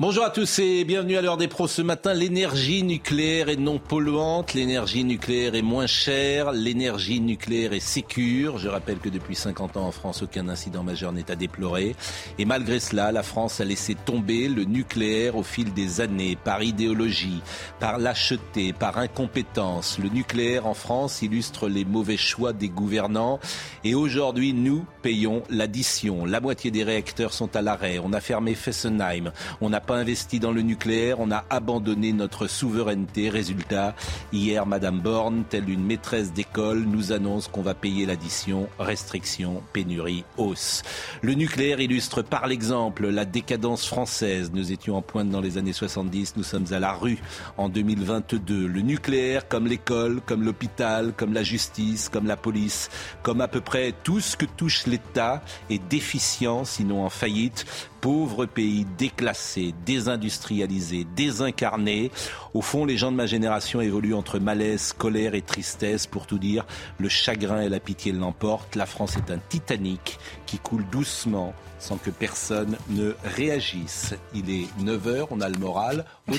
[0.00, 2.14] Bonjour à tous et bienvenue à l'heure des pros ce matin.
[2.14, 8.56] L'énergie nucléaire est non polluante, l'énergie nucléaire est moins chère, l'énergie nucléaire est sécure.
[8.56, 11.94] Je rappelle que depuis 50 ans en France, aucun incident majeur n'est à déplorer.
[12.38, 16.62] Et malgré cela, la France a laissé tomber le nucléaire au fil des années par
[16.62, 17.42] idéologie,
[17.78, 19.98] par lâcheté, par incompétence.
[19.98, 23.38] Le nucléaire en France illustre les mauvais choix des gouvernants
[23.84, 26.24] et aujourd'hui, nous payons l'addition.
[26.24, 27.98] La moitié des réacteurs sont à l'arrêt.
[28.02, 29.30] On a fermé Fessenheim.
[29.60, 33.28] On a investi dans le nucléaire, on a abandonné notre souveraineté.
[33.28, 33.94] Résultat,
[34.32, 40.24] hier, Madame Borne, telle une maîtresse d'école, nous annonce qu'on va payer l'addition, restriction, pénurie,
[40.36, 40.82] hausse.
[41.22, 44.50] Le nucléaire illustre par l'exemple la décadence française.
[44.52, 47.18] Nous étions en pointe dans les années 70, nous sommes à la rue
[47.56, 48.66] en 2022.
[48.66, 52.90] Le nucléaire, comme l'école, comme l'hôpital, comme la justice, comme la police,
[53.22, 57.66] comme à peu près tout ce que touche l'État est déficient, sinon en faillite
[58.00, 62.10] pauvre pays déclassé, désindustrialisé, désincarné.
[62.54, 66.06] Au fond, les gens de ma génération évoluent entre malaise, colère et tristesse.
[66.06, 66.66] Pour tout dire,
[66.98, 68.76] le chagrin et la pitié l'emportent.
[68.76, 74.14] La France est un Titanic qui coule doucement sans que personne ne réagisse.
[74.34, 76.04] Il est 9h, on a le moral.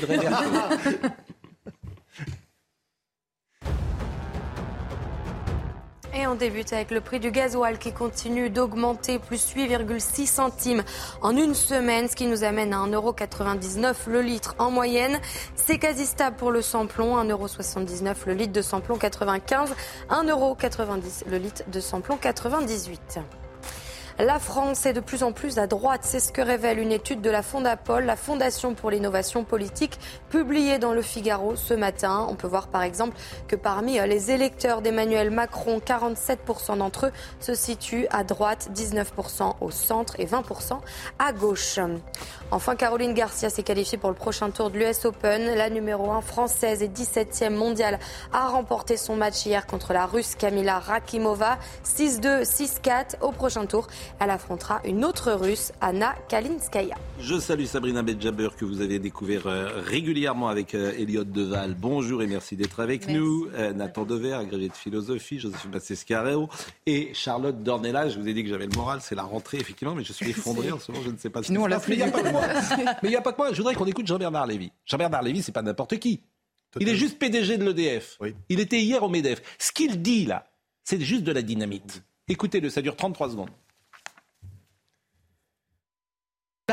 [6.13, 10.83] Et on débute avec le prix du gasoil qui continue d'augmenter, plus 8,6 centimes
[11.21, 15.19] en une semaine, ce qui nous amène à 1,99€ le litre en moyenne.
[15.55, 19.73] C'est quasi stable pour le samplon, 1,79€ le litre de samplon 95,
[20.09, 23.19] 1,90€ le litre de samplon 98.
[24.23, 26.01] La France est de plus en plus à droite.
[26.03, 29.97] C'est ce que révèle une étude de la Fondapol, la Fondation pour l'innovation politique,
[30.29, 32.27] publiée dans le Figaro ce matin.
[32.29, 33.17] On peut voir par exemple
[33.47, 39.55] que parmi euh, les électeurs d'Emmanuel Macron, 47% d'entre eux se situent à droite, 19%
[39.59, 40.77] au centre et 20%
[41.17, 41.79] à gauche.
[42.51, 45.55] Enfin, Caroline Garcia s'est qualifiée pour le prochain tour de l'US Open.
[45.55, 47.97] La numéro 1 française et 17e mondiale
[48.33, 51.57] a remporté son match hier contre la Russe Kamila Rakimova.
[51.85, 53.87] 6-2, 6-4 au prochain tour.
[54.19, 56.95] Elle affrontera une autre russe, Anna Kalinskaya.
[57.19, 61.75] Je salue Sabrina Bedjaber que vous avez découvert euh, régulièrement avec euh, Elliot Deval.
[61.75, 63.47] Bonjour et merci d'être avec nous.
[63.55, 66.49] Euh, Nathan Dever, agrégé de philosophie, Joséphine Bassescareo
[66.85, 68.09] et Charlotte Dornella.
[68.09, 70.29] Je vous ai dit que j'avais le moral, c'est la rentrée effectivement, mais je suis
[70.29, 72.11] effondré en ce moment, je ne sais pas ce Nous, on Mais il n'y a
[72.11, 72.43] pas que moi.
[73.03, 73.51] mais il n'y a pas que moi.
[73.51, 74.71] Je voudrais qu'on écoute Jean-Bernard Lévy.
[74.85, 76.21] Jean-Bernard Lévy, c'est pas n'importe qui.
[76.79, 78.17] Il est juste PDG de l'EDF.
[78.49, 79.41] Il était hier au MEDEF.
[79.59, 80.45] Ce qu'il dit là,
[80.83, 82.03] c'est juste de la dynamite.
[82.27, 83.49] Écoutez-le, ça dure 33 secondes.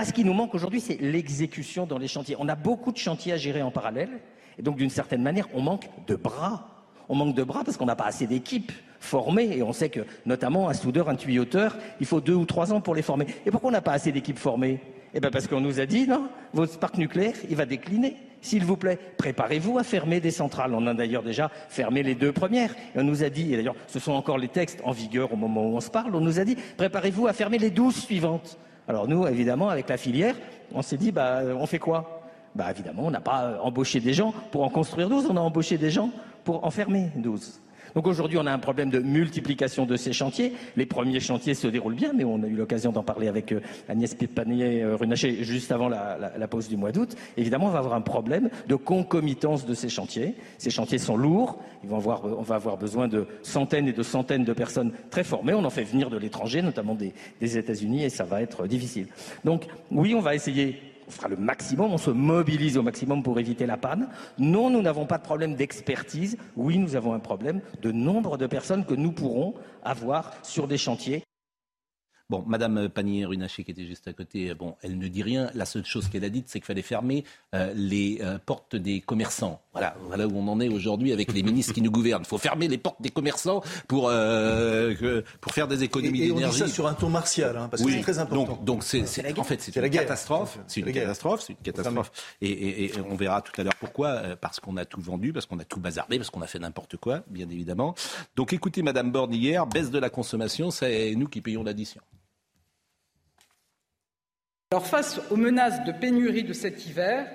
[0.05, 2.37] Ce qui nous manque aujourd'hui, c'est l'exécution dans les chantiers.
[2.39, 4.11] On a beaucoup de chantiers à gérer en parallèle,
[4.59, 6.87] et donc d'une certaine manière, on manque de bras.
[7.09, 10.01] On manque de bras parce qu'on n'a pas assez d'équipes formées, et on sait que,
[10.27, 13.27] notamment, un soudeur, un tuyauteur, il faut deux ou trois ans pour les former.
[13.47, 14.81] Et pourquoi on n'a pas assez d'équipes formées?
[15.15, 18.17] Eh bien parce qu'on nous a dit, non, votre parc nucléaire, il va décliner.
[18.41, 20.75] S'il vous plaît, préparez-vous à fermer des centrales.
[20.75, 22.75] On a d'ailleurs déjà fermé les deux premières.
[22.95, 25.67] On nous a dit, et d'ailleurs ce sont encore les textes en vigueur au moment
[25.67, 28.59] où on se parle, on nous a dit, préparez-vous à fermer les douze suivantes.
[28.89, 30.35] Alors nous, évidemment, avec la filière,
[30.75, 32.23] on s'est dit, bah, on fait quoi?
[32.55, 35.77] Bah évidemment, on n'a pas embauché des gens pour en construire 12, on a embauché
[35.77, 36.11] des gens
[36.45, 37.61] pour en fermer 12.
[37.95, 40.53] Donc aujourd'hui, on a un problème de multiplication de ces chantiers.
[40.77, 43.61] Les premiers chantiers se déroulent bien, mais on a eu l'occasion d'en parler avec euh,
[43.89, 47.17] Agnès Pépanier-Runacher juste avant la, pause du mois d'août.
[47.37, 50.35] Évidemment, on va avoir un problème de concomitance de ces chantiers.
[50.57, 51.59] Ces chantiers sont lourds.
[51.85, 55.25] Ils vont avoir, on va avoir besoin de centaines et de centaines de personnes très
[55.25, 55.55] formées.
[55.55, 59.07] On en fait venir de l'étranger, notamment des, des États-Unis, et ça va être difficile.
[59.45, 63.41] Donc oui, on va essayer on fera le maximum, on se mobilise au maximum pour
[63.41, 64.09] éviter la panne.
[64.39, 66.37] Non, nous n'avons pas de problème d'expertise.
[66.55, 70.77] Oui, nous avons un problème de nombre de personnes que nous pourrons avoir sur des
[70.77, 71.25] chantiers.
[72.31, 75.51] Bon, Madame Pannier-Runacher, qui était juste à côté, bon, elle ne dit rien.
[75.55, 79.01] La seule chose qu'elle a dite, c'est qu'il fallait fermer euh, les euh, portes des
[79.01, 79.63] commerçants.
[79.73, 82.25] Voilà, voilà où on en est aujourd'hui avec les ministres qui nous gouvernent.
[82.25, 86.43] Il faut fermer les portes des commerçants pour, euh, pour faire des économies d'énergie.
[86.43, 88.57] Et on dit ça sur un ton martial, hein, parce que c'est très important.
[88.57, 89.01] Donc, donc c'est,
[89.39, 90.59] en fait, c'est une, catastrophe.
[90.67, 91.41] C'est une catastrophe.
[91.47, 92.13] C'est une catastrophe.
[92.43, 94.37] Et, et, on verra tout à l'heure pourquoi.
[94.39, 96.99] Parce qu'on a tout vendu, parce qu'on a tout bazardé, parce qu'on a fait n'importe
[96.99, 97.95] quoi, bien évidemment.
[98.37, 102.03] Donc écoutez, Madame Borne hier, baisse de la consommation, c'est nous qui payons l'addition.
[104.71, 107.27] Alors face aux menaces de pénurie de cet hiver,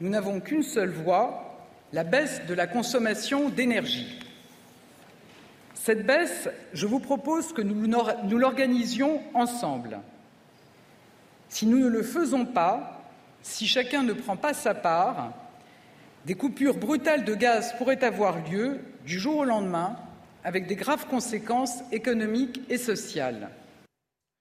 [0.00, 4.18] nous n'avons qu'une seule voie, la baisse de la consommation d'énergie.
[5.74, 10.00] Cette baisse, je vous propose que nous l'organisions ensemble.
[11.48, 13.04] Si nous ne le faisons pas,
[13.42, 15.32] si chacun ne prend pas sa part,
[16.26, 19.96] des coupures brutales de gaz pourraient avoir lieu du jour au lendemain,
[20.42, 23.50] avec des graves conséquences économiques et sociales.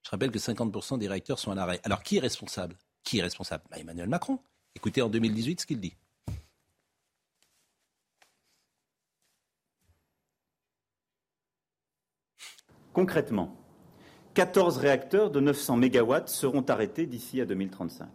[0.04, 1.80] Je rappelle que 50% des réacteurs sont à l'arrêt.
[1.84, 2.76] Alors qui est responsable?
[3.04, 3.64] Qui est responsable?
[3.70, 4.40] Bah, Emmanuel Macron.
[4.76, 5.96] Écoutez en 2018 ce qu'il dit.
[12.94, 13.56] Concrètement,
[14.34, 18.08] 14 réacteurs de 900 MW seront arrêtés d'ici à 2035.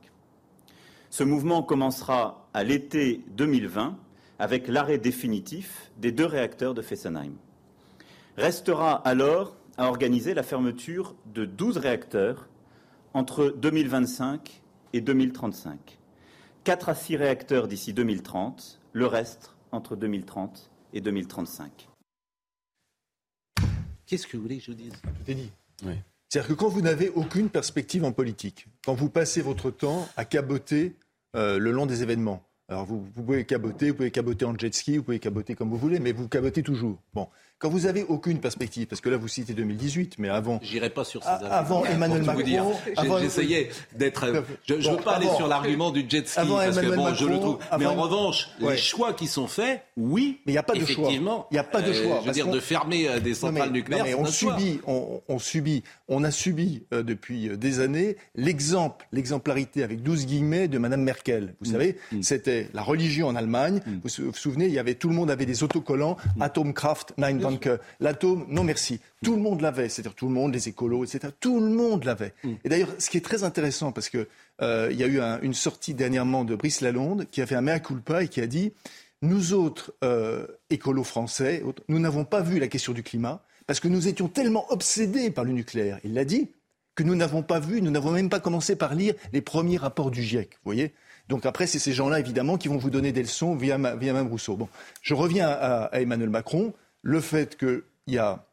[1.08, 3.96] Ce mouvement commencera à l'été 2020
[4.38, 7.36] avec l'arrêt définitif des deux réacteurs de Fessenheim.
[8.36, 12.48] Restera alors à organiser la fermeture de 12 réacteurs
[13.14, 14.62] entre 2025
[14.92, 15.98] et 2035.
[16.64, 21.88] 4 à 6 réacteurs d'ici 2030, le reste entre 2030 et 2035.
[24.06, 24.92] Qu'est-ce que vous voulez que je dise?
[25.26, 25.50] Tout dit.
[26.28, 30.24] C'est-à-dire que quand vous n'avez aucune perspective en politique, quand vous passez votre temps à
[30.24, 30.96] caboter
[31.34, 34.74] euh, le long des événements, alors vous, vous, pouvez caboter, vous pouvez caboter en jet
[34.74, 36.98] ski, vous pouvez caboter comme vous voulez, mais vous cabotez toujours.
[37.14, 40.60] Bon, quand vous avez aucune perspective, parce que là vous citez 2018, mais avant.
[40.62, 42.74] J'irai pas sur ces Avant Emmanuel Macron.
[43.20, 44.26] J'essayais d'être.
[44.66, 47.38] Je ne veux pas aller sur l'argument du jet ski parce que bon, je le
[47.38, 47.58] trouve.
[47.78, 50.40] mais en revanche, les choix qui sont faits, oui.
[50.46, 51.10] Mais il n'y a pas de choix.
[51.10, 51.22] Il
[51.52, 52.16] n'y a pas de choix.
[52.16, 54.04] Euh, je veux dire, de fermer euh, des centrales nucléaires.
[54.04, 59.06] mais on subit, on, on, subit, on a subi euh, depuis euh, des années l'exemple,
[59.12, 61.54] l'exemplarité avec 12 guillemets de Madame Merkel.
[61.60, 61.72] Vous mm.
[61.72, 62.22] savez, mm.
[62.22, 63.80] c'était la religion en Allemagne.
[63.86, 63.92] Mm.
[64.04, 67.78] Vous vous souvenez, il y avait tout le monde avait des autocollants Atomkraft 9 euh,
[68.00, 69.00] l'atome, non merci.
[69.24, 71.32] Tout le monde l'avait, c'est-à-dire tout le monde, les écolos, etc.
[71.40, 72.34] Tout le monde l'avait.
[72.44, 72.52] Mm.
[72.64, 74.28] Et d'ailleurs, ce qui est très intéressant, parce que
[74.62, 77.60] euh, il y a eu une sortie dernièrement de Brice Lalonde qui a fait un
[77.62, 78.72] mea culpa et qui a dit
[79.22, 83.88] nous autres euh, écolos français, nous n'avons pas vu la question du climat parce que
[83.88, 85.98] nous étions tellement obsédés par le nucléaire.
[86.04, 86.50] Il l'a dit
[86.94, 90.10] que nous n'avons pas vu, nous n'avons même pas commencé par lire les premiers rapports
[90.10, 90.50] du GIEC.
[90.52, 90.92] Vous voyez
[91.28, 94.28] donc après, c'est ces gens-là, évidemment, qui vont vous donner des leçons via, via Mme
[94.28, 94.56] Rousseau.
[94.56, 94.68] Bon,
[95.02, 96.72] je reviens à Emmanuel Macron
[97.06, 98.44] le fait qu'il y a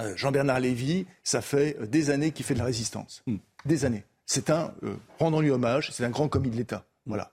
[0.00, 3.22] euh, Jean-Bernard Lévy, ça fait euh, des années qu'il fait de la résistance.
[3.28, 3.36] Hmm.
[3.64, 4.04] Des années.
[4.26, 6.84] C'est un, euh, rendons-lui hommage, c'est un grand commis de l'État.
[7.06, 7.30] Voilà.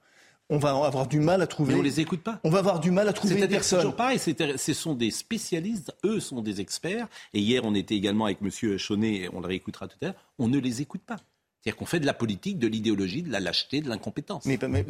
[0.51, 1.73] On va avoir du mal à trouver.
[1.73, 2.39] Mais on les écoute pas.
[2.43, 4.19] On va avoir du mal à trouver toujours pareil.
[4.19, 5.95] Ce sont des spécialistes.
[6.03, 7.07] Eux sont des experts.
[7.33, 9.29] Et hier, on était également avec Monsieur Chaunet.
[9.31, 10.15] On le réécoutera tout à l'heure.
[10.39, 11.17] On ne les écoute pas.
[11.61, 14.45] C'est-à-dire qu'on fait de la politique, de l'idéologie, de la lâcheté, de l'incompétence.
[14.45, 14.85] Mais, mais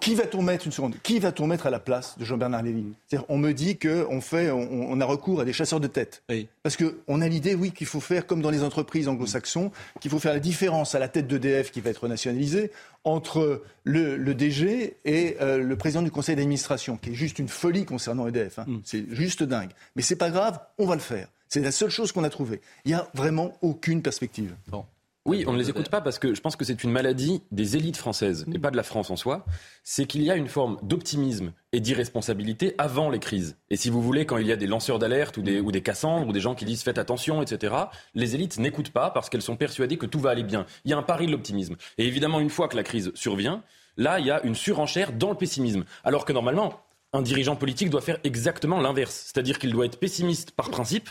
[0.00, 2.86] qui va-t-on mettre une seconde Qui va-t-on mettre à la place de Jean-Bernard Lévy?
[3.06, 6.22] C'est-à-dire, on me dit qu'on fait, on, a recours à des chasseurs de tête.
[6.62, 10.18] Parce qu'on a l'idée, oui, qu'il faut faire comme dans les entreprises anglo-saxons, qu'il faut
[10.18, 12.70] faire la différence à la tête d'EDF qui va être nationalisée
[13.04, 17.84] entre le, DG et euh, le président du conseil d'administration, qui est juste une folie
[17.84, 18.60] concernant EDF.
[18.60, 18.64] Hein.
[18.66, 18.80] Mm.
[18.84, 19.70] C'est juste dingue.
[19.94, 21.28] Mais c'est pas grave, on va le faire.
[21.48, 22.62] C'est la seule chose qu'on a trouvée.
[22.86, 24.54] Il n'y a vraiment aucune perspective.
[24.68, 24.86] Bon.
[25.26, 27.78] Oui, on ne les écoute pas parce que je pense que c'est une maladie des
[27.78, 29.46] élites françaises et pas de la France en soi.
[29.82, 33.56] C'est qu'il y a une forme d'optimisme et d'irresponsabilité avant les crises.
[33.70, 35.80] Et si vous voulez, quand il y a des lanceurs d'alerte ou des, ou des
[35.80, 37.74] Cassandres ou des gens qui disent faites attention, etc.,
[38.14, 40.66] les élites n'écoutent pas parce qu'elles sont persuadées que tout va aller bien.
[40.84, 41.76] Il y a un pari de l'optimisme.
[41.96, 43.62] Et évidemment, une fois que la crise survient,
[43.96, 45.84] là, il y a une surenchère dans le pessimisme.
[46.04, 46.82] Alors que normalement,
[47.14, 49.30] un dirigeant politique doit faire exactement l'inverse.
[49.32, 51.08] C'est-à-dire qu'il doit être pessimiste par principe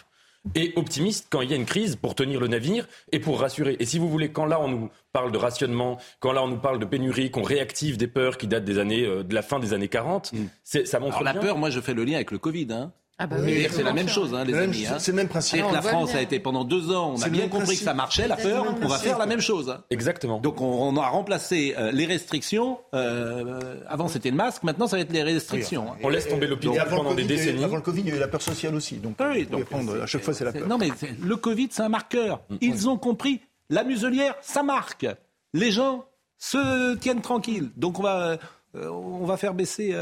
[0.56, 3.78] et optimiste quand il y a une crise pour tenir le navire et pour rassurer.
[3.80, 6.58] Et si vous voulez, quand là on nous parle de rationnement, quand là on nous
[6.58, 9.60] parle de pénurie, qu'on réactive des peurs qui datent des années, euh, de la fin
[9.60, 10.86] des années 40, mm.
[10.86, 12.68] ça montre Alors, la peur, moi je fais le lien avec le Covid.
[12.72, 12.92] Hein.
[13.20, 13.38] Ah bah
[13.70, 14.88] c'est la même chose, hein, les amis.
[14.88, 14.98] Hein.
[14.98, 15.66] C'est le même principe.
[15.66, 18.28] que la France a été pendant deux ans, on a bien compris que ça marchait,
[18.28, 19.70] la peur, on va faire la même chose.
[19.70, 19.84] Hein.
[19.92, 20.40] Exactement.
[20.40, 22.80] Donc on, a remplacé euh, les restrictions.
[22.94, 25.88] Euh, avant c'était le masque, maintenant ça va être les restrictions.
[26.02, 27.64] On laisse tomber l'opinion pendant des décennies.
[27.64, 28.96] Avant le Covid, il y a eu la peur sociale aussi.
[28.98, 30.68] Donc, oui, donc prendre, à chaque fois c'est la peur.
[30.68, 30.90] Non mais
[31.22, 32.42] le Covid c'est un marqueur.
[32.50, 32.56] Mm.
[32.62, 33.42] Ils ont compris.
[33.70, 35.08] La muselière, ça marque.
[35.54, 36.06] Les gens
[36.38, 37.70] se tiennent tranquilles.
[37.78, 38.38] Donc on va,
[38.76, 39.96] euh, on va faire baisser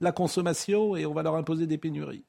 [0.00, 2.24] la consommation et on va leur imposer des pénuries.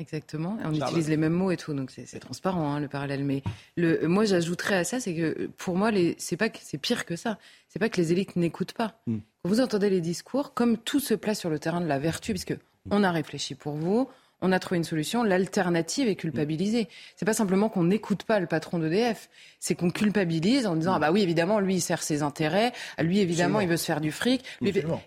[0.00, 0.56] Exactement.
[0.64, 3.22] on utilise les mêmes mots et tout, donc c'est transparent hein, le parallèle.
[3.22, 3.42] Mais
[3.76, 7.16] le, moi, j'ajouterais à ça, c'est que pour moi, c'est pas que c'est pire que
[7.16, 7.38] ça.
[7.68, 9.00] C'est pas que les élites n'écoutent pas.
[9.06, 9.18] Hmm.
[9.42, 12.32] Quand vous entendez les discours, comme tout se place sur le terrain de la vertu,
[12.32, 12.56] puisque
[12.90, 14.08] on a réfléchi pour vous,
[14.42, 15.22] on a trouvé une solution.
[15.22, 16.88] L'alternative est culpabilisée.
[17.16, 19.28] C'est pas simplement qu'on n'écoute pas le patron d'EDF,
[19.58, 23.20] c'est qu'on culpabilise en disant ah bah oui évidemment lui il sert ses intérêts, lui
[23.20, 24.42] évidemment il veut se faire du fric.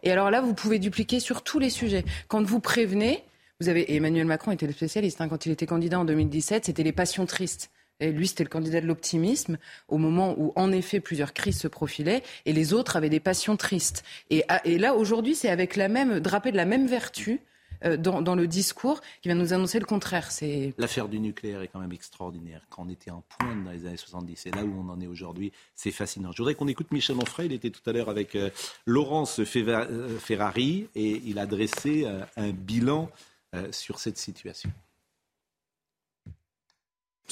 [0.04, 2.06] Et alors là vous pouvez dupliquer sur tous les sujets.
[2.28, 3.24] Quand vous prévenez,
[3.63, 6.84] vous avez Emmanuel Macron était le spécialiste hein, quand il était candidat en 2017, c'était
[6.84, 7.72] les passions tristes.
[8.01, 12.24] Lui, c'était le candidat de l'optimisme au moment où, en effet, plusieurs crises se profilaient
[12.46, 14.03] et les autres avaient des passions tristes.
[14.29, 17.39] Et, ah, là, aujourd'hui, c'est avec la même, drapé de la même vertu
[17.86, 20.29] euh, dans, le discours qui vient nous annoncer le contraire.
[20.77, 22.65] L'affaire du nucléaire est quand même extraordinaire.
[22.70, 25.08] Quand on était en pointe dans les années 70 et là où on en est
[25.08, 26.32] aujourd'hui, c'est fascinant.
[26.32, 27.46] Je voudrais qu'on écoute Michel Onfray.
[27.46, 28.50] Il était tout à l'heure avec euh,
[28.86, 32.05] Laurence euh, Ferrari et il a dressé
[32.36, 33.10] un bilan
[33.72, 34.72] sur cette situation.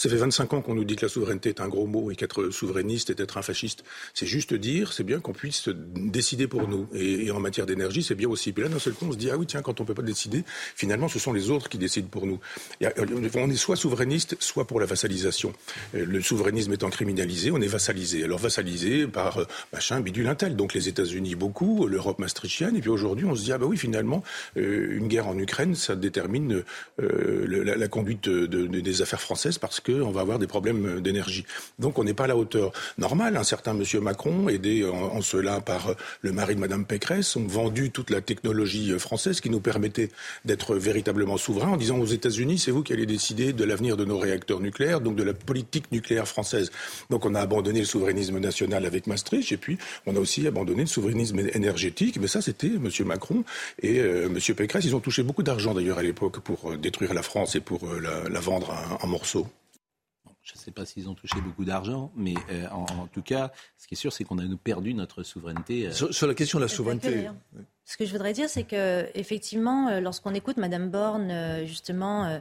[0.01, 2.15] Ça fait 25 ans qu'on nous dit que la souveraineté est un gros mot et
[2.15, 3.83] qu'être souverainiste est être un fasciste.
[4.15, 6.87] C'est juste dire, c'est bien qu'on puisse décider pour nous.
[6.91, 8.51] Et, en matière d'énergie, c'est bien aussi.
[8.51, 9.93] Puis là, d'un seul coup, on se dit, ah oui, tiens, quand on ne peut
[9.93, 10.43] pas décider,
[10.75, 12.39] finalement, ce sont les autres qui décident pour nous.
[12.81, 15.53] on est soit souverainiste, soit pour la vassalisation.
[15.93, 18.23] Le souverainisme étant criminalisé, on est vassalisé.
[18.23, 20.55] Alors vassalisé par euh, machin, bidule, un tel.
[20.55, 22.75] Donc les États-Unis beaucoup, l'Europe maastrichtienne.
[22.75, 24.23] Et puis aujourd'hui, on se dit, ah bah oui, finalement,
[24.57, 26.63] euh, une guerre en Ukraine, ça détermine
[26.99, 31.45] euh, la, conduite des affaires françaises parce qu'on va avoir des problèmes d'énergie.
[31.79, 32.71] Donc on n'est pas à la hauteur.
[32.97, 37.47] Normal, un certain monsieur Macron, aidé en, cela par le mari de madame Pécresse, ont
[37.47, 40.09] vendu toute la technologie française qui nous permettait
[40.45, 44.05] d'être véritablement souverains en disant aux États-Unis, c'est vous qui allez décider de l'avenir de
[44.05, 46.71] nos réacteurs nucléaires, donc de la politique nucléaire française.
[47.09, 50.81] Donc on a abandonné le souverainisme national avec Maastricht et puis on a aussi abandonné
[50.81, 52.17] le souverainisme énergétique.
[52.19, 53.43] Mais ça, c'était monsieur Macron
[53.81, 54.85] et euh, monsieur Pécresse.
[54.85, 57.85] Ils ont touché beaucoup d'argent d'ailleurs à l'époque pour euh, détruire la France et pour
[57.85, 59.47] euh, la, vendre en morceaux.
[60.43, 63.87] Je ne sais pas s'ils ont touché beaucoup d'argent, mais euh, en, tout cas, ce
[63.87, 65.87] qui est sûr, c'est qu'on a perdu notre souveraineté.
[65.87, 65.91] Euh.
[65.91, 67.29] Sur, la question de la souveraineté.
[67.85, 72.39] Ce que je voudrais dire, c'est que effectivement, euh, lorsqu'on écoute Madame Borne, justement euh,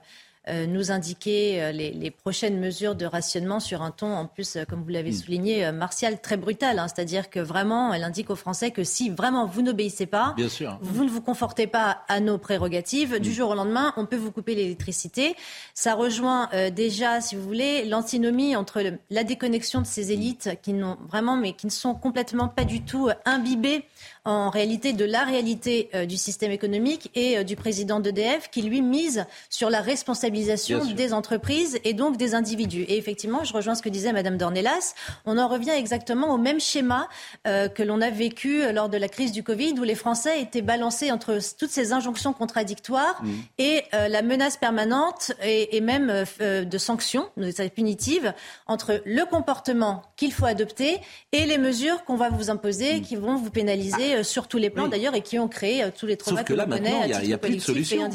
[0.66, 4.82] nous indiquer euh, les, prochaines mesures de rationnement sur un ton, en plus, euh, comme
[4.82, 5.14] vous l'avez mm.
[5.14, 6.78] souligné, martial, très brutal.
[6.78, 6.86] Hein.
[6.88, 10.34] C'est-à-dire que vraiment, elle indique aux Français que si vraiment vous n'obéissez pas,
[10.80, 13.32] vous ne vous confortez pas à nos prérogatives, du mm.
[13.32, 15.36] jour au lendemain, on peut vous couper l'électricité.
[15.74, 20.96] Ça rejoint déjà, si vous voulez, l'antinomie entre la déconnexion de ces élites qui n'ont
[21.08, 23.84] vraiment, mais qui ne sont complètement pas du tout imbibées
[24.24, 28.60] en réalité de la réalité euh, du système économique et euh, du président d'EDF qui
[28.62, 32.82] lui mise sur la responsabilisation des entreprises et donc des individus.
[32.82, 36.60] Et effectivement, je rejoins ce que disait Madame Dornelas, on en revient exactement au même
[36.60, 37.08] schéma
[37.46, 40.62] euh, que l'on a vécu lors de la crise du Covid où les Français étaient
[40.62, 43.30] balancés entre toutes ces injonctions contradictoires mmh.
[43.58, 47.28] et la menace permanente et, et même de sanctions
[47.74, 48.34] punitives
[48.66, 50.98] entre le comportement qu'il faut adopter
[51.32, 53.02] et les mesures qu'on va vous imposer mmh.
[53.02, 55.90] qui vont vous pénaliser euh, sur tous les plans d'ailleurs et qui ont créé euh,
[55.96, 58.08] tous les traumas que, là, maintenant, il n'y a, plus de solution.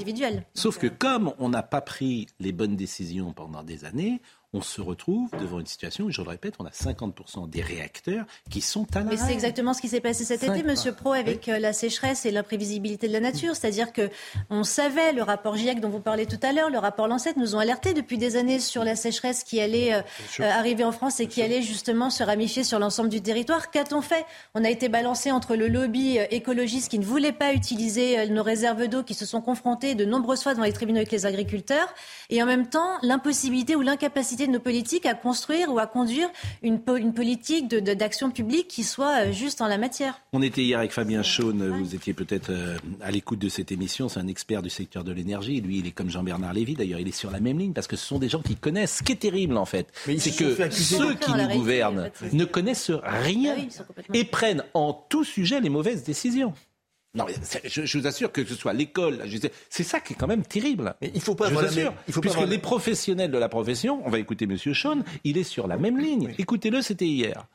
[0.54, 4.22] Sauf que comme on n'a pas pris les bonnes décisions pendant des années,
[4.56, 8.26] on se retrouve devant une situation où, je le répète, on a 50% des réacteurs
[8.50, 9.12] qui sont à l'arrêt.
[9.12, 12.26] Mais c'est exactement ce qui s'est passé cet été, Monsieur Pro, avec euh, la sécheresse
[12.26, 13.56] et l'imprévisibilité de la nature.
[13.56, 14.10] C'est-à-dire que
[14.50, 17.56] on savait, le rapport GIEC dont vous parlez tout à l'heure, le rapport Lancet nous
[17.56, 20.02] ont alertés depuis des années sur la sécheresse qui allait euh,
[20.40, 23.72] euh, arriver en France et qui allait justement se ramifier sur l'ensemble du territoire.
[23.72, 24.26] Qu'a-t-on fait?
[24.54, 28.88] On a été balancé entre le lobby écologiste qui ne voulait pas utiliser nos réserves
[28.88, 31.94] d'eau, qui se sont confrontés de nombreuses fois devant les tribunaux avec les agriculteurs,
[32.30, 36.30] et en même temps l'impossibilité ou l'incapacité de nos politiques à construire ou à conduire
[36.64, 40.20] une, une politique d'action publique qui soit euh, juste en la matière.
[40.34, 44.10] On était hier avec Fabien Chaune, vous étiez peut-être euh, à l'écoute de cette émission,
[44.10, 47.00] c'est un expert du secteur de l'énergie, lui il est comme Jean-Bernard Lévy, d'ailleurs.
[47.00, 48.98] Il est sur la même ligne parce que ce sont des gens qui connaissent.
[48.98, 49.88] Ce qui est terrible en fait,
[50.18, 55.60] c'est que ceux qui nous gouvernent ne connaissent rien ah et prennent en tout sujet
[55.60, 56.54] les mauvaises décisions.
[57.16, 57.26] Non,
[57.64, 59.24] je, vous assure que ce soit l'école,
[59.70, 60.96] c'est ça qui est quand même terrible.
[61.02, 61.50] Mais il faut pas.
[61.50, 64.74] Je vous assure, il faut puisque les professionnels de la profession, on va écouter Monsieur
[64.74, 66.36] Sean, il est sur la même ligne.
[66.38, 67.48] Écoutez-le, c'était hier.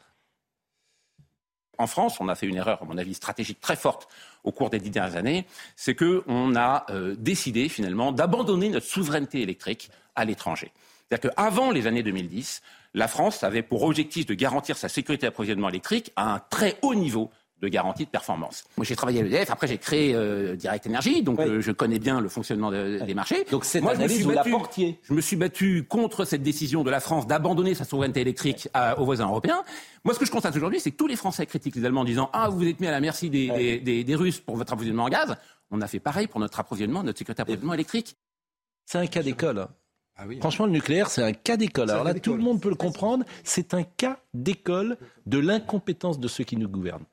[1.76, 4.08] En France, on a fait une erreur, à mon avis, stratégique très forte
[4.44, 9.40] au cours des dix dernières années, c'est qu'on a euh, décidé finalement d'abandonner notre souveraineté
[9.40, 10.72] électrique à l'étranger.
[11.08, 12.60] C'est-à-dire qu'avant les années 2010,
[12.94, 16.94] la France avait pour objectif de garantir sa sécurité d'approvisionnement électrique à un très haut
[16.94, 18.64] niveau de garantie de performance.
[18.76, 21.98] Moi, j'ai travaillé à l'EDF, après j'ai créé euh, Direct Energy, donc euh, je connais
[21.98, 23.44] bien le fonctionnement des marchés.
[23.50, 24.54] Donc c'est Moi, je me, suis battu,
[25.02, 29.04] je me suis battu contre cette décision de la France d'abandonner sa souveraineté électrique aux
[29.04, 29.62] voisins européens.
[30.04, 32.04] Moi, ce que je constate aujourd'hui, c'est que tous les Français critiquent les Allemands en
[32.04, 35.04] disant «Ah, vous êtes mis à la merci des, des, des, Russes pour votre approvisionnement
[35.04, 35.36] en gaz».
[35.70, 38.16] On a fait pareil pour notre approvisionnement, notre sécurité d'approvisionnement électrique.
[38.86, 39.68] C'est un cas d'école.
[40.16, 41.90] Ah oui, Franchement, le nucléaire, c'est un cas d'école.
[41.90, 43.24] Alors là, tout le monde peut le comprendre.
[43.44, 47.04] C'est un cas d'école de l'incompétence de ceux qui nous gouvernent.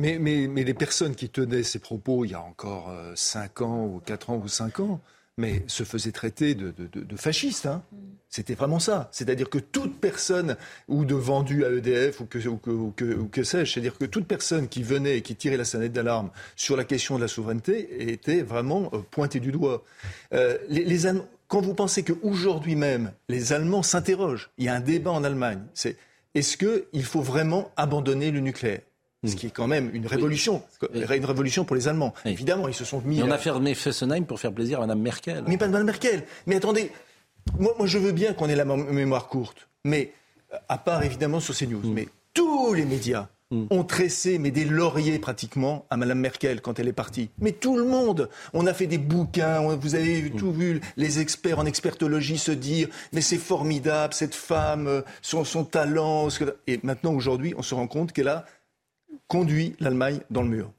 [0.00, 3.64] Mais, mais, mais, les personnes qui tenaient ces propos il y a encore 5 euh,
[3.64, 5.00] ans ou 4 ans ou 5 ans,
[5.36, 7.66] mais se faisaient traiter de, de, fascistes.
[7.66, 7.82] Hein.
[8.30, 9.10] C'était vraiment ça.
[9.12, 10.56] C'est-à-dire que toute personne,
[10.88, 14.26] ou de vendu à EDF, ou que, ou que, ou que, sais-je, c'est-à-dire que toute
[14.26, 18.10] personne qui venait et qui tirait la sonnette d'alarme sur la question de la souveraineté
[18.10, 19.84] était vraiment euh, pointée du doigt.
[20.32, 21.10] Euh, les, les
[21.48, 25.62] quand vous pensez qu'aujourd'hui même, les Allemands s'interrogent, il y a un débat en Allemagne,
[25.74, 25.96] c'est
[26.34, 28.80] est-ce qu'il faut vraiment abandonner le nucléaire?
[29.24, 30.62] Ce qui est quand même une révolution,
[30.94, 32.14] une révolution pour les Allemands.
[32.24, 33.20] Évidemment, ils se sont mis.
[33.20, 35.44] Et on a fermé Fessenheim pour faire plaisir à Mme Merkel.
[35.46, 36.24] Mais pas Mme Merkel.
[36.46, 36.90] Mais attendez,
[37.58, 40.12] moi, moi je veux bien qu'on ait la mémoire courte, mais
[40.68, 41.92] à part évidemment sur CNews, mm.
[41.92, 43.64] mais tous les médias Mm.
[43.70, 47.30] ont tressé, mais des lauriers pratiquement, à Mme Merkel quand elle est partie.
[47.40, 48.28] Mais tout le monde.
[48.52, 50.36] On a fait des bouquins, vous avez mm.
[50.36, 55.44] tout vu, les experts en expertologie se dire, mais c'est formidable, cette femme, euh, son,
[55.44, 56.28] son talent.
[56.68, 58.46] Et maintenant, aujourd'hui, on se rend compte qu'elle a
[59.30, 60.72] conduit l'Allemagne dans le mur.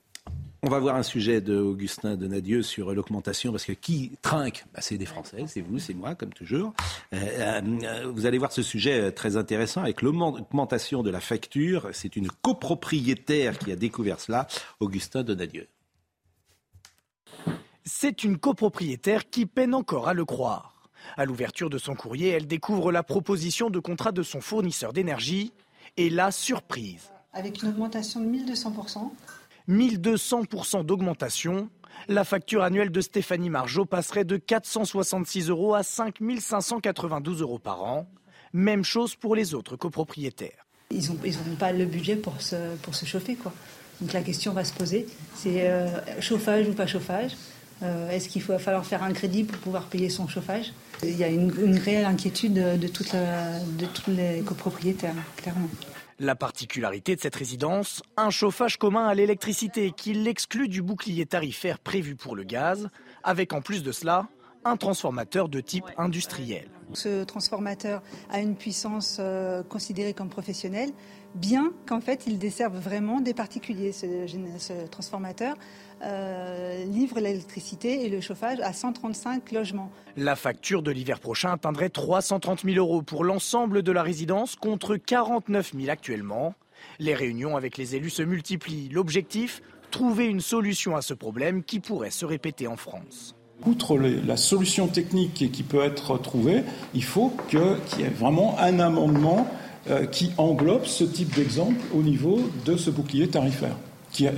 [0.62, 4.65] On va voir un sujet de Augustin Donadieu sur l'augmentation, parce que qui trinque?
[4.74, 6.74] Bah, C'est des Français, c'est vous, c'est moi, comme toujours.
[7.13, 11.89] Euh, euh, vous allez voir ce sujet euh, très intéressant avec l'augmentation de la facture.
[11.93, 14.48] C'est une copropriétaire qui a découvert cela,
[14.81, 15.67] Augustin Donadieu.
[17.86, 20.89] C'est une copropriétaire qui peine encore à le croire.
[21.15, 25.53] À l'ouverture de son courrier, elle découvre la proposition de contrat de son fournisseur d'énergie
[25.96, 27.12] et la surprise.
[27.33, 29.11] Avec une augmentation de 1200%
[29.69, 31.69] 1200% d'augmentation.
[32.07, 38.07] La facture annuelle de Stéphanie Margeau passerait de 466 euros à 5592 euros par an.
[38.53, 40.65] Même chose pour les autres copropriétaires.
[40.89, 43.35] Ils n'ont ils pas le budget pour se, pour se chauffer.
[43.35, 43.53] Quoi.
[44.01, 45.88] Donc la question va se poser, c'est euh,
[46.19, 47.38] chauffage ou pas chauffage
[47.83, 50.73] euh, Est-ce qu'il va falloir faire un crédit pour pouvoir payer son chauffage?
[51.03, 55.69] Il y a une, une réelle inquiétude de, de tous les copropriétaires, clairement.
[56.23, 61.79] La particularité de cette résidence, un chauffage commun à l'électricité qui l'exclut du bouclier tarifaire
[61.79, 62.89] prévu pour le gaz,
[63.23, 64.27] avec en plus de cela
[64.63, 66.69] un transformateur de type industriel.
[66.93, 70.91] Ce transformateur a une puissance euh, considérée comme professionnelle,
[71.36, 75.55] bien qu'en fait il desserve vraiment des particuliers, ce transformateur.
[76.03, 79.91] Euh, livre l'électricité et le chauffage à 135 logements.
[80.17, 84.95] La facture de l'hiver prochain atteindrait 330 000 euros pour l'ensemble de la résidence contre
[84.95, 86.55] 49 000 actuellement.
[86.98, 88.89] Les réunions avec les élus se multiplient.
[88.89, 93.35] L'objectif Trouver une solution à ce problème qui pourrait se répéter en France.
[93.65, 97.59] Outre la solution technique qui peut être trouvée, il faut qu'il
[98.00, 99.47] y ait vraiment un amendement
[99.89, 103.75] euh, qui englobe ce type d'exemple au niveau de ce bouclier tarifaire
[104.11, 104.31] qui euh,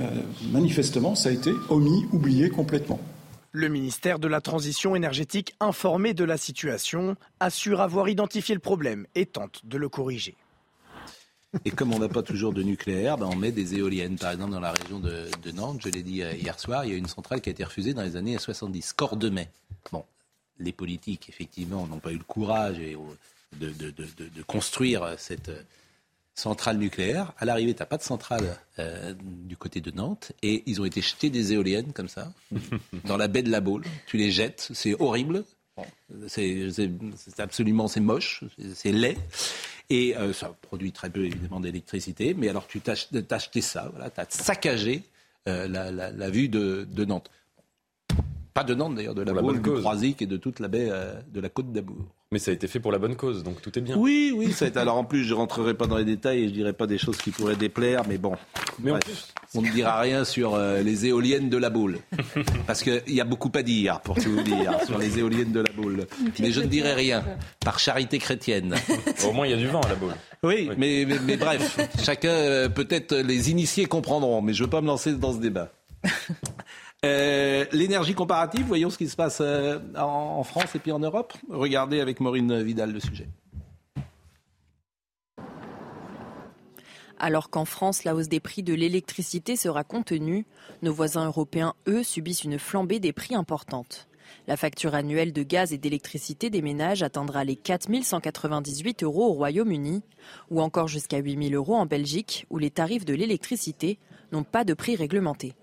[0.52, 2.98] manifestement, ça a été omis, oublié complètement.
[3.52, 9.06] Le ministère de la Transition énergétique, informé de la situation, assure avoir identifié le problème
[9.14, 10.36] et tente de le corriger.
[11.64, 14.16] Et comme on n'a pas toujours de nucléaire, ben on met des éoliennes.
[14.18, 16.94] Par exemple, dans la région de, Nantes, je l'ai dit euh, hier soir, il y
[16.94, 19.50] a une centrale qui a été refusée dans les années 70, Cordemais.
[19.92, 20.04] Bon,
[20.58, 25.50] les politiques, effectivement, n'ont pas eu le courage de, de construire cette
[26.34, 27.32] centrale nucléaire.
[27.38, 30.32] À l'arrivée, tu n'as pas de centrale euh, du côté de Nantes.
[30.42, 32.32] Et ils ont été jetés des éoliennes comme ça,
[33.04, 33.84] dans la baie de la Baule.
[34.06, 35.44] Tu les jettes, c'est horrible.
[36.28, 36.70] C'est
[37.38, 39.16] absolument, c'est moche, c'est laid.
[39.90, 42.34] Et euh, ça produit très peu, évidemment, d'électricité.
[42.34, 45.02] Mais alors, tu t'as ça, voilà, tu as saccagé
[45.46, 47.30] euh, la, vue de, Nantes.
[48.54, 50.90] Pas de Nantes, d'ailleurs, de la, la Baule, du Croisic et de toute la baie
[51.32, 52.06] de la côte d'Amour.
[52.34, 53.96] Mais ça a été fait pour la bonne cause, donc tout est bien.
[53.96, 54.78] Oui, oui, ça a été...
[54.80, 57.16] alors en plus, je rentrerai pas dans les détails et je dirai pas des choses
[57.16, 58.34] qui pourraient déplaire, mais bon.
[58.80, 58.90] Mais
[59.54, 61.98] on ne dira rien sur euh, les éoliennes de la boule.
[62.66, 65.60] Parce qu'il y a beaucoup à dire, pour tout vous dire, sur les éoliennes de
[65.60, 66.06] la boule.
[66.40, 67.24] Mais je ne dirai rien,
[67.60, 68.74] par charité chrétienne.
[69.24, 70.14] Au moins, il y a du vent à la boule.
[70.42, 74.80] Oui, Mais, mais, bref, chacun, euh, peut-être les initiés comprendront, mais je ne veux pas
[74.80, 75.70] me lancer dans ce débat.
[77.04, 81.34] Euh, l'énergie comparative, voyons ce qui se passe euh, en, France et puis en Europe.
[81.50, 83.28] Regardez avec Maureen Vidal le sujet.
[87.18, 90.46] Alors qu'en France, la hausse des prix de l'électricité sera contenue,
[90.82, 94.08] nos voisins européens, eux, subissent une flambée des prix importante.
[94.46, 99.32] La facture annuelle de gaz et d'électricité des ménages atteindra les 4 198 euros au
[99.34, 100.02] Royaume-Uni,
[100.50, 103.98] ou encore jusqu'à 8 000 euros en Belgique, où les tarifs de l'électricité
[104.32, 105.54] n'ont pas de prix réglementé.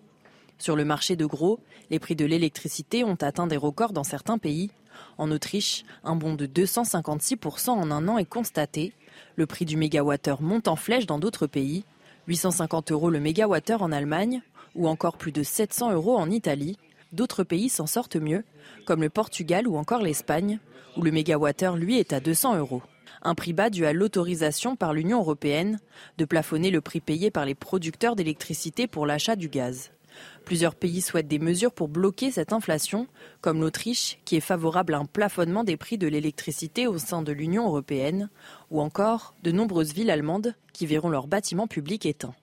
[0.61, 4.37] Sur le marché de gros, les prix de l'électricité ont atteint des records dans certains
[4.37, 4.69] pays.
[5.17, 8.93] En Autriche, un bond de 256% en un an est constaté.
[9.37, 11.83] Le prix du mégawattheure monte en flèche dans d'autres pays.
[12.27, 14.43] 850 euros le mégawattheure en Allemagne
[14.75, 16.77] ou encore plus de 700 euros en Italie.
[17.11, 18.43] D'autres pays s'en sortent mieux,
[18.85, 20.59] comme le Portugal ou encore l'Espagne,
[20.95, 22.83] où le mégawattheure, lui, est à 200 euros.
[23.23, 25.79] Un prix bas dû à l'autorisation par l'Union européenne
[26.19, 29.89] de plafonner le prix payé par les producteurs d'électricité pour l'achat du gaz.
[30.45, 33.07] Plusieurs pays souhaitent des mesures pour bloquer cette inflation,
[33.41, 37.31] comme l'Autriche, qui est favorable à un plafonnement des prix de l'électricité au sein de
[37.31, 38.29] l'Union européenne,
[38.69, 42.35] ou encore de nombreuses villes allemandes qui verront leurs bâtiments publics éteints.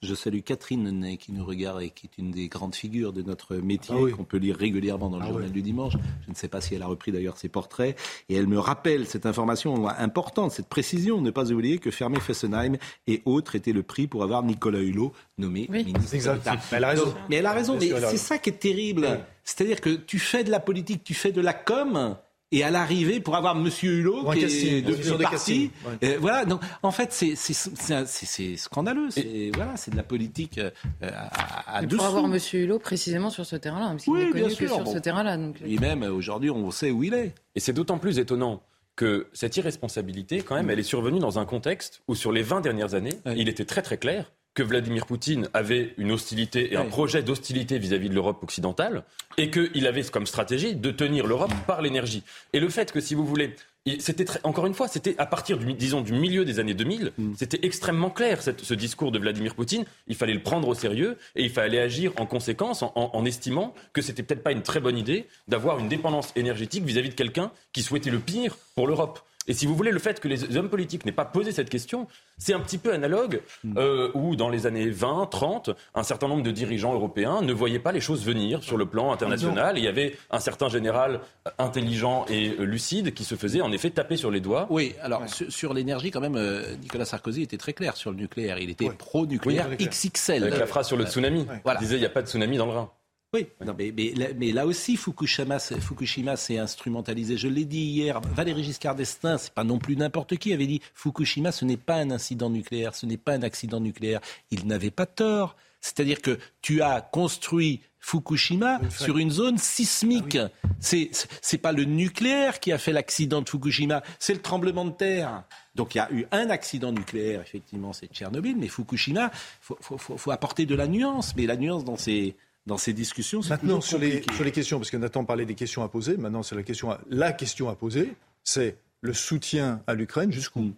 [0.00, 3.22] Je salue Catherine Ney qui nous regarde et qui est une des grandes figures de
[3.22, 4.12] notre métier, Ah oui.
[4.12, 5.52] qu'on peut lire régulièrement dans le Ah journal oui.
[5.52, 5.94] du dimanche.
[6.24, 7.98] Je ne sais pas si elle a repris d'ailleurs ses portraits.
[8.28, 11.20] Et elle me rappelle cette information importante, cette précision.
[11.20, 12.76] Ne pas oublier que Fermé Fessenheim
[13.08, 16.54] et autres étaient le prix pour avoir Nicolas Hulot nommé ministre d'État.
[16.70, 17.04] Mais elle a raison.
[17.06, 17.76] Donc, mais elle a raison.
[17.80, 19.20] Mais c'est ça qui est terrible.
[19.42, 22.16] C'est-à-dire que tu fais de la politique, tu fais de la com.
[22.50, 26.08] Et à l'arrivée, pour avoir Monsieur Hulot, qui est depuis des parti, ouais.
[26.14, 26.46] euh, voilà.
[26.46, 29.10] Donc, en fait, c'est c'est- c'est- c'est- c'est scandaleux.
[29.10, 30.70] C'est voilà, c'est de la politique euh,
[31.02, 32.38] à, à pour avoir M.
[32.54, 34.92] Hulot précisément sur ce terrain-là, parce qu'il Oui, n'est bien connu que sûr, sur bon.
[34.94, 35.36] ce terrain-là.
[35.36, 37.34] donc- Et même euh, aujourd'hui, on sait où il est.
[37.54, 38.62] Et c'est d'autant plus étonnant
[38.96, 42.60] que cette irresponsabilité, quand même, elle est survenue dans un contexte où, sur les 20
[42.62, 46.84] dernières années, il était très très clair que Vladimir Poutine avait une hostilité et un
[46.86, 49.04] projet d'hostilité vis-à-vis de l'Europe occidentale,
[49.36, 52.24] et qu'il avait comme stratégie de tenir l'Europe par l'énergie.
[52.52, 53.54] Et le fait que, si vous voulez,
[54.00, 57.12] c'était très- encore une fois, c'était à partir du, disons, du milieu des années 2000,
[57.36, 59.84] c'était extrêmement clair cette- ce discours de Vladimir Poutine.
[60.08, 63.24] Il fallait le prendre au sérieux et il fallait agir en conséquence, en, en- en
[63.24, 67.14] estimant que c'était peut-être pas une très bonne idée d'avoir une dépendance énergétique vis-à-vis de
[67.14, 69.20] quelqu'un qui souhaitait le pire pour l'Europe.
[69.48, 72.06] Et si vous voulez, le fait que les hommes politiques n'aient pas posé cette question,
[72.36, 73.40] c'est un petit peu analogue
[73.76, 77.78] euh, où, dans les années 20, 30, un certain nombre de dirigeants européens ne voyaient
[77.78, 79.76] pas les choses venir sur le plan international.
[79.76, 83.62] Et il y avait un certain général euh, intelligent et euh, lucide qui se faisait
[83.62, 84.66] en effet taper sur les doigts.
[84.68, 86.38] Oui, alors sur, sur l'énergie, quand même,
[86.82, 88.58] Nicolas Sarkozy était très clair sur le nucléaire.
[88.58, 90.44] Il était pro-nucléaire Oui, XXL.
[90.44, 91.46] Avec la phrase sur le tsunami.
[91.64, 91.80] Voilà.
[91.80, 92.90] Il disait il n'y a pas de tsunami dans le Rhin.
[93.34, 97.36] Oui, non, mais, mais, là- mais là aussi, Fukushima, c'est- Fukushima s'est instrumentalisé.
[97.36, 100.80] Je l'ai dit hier, Valéry Giscard d'Estaing, c'est pas non plus n'importe qui, avait dit
[100.94, 104.20] Fukushima, ce n'est pas un incident nucléaire, ce n'est pas un accident nucléaire.
[104.50, 105.56] Il n'avait pas tort.
[105.82, 110.38] C'est-à-dire que tu as construit Fukushima sur une zone sismique.
[110.80, 111.10] C'est
[111.42, 115.44] c'est pas le nucléaire qui a fait l'accident de Fukushima, c'est le tremblement de terre.
[115.74, 119.98] Donc il y a eu un accident nucléaire, effectivement, c'est Tchernobyl, mais Fukushima, faut, faut,
[119.98, 121.34] faut, faut apporter de la nuance.
[121.36, 122.34] Mais la nuance dans ces
[122.68, 124.34] dans ces discussions, c'est Maintenant, sur les, compliqué.
[124.34, 126.90] sur les questions, parce que Nathan parlait des questions à poser, maintenant, c'est la question
[126.92, 128.12] à, la question à poser,
[128.44, 130.70] c'est le soutien à l'Ukraine jusqu'où?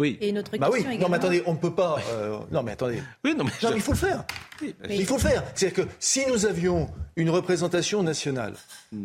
[0.00, 0.16] Oui.
[0.20, 1.98] Et une autre Bah oui, question non mais attendez, on ne peut pas.
[2.12, 3.02] euh, non mais attendez.
[3.24, 4.24] Oui, non mais, Non, mais il faut le faire.
[4.62, 5.42] Mais- Il faut le faire.
[5.56, 8.54] C'est-à-dire que si nous avions une représentation nationale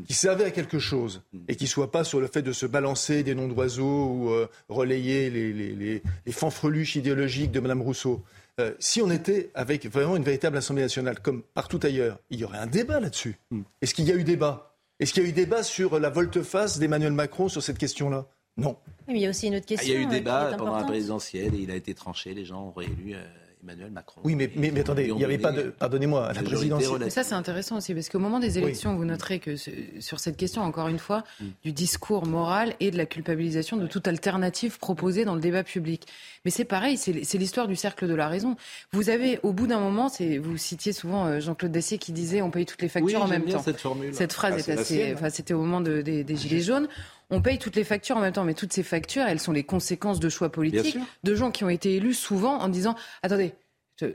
[0.07, 3.23] qui servait à quelque chose et qui soit pas sur le fait de se balancer
[3.23, 8.23] des noms d'oiseaux ou euh, relayer les, les, les, les fanfreluches idéologiques de Mme Rousseau,
[8.59, 12.43] euh, si on était avec vraiment une véritable Assemblée nationale comme partout ailleurs, il y
[12.43, 13.37] aurait un débat là-dessus.
[13.81, 14.75] Est-ce qu'il y a eu débat?
[14.99, 18.27] Est-ce qu'il y a eu débat sur la volte-face d'Emmanuel Macron sur cette question-là?
[18.57, 18.77] Non.
[19.07, 19.93] Mais il y a aussi une autre Ah, question.
[19.93, 22.33] il y a eu euh, débat pendant la présidentielle et il a été tranché.
[22.35, 23.23] Les gens ont réélu euh,
[23.63, 24.19] Emmanuel Macron.
[24.25, 25.61] Oui, mais, mais, mais attendez, il n'y avait pas de.
[25.79, 26.97] Pardonnez-moi, à la présidentielle.
[26.99, 30.19] Mais ça, c'est intéressant aussi, parce qu'au moment des élections, vous noterez que ce- sur
[30.19, 31.45] cette question, encore une fois, Mm.
[31.63, 36.07] du discours moral et de la culpabilisation de toute alternative proposée dans le débat public.
[36.43, 38.57] Mais c'est pareil, c'est l'histoire du cercle de la raison.
[38.91, 42.41] Vous avez, au bout d'un moment, c'est vous citiez souvent euh, Jean-Claude Dessier qui disait
[42.41, 43.63] on paye toutes les factures Oui, en même bien temps.
[43.63, 44.13] cette formule.
[44.13, 45.13] Cette phrase Ah, est assez.
[45.13, 46.87] Enfin, c'était au moment de- des, des Gilets jaunes.
[47.29, 49.63] On paye toutes les factures en même temps, mais toutes ces factures, elles sont les
[49.63, 53.52] conséquences de choix politiques, de gens qui ont été élus souvent en disant attendez,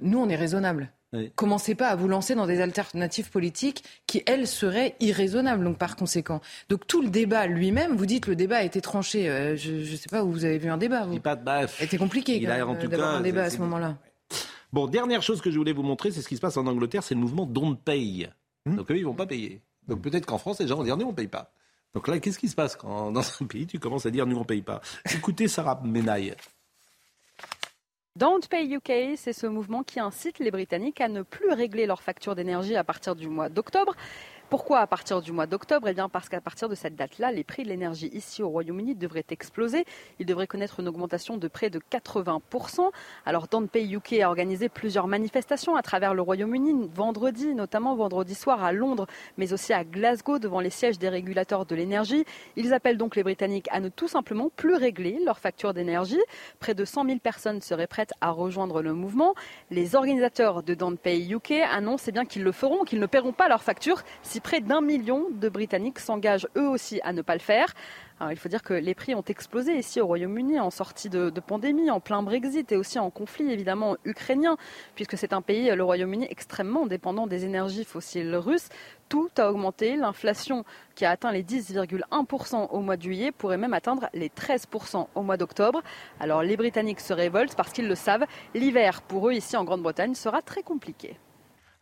[0.03, 0.93] nous on est raisonnable.
[1.13, 1.33] Oui.
[1.37, 5.97] Commencez pas à vous lancer dans des alternatives politiques qui, elles, seraient irraisonnables, donc par
[5.97, 6.43] conséquent.
[6.69, 9.31] Donc tout le débat lui-même, vous dites le débat a été tranché.
[9.31, 11.07] euh, je ne sais pas où vous avez vu un débat.
[11.07, 11.19] Vous.
[11.19, 11.79] Pas de baf.
[11.79, 12.77] C'était compliqué d'avoir
[13.17, 13.97] un débat à ce moment-là.
[14.71, 17.03] Bon, dernière chose que je voulais vous montrer, c'est ce qui se passe en Angleterre,
[17.03, 18.29] c'est le mouvement Don't Pay.
[18.67, 19.63] Donc eux, ils vont pas payer.
[19.87, 21.51] Donc peut-être qu'en France, les gens vont dire nous, on paye pas.
[21.95, 24.37] Donc là, qu'est-ce qui se passe quand dans un pays, tu commences à dire nous,
[24.37, 24.83] on paye pas?
[25.15, 26.35] Écoutez Sarah Menaille.
[28.19, 32.03] Don't Pay UK, c'est ce mouvement qui incite les Britanniques à ne plus régler leurs
[32.03, 33.95] factures d'énergie à partir du mois d'octobre.
[34.51, 35.89] Pourquoi à partir du mois d'octobre?
[35.89, 38.95] Eh bien parce qu'à partir de cette date-là, les prix de l'énergie ici au Royaume-Uni
[38.95, 39.85] devraient exploser.
[40.21, 42.89] Ils devraient connaître une augmentation de près de 80%.
[43.27, 48.35] Alors Don't Pay UK a organisé plusieurs manifestations à travers le Royaume-Uni vendredi, notamment vendredi
[48.35, 49.07] soir à Londres,
[49.37, 52.25] mais aussi à Glasgow devant les sièges des régulateurs de l'énergie.
[52.57, 56.23] Ils appellent donc les Britanniques à ne tout simplement plus régler leurs factures d'énergie.
[56.59, 59.35] Près de 100 000 personnes seraient prêtes à rejoindre le mouvement.
[59.71, 63.35] Les organisateurs de Don't Pay UK annoncent eh bien qu'ils le feront, qu'ils ne paieront
[63.35, 64.03] pas leurs factures
[64.39, 67.75] si près d'un million de Britanniques s'engagent eux aussi à ne pas le faire.
[68.31, 71.41] Il faut dire que les prix ont explosé ici au Royaume-Uni en sortie de, de
[71.41, 74.57] pandémie, en plein Brexit et aussi en conflit évidemment ukrainien,
[74.95, 78.69] puisque c'est un pays, le Royaume-Uni, extrêmement dépendant des énergies fossiles russes.
[79.09, 79.97] Tout a augmenté.
[79.97, 85.09] L'inflation qui a atteint les 10,1% au mois de juillet pourrait même atteindre les 13%
[85.17, 85.83] au mois d'octobre.
[86.21, 88.27] Alors les Britanniques se révoltent parce qu'ils le savent.
[88.55, 91.19] L'hiver pour eux ici en Grande-Bretagne sera très compliqué.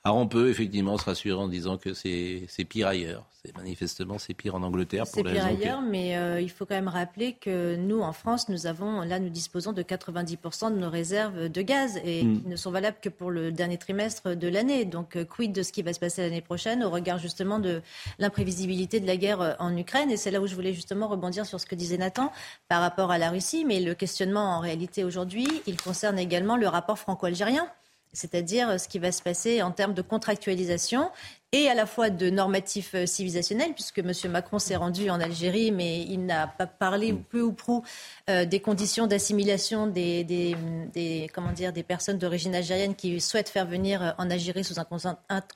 [0.06, 3.24] Alors on peut effectivement se rassurer en disant que c'est pire ailleurs.
[3.56, 5.04] Manifestement, c'est pire en Angleterre.
[5.04, 8.68] C'est pire ailleurs, mais euh, il faut quand même rappeler que nous, en France, nous
[8.68, 12.40] avons, là, nous disposons de 90% de nos réserves de gaz et mm.
[12.40, 14.84] qui ne sont valables que pour le dernier trimestre de l'année.
[14.84, 17.82] Donc, euh, quid de ce qui va se passer l'année prochaine au regard justement de
[18.20, 20.12] l'imprévisibilité de la guerre euh, en Ukraine?
[20.12, 22.30] Et c'est là où je voulais justement rebondir sur ce que disait Nathan
[22.68, 23.64] par rapport à la Russie.
[23.64, 27.68] Mais le questionnement, en réalité, aujourd'hui, il concerne également le rapport franco-algérien
[28.12, 31.10] c'est-à-dire ce qui va se passer en termes de contractualisation
[31.52, 34.12] et à la fois de normatifs euh, civilisationnels, puisque M.
[34.30, 37.22] Macron s'est rendu en Algérie, mais il n'a pas parlé mm.
[37.22, 37.84] peu ou prou
[38.28, 43.66] euh, des conditions d'assimilation des, des, comment dire, des personnes d'origine algérienne qui souhaitent faire
[43.66, 44.86] venir euh, en Algérie sous un,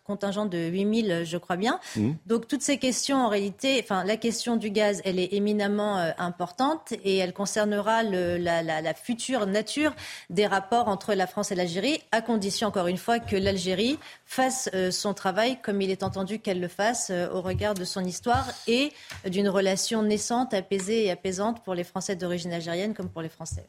[0.05, 1.81] contingent de 8000, je crois bien.
[1.97, 2.13] Mm.
[2.27, 6.93] Donc toutes ces questions, en réalité, enfin la question du gaz, elle est éminemment importante
[7.05, 9.93] et elle concernera le, la, la, la future nature
[10.29, 14.71] des rapports entre la France et l'Algérie, à condition, encore une fois, que l'Algérie fasse
[14.91, 18.47] son travail comme il est entendu qu'elle le fasse euh, au regard de son histoire
[18.67, 18.93] et
[19.27, 23.67] d'une relation naissante, apaisée et apaisante pour les Français d'origine algérienne comme pour les Français.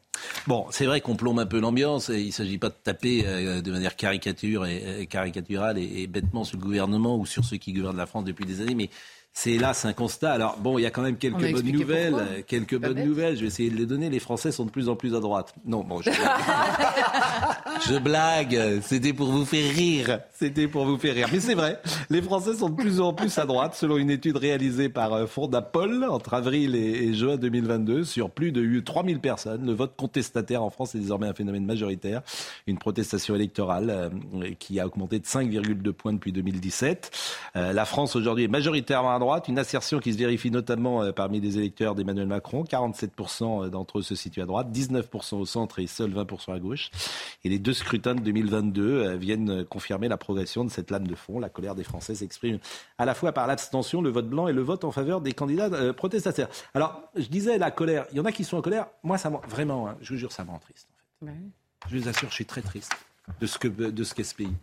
[0.48, 2.10] Bon, c'est vrai qu'on plombe un peu l'ambiance.
[2.10, 6.58] Il ne s'agit pas de taper euh, de manière caricature et, caricaturale et, bêtement sur
[6.58, 8.90] le gouvernement ou sur ceux qui gouvernent la France depuis des années, mais
[9.34, 10.34] c'est hélas un constat.
[10.34, 12.44] Alors bon, il y a quand même quelques bonnes nouvelles.
[12.48, 13.36] quelques bonnes nouvelles.
[13.36, 14.10] Je vais essayer de les donner.
[14.10, 15.54] Les Français sont de plus en plus à droite.
[15.66, 16.12] Non, bon, je,
[17.90, 18.82] je blague.
[18.82, 20.20] C'était pour vous faire rire.
[20.34, 21.30] C'était pour vous faire rire.
[21.32, 21.82] Mais c'est vrai.
[22.10, 25.28] Les Français sont de plus en plus à droite, selon une étude réalisée par euh,
[25.28, 29.66] Fondapol entre avril et, juin 2022 sur plus de 3000 personnes.
[29.66, 32.22] Le vote contestataire en France est désormais un phénomène majoritaire.
[32.68, 37.12] Une protestation électorale euh, qui a augmenté de 5,2 points depuis 2017.
[37.56, 41.40] Euh, la France aujourd'hui est majoritairement droite, une assertion qui se vérifie notamment euh, parmi
[41.40, 42.64] les électeurs d'Emmanuel Macron.
[42.64, 46.60] 47% euh, d'entre eux se situent à droite, 19% au centre et seuls 20% à
[46.60, 46.92] gauche.
[47.46, 51.16] Et les deux scrutins de 2022 euh, viennent confirmer la progression de cette lame de
[51.16, 51.40] fond.
[51.40, 52.60] La colère des Français s'exprime
[52.98, 55.94] à la fois par l'abstention, le vote blanc et le vote en faveur des candidats
[55.94, 56.50] protestataires.
[56.74, 58.88] Alors, je disais la colère, il y en a qui sont en colère.
[59.04, 60.90] Moi, ça vraiment, hein, je vous jure, ça me rend triste.
[61.22, 61.34] En fait.
[61.90, 62.92] Je vous assure, je suis très triste
[63.40, 64.54] de ce que de ce qu'est ce pays.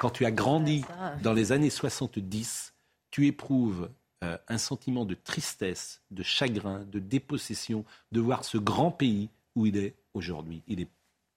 [0.00, 0.84] Quand tu as grandi
[1.22, 2.71] dans les années 70,
[3.12, 3.88] tu éprouves
[4.24, 9.66] euh, un sentiment de tristesse, de chagrin, de dépossession de voir ce grand pays où
[9.66, 10.62] il est aujourd'hui.
[10.66, 10.88] Il est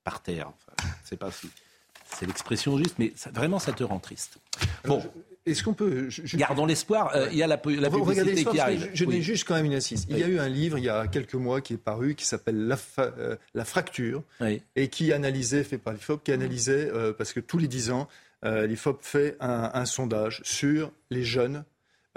[0.04, 0.48] par terre.
[0.48, 1.48] Enfin, c'est pas si
[2.12, 4.40] c'est l'expression juste, mais vraiment ça te rend triste.
[4.86, 5.04] Bon.
[5.46, 6.10] Est-ce qu'on peut.
[6.34, 7.16] Gardons l'espoir.
[7.16, 8.90] Euh, il y a la, la publicité qui arrive.
[8.96, 10.08] Je, je juste quand même une assise.
[10.10, 12.26] Il y a eu un livre il y a quelques mois qui est paru qui
[12.26, 14.24] s'appelle La, euh, la fracture
[14.76, 18.08] et qui analysait, fait par l'IFOP, qui analysait, parce que tous les dix ans,
[18.44, 21.66] l'IFOP fait un, un, sondage sur les jeunes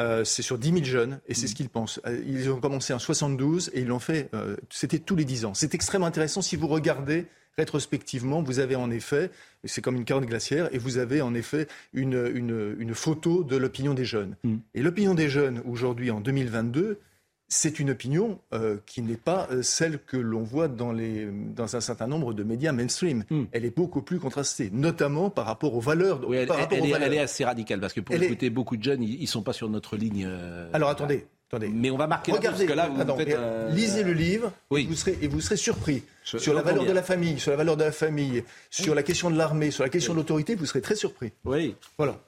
[0.00, 2.00] euh, c'est sur 10 000 jeunes et c'est ce qu'ils pensent.
[2.06, 5.44] Euh, ils ont commencé en 72 et ils l'ont fait, euh, c'était tous les 10
[5.44, 5.54] ans.
[5.54, 7.26] C'est extrêmement intéressant si vous regardez
[7.56, 9.32] rétrospectivement, vous avez en effet,
[9.64, 13.56] c'est comme une carotte glaciaire, et vous avez en effet une, une, une photo de
[13.56, 14.36] l'opinion des jeunes.
[14.44, 14.56] Mm.
[14.74, 17.00] Et l'opinion des jeunes aujourd'hui en 2022,
[17.48, 21.76] c'est une opinion euh, qui n'est pas euh, celle que l'on voit dans, les, dans
[21.76, 23.24] un certain nombre de médias mainstream.
[23.30, 23.44] Hmm.
[23.52, 26.20] Elle est beaucoup plus contrastée, notamment par rapport aux valeurs.
[26.28, 29.42] Oui, elle, est, assez radicale, parce que pour écouter beaucoup de jeunes, ils ne sont
[29.42, 30.26] pas sur notre ligne.
[30.28, 31.26] Euh, Alors attendez.
[31.50, 31.68] Attendez.
[31.68, 33.38] Mais on va marquer Regardez, que là, vous faites,
[33.70, 37.02] lisez le livre et, vous serez, et vous serez surpris sur la valeur de la
[37.02, 40.12] famille, sur la valeur de la famille, sur la question de l'armée, sur la question
[40.12, 40.54] de l'autorité.
[40.54, 41.32] Vous serez très surpris.
[41.46, 41.74] Oui.
[41.96, 42.20] Voilà.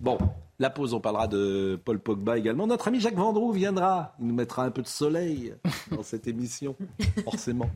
[0.00, 0.18] Bon,
[0.58, 2.66] la pause, on parlera de Paul Pogba également.
[2.66, 4.14] Notre ami Jacques Vendroux viendra.
[4.20, 5.54] Il nous mettra un peu de soleil
[5.90, 6.76] dans cette émission,
[7.24, 7.70] forcément.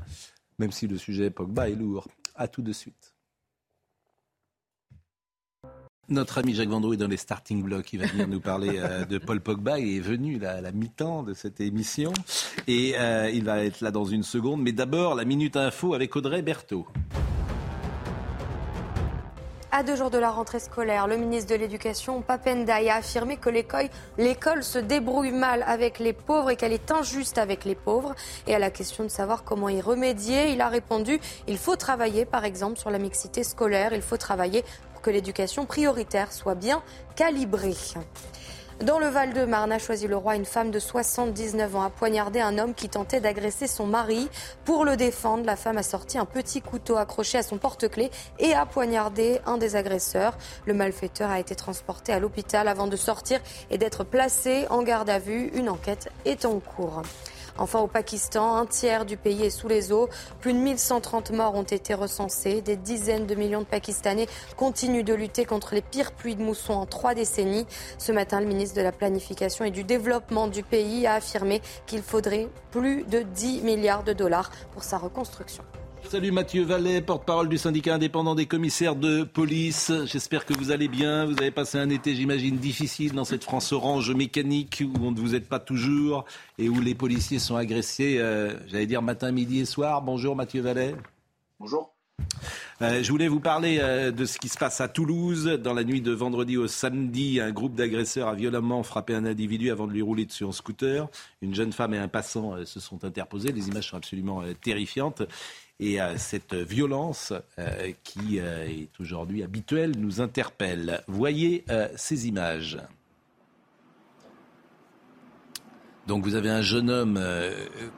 [0.58, 2.06] Même si le sujet Pogba est lourd.
[2.36, 3.14] À tout de suite.
[6.08, 7.92] Notre ami Jacques Vendroux est dans les starting blocks.
[7.92, 9.78] Il va venir nous parler euh, de Paul Pogba.
[9.78, 12.12] Il est venu à la mi-temps de cette émission.
[12.66, 14.62] Et euh, il va être là dans une seconde.
[14.62, 16.86] Mais d'abord, la Minute Info avec Audrey Berthaud.
[19.78, 23.48] À deux jours de la rentrée scolaire, le ministre de l'Éducation, Papendaï, a affirmé que
[23.48, 28.16] l'école se débrouille mal avec les pauvres et qu'elle est injuste avec les pauvres.
[28.48, 32.24] Et à la question de savoir comment y remédier, il a répondu il faut travailler,
[32.24, 34.64] par exemple, sur la mixité scolaire, il faut travailler
[34.94, 36.82] pour que l'éducation prioritaire soit bien
[37.14, 37.76] calibrée.
[38.82, 42.58] Dans le Val-de-Marne, a choisi le roi, une femme de 79 ans a poignardé un
[42.58, 44.28] homme qui tentait d'agresser son mari.
[44.64, 48.54] Pour le défendre, la femme a sorti un petit couteau accroché à son porte-clés et
[48.54, 50.38] a poignardé un des agresseurs.
[50.64, 53.40] Le malfaiteur a été transporté à l'hôpital avant de sortir
[53.72, 55.50] et d'être placé en garde à vue.
[55.54, 57.02] Une enquête est en cours.
[57.58, 60.08] Enfin, au Pakistan, un tiers du pays est sous les eaux.
[60.40, 62.62] Plus de 1130 morts ont été recensés.
[62.62, 66.74] Des dizaines de millions de Pakistanais continuent de lutter contre les pires pluies de mousson
[66.74, 67.66] en trois décennies.
[67.98, 72.02] Ce matin, le ministre de la Planification et du Développement du pays a affirmé qu'il
[72.02, 75.64] faudrait plus de 10 milliards de dollars pour sa reconstruction.
[76.04, 79.92] Salut Mathieu Vallet, porte-parole du syndicat indépendant des commissaires de police.
[80.06, 81.26] J'espère que vous allez bien.
[81.26, 85.18] Vous avez passé un été, j'imagine, difficile dans cette France orange mécanique où on ne
[85.18, 86.24] vous aide pas toujours
[86.56, 90.00] et où les policiers sont agressés, euh, j'allais dire matin, midi et soir.
[90.00, 90.94] Bonjour Mathieu Vallet.
[91.60, 91.94] Bonjour.
[92.80, 95.46] Euh, je voulais vous parler euh, de ce qui se passe à Toulouse.
[95.62, 99.70] Dans la nuit de vendredi au samedi, un groupe d'agresseurs a violemment frappé un individu
[99.70, 101.08] avant de lui rouler dessus en scooter.
[101.42, 103.52] Une jeune femme et un passant se sont interposés.
[103.52, 105.22] Les images sont absolument terrifiantes.
[105.80, 111.02] Et euh, cette violence euh, qui euh, est aujourd'hui habituelle nous interpelle.
[111.06, 111.64] Voyez
[111.96, 112.78] ces images.
[116.08, 117.22] Donc vous avez un jeune homme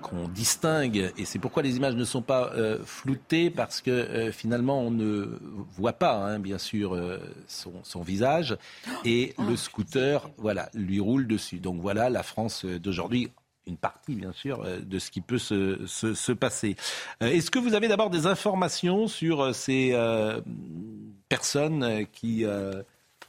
[0.02, 2.52] qu'on distingue, et c'est pourquoi les images ne sont pas
[2.84, 5.38] floutées, parce que finalement on ne
[5.76, 7.00] voit pas, hein, bien sûr,
[7.46, 8.58] son, visage,
[9.04, 11.60] et le scooter, voilà, lui roule dessus.
[11.60, 13.30] Donc voilà la France d'aujourd'hui
[13.70, 16.76] une partie, bien sûr, euh, de ce qui peut se, se, passer.
[17.22, 19.96] Euh, est-ce que vous avez d'abord des informations sur euh, ces
[21.28, 22.44] personnes qui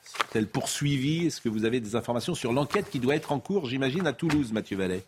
[0.03, 3.67] sont-elles poursuivies Est-ce que vous avez des informations sur l'enquête qui doit être en cours,
[3.67, 5.03] j'imagine, à Toulouse, Mathieu Vallet?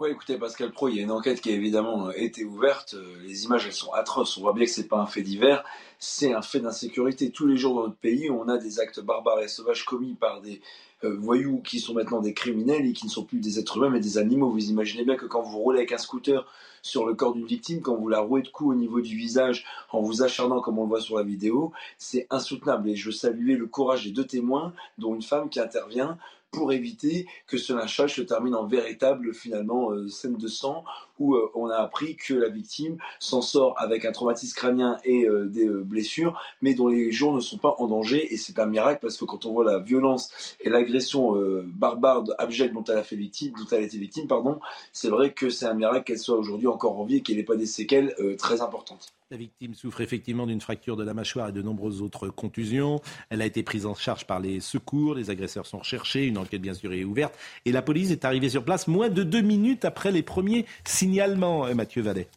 [0.00, 2.94] Oui, écoutez, Pascal Pro, il y a une enquête qui a évidemment été ouverte.
[3.22, 4.36] Les images, elles sont atroces.
[4.36, 5.64] On voit bien que c'est pas un fait divers,
[5.98, 7.32] c'est un fait d'insécurité.
[7.32, 10.40] Tous les jours dans notre pays, on a des actes barbares et sauvages commis par
[10.40, 10.60] des
[11.02, 14.00] voyous qui sont maintenant des criminels et qui ne sont plus des êtres humains mais
[14.00, 14.50] des animaux.
[14.50, 16.46] Vous imaginez bien que quand vous roulez avec un scooter
[16.82, 19.64] sur le corps d'une victime, quand vous la rouez de coups au niveau du visage
[19.90, 22.88] en vous acharnant comme on le voit sur la vidéo, c'est insoutenable.
[22.90, 26.18] Et je saluais le courage des deux témoins, dont une femme qui intervient
[26.50, 30.84] pour éviter que ce lynchage se termine en véritable finalement euh, scène de sang
[31.18, 35.26] où euh, on a appris que la victime s'en sort avec un traumatisme crânien et
[35.26, 38.32] euh, des blessures, mais dont les jours ne sont pas en danger.
[38.32, 41.34] Et c'est un miracle parce que quand on voit la violence et l'agression
[41.66, 44.60] barbare, abjecte dont elle a fait victime, dont elle a été victime, pardon,
[44.92, 47.42] c'est vrai que c'est un miracle qu'elle soit aujourd'hui encore en vie et qu'elle n'ait
[47.42, 49.12] pas des séquelles très importantes.
[49.30, 53.02] La victime souffre effectivement d'une fracture de la mâchoire et de nombreuses autres contusions.
[53.28, 55.14] Elle a été prise en charge par les secours.
[55.14, 56.24] Les agresseurs sont recherchés.
[56.24, 57.34] Une enquête, bien sûr, est ouverte.
[57.66, 61.07] Et la police est arrivée sur place moins de deux minutes après les premiers signalements,
[61.16, 62.28] euh, Mathieu Vallet.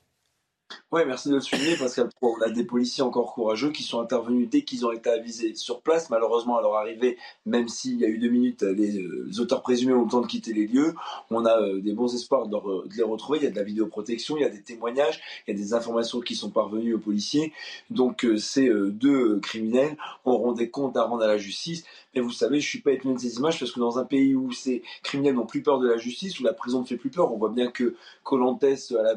[0.92, 4.50] Oui, merci de le souligner parce qu'on a des policiers encore courageux qui sont intervenus
[4.50, 6.10] dès qu'ils ont été avisés sur place.
[6.10, 10.04] Malheureusement, à leur arrivée, même s'il y a eu deux minutes, les, auteurs présumés ont
[10.04, 10.94] le temps de quitter les lieux.
[11.30, 12.58] On a euh, des bons espoirs de,
[12.96, 13.40] les retrouver.
[13.40, 15.74] Il y a de la vidéoprotection, il y a des témoignages, il y a des
[15.74, 17.54] informations qui sont parvenues aux policiers.
[17.90, 21.84] Donc euh, ces euh, deux criminels auront des comptes à rendre à la justice.
[22.13, 24.36] Mais vous savez, je suis pas étonné de ces images parce que dans un pays
[24.36, 27.10] où ces criminels n'ont plus peur de la justice, où la prison ne fait plus
[27.10, 29.15] peur, on voit bien que Colantes à la,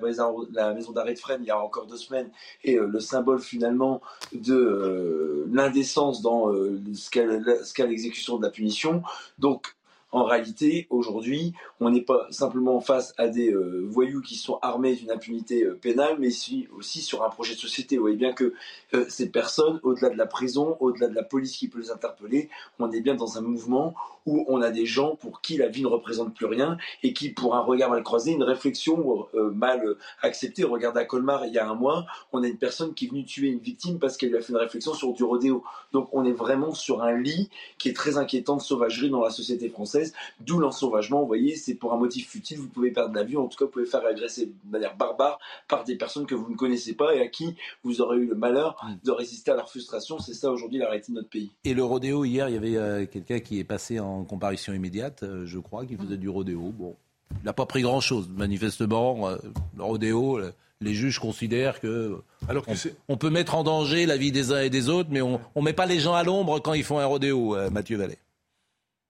[0.75, 2.31] maison d'arrêt de Fresnes, il y a encore deux semaines,
[2.63, 4.01] est euh, le symbole finalement
[4.33, 9.03] de euh, l'indécence dans euh, ce qu'est l'exécution de la punition.
[9.39, 9.75] Donc
[10.15, 14.95] en réalité, aujourd'hui, on n'est pas simplement face à des euh, voyous qui sont armés
[14.95, 17.97] d'une impunité euh, pénale, mais aussi, sur un projet de société.
[17.97, 18.55] Vous voyez bien que
[18.95, 22.49] euh, ces personnes, au-delà de la prison, au-delà de la police qui peut les interpeller,
[22.79, 25.83] on est bien dans un mouvement où on a des gens pour qui la vie
[25.83, 30.65] ne représente plus rien et qui, pour un regard mal croisé, une réflexion mal acceptée.
[30.65, 33.27] Regardez à Colmar, il y a un mois, on a une personne qui est venue
[33.27, 35.63] tuer une victime parce qu'elle lui a fait une réflexion sur du rodéo.
[35.93, 39.31] Donc on est vraiment sur un lit qui est très inquiétant de sauvagerie dans la
[39.31, 40.04] société française
[40.41, 41.21] d'où l'ensauvagement.
[41.21, 43.65] Vous voyez, c'est pour un motif futile, vous pouvez perdre la vie, en tout cas,
[43.65, 45.39] vous pouvez faire agresser de manière barbare
[45.69, 48.35] par des personnes que vous ne connaissez pas et à qui vous aurez eu le
[48.35, 50.19] malheur de résister à leur frustration.
[50.19, 51.51] C'est ça aujourd'hui la réalité de notre pays.
[51.65, 55.23] Et le rodéo, hier, il y avait euh, quelqu'un qui est passé en comparution immédiate,
[55.23, 56.73] euh, je crois, qui faisait du rodéo.
[56.77, 56.95] Bon,
[57.41, 59.29] il n'a pas pris grand-chose, manifestement.
[59.29, 59.37] Euh,
[59.77, 60.41] le rodéo,
[60.81, 62.65] les juges considèrent que, Alors
[63.09, 65.63] on, peut mettre en danger la vie des uns et des autres, mais on ne
[65.63, 68.19] met pas les gens à l'ombre quand ils font un rodéo, Mathieu Vallée.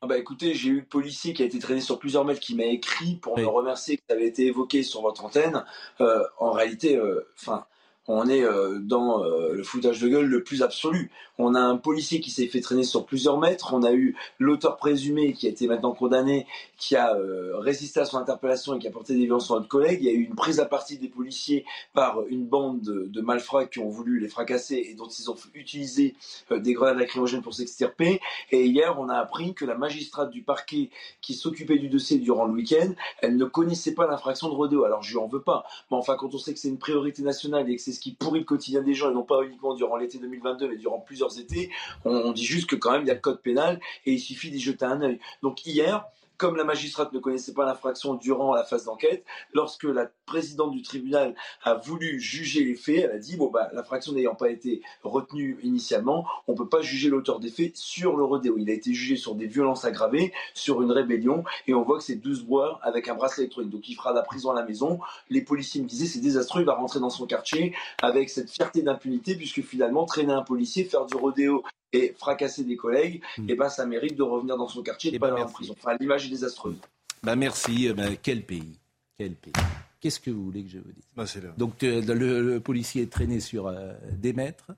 [0.05, 2.55] Ah bah écoutez, j'ai eu le policier qui a été traîné sur plusieurs mètres qui
[2.55, 5.64] m'a écrit pour me remercier que ça avait été évoqué sur votre antenne.
[6.03, 7.64] Euh, en réalité, euh, enfin,
[8.07, 11.11] on est euh, dans le foutage de gueule le plus absolu.
[11.38, 13.75] On a un policier qui s'est fait traîner sur plusieurs mètres.
[13.75, 16.47] On a eu l'auteur présumé qui a été maintenant condamné,
[16.79, 19.69] qui a euh, résisté à son interpellation et qui a porté des violences sur notre
[19.69, 19.99] collègue.
[20.01, 23.67] Il y a eu une prise à partie des policiers par une bande de, malfrats
[23.67, 26.14] qui ont voulu les fracasser et dont ils ont utilisé
[26.53, 28.21] euh, des grenades lacrymogènes pour s'extirper.
[28.53, 30.90] Et hier, on a appris que la magistrate du parquet
[31.21, 34.85] qui s'occupait du dossier durant le week-end, elle ne connaissait pas l'infraction de rodéo.
[34.85, 35.64] Alors je lui en veux pas.
[35.90, 38.13] Mais enfin, quand on sait que c'est une priorité nationale et que c'est ce qui
[38.13, 41.39] pourrit le quotidien des gens, et non pas uniquement durant l'été 2022, mais durant plusieurs
[41.39, 41.71] étés,
[42.05, 44.51] on, dit juste que quand même il y a le code pénal et il suffit
[44.51, 45.21] d'y jeter un œil.
[45.43, 46.05] Donc hier,
[46.37, 50.83] comme la magistrate ne connaissait pas l'infraction durant la phase d'enquête, lorsque la présidente du
[50.83, 54.83] tribunal a voulu juger les faits, elle a dit bon bah l'infraction n'ayant pas été
[55.02, 58.56] retenue initialement, on peut pas juger l'auteur des faits sur le rodéo.
[58.59, 62.04] Il a été jugé sur des violences aggravées, sur une rébellion, et on voit que
[62.04, 63.71] c'est 12 bois avec un bracelet électronique.
[63.71, 64.98] Donc il fera la prison à la maison.
[65.31, 68.83] Les policiers me disaient c'est désastreux, il va rentrer dans son quartier avec cette fierté
[68.83, 71.63] d'impunité, puisque finalement traîner un policier, faire du rodéo
[71.95, 73.47] et fracasser des collègues, et hmm.
[73.51, 75.45] eh ben ça mérite de revenir dans son quartier et de eh pas ben, aller
[75.45, 75.75] en prison.
[75.79, 76.77] Enfin, l'image est désastreuse.
[77.23, 77.88] Bah merci.
[77.88, 78.79] Euh, bah, quel pays
[79.17, 79.53] Quel pays
[80.01, 81.05] Qu'est-ce que vous voulez que je vous dise?
[81.17, 81.25] Bah,
[81.57, 84.73] Donc euh, le, policier est traîné sur euh, des mètres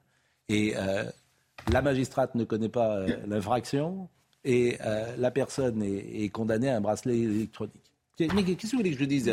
[0.49, 0.75] et
[1.73, 4.09] la magistrate ne connaît pas l'infraction
[4.45, 4.79] et
[5.19, 7.83] la personne est, condamnée à un bracelet électronique.
[8.21, 9.27] Mais qu'est-ce que vous voulez que je dise?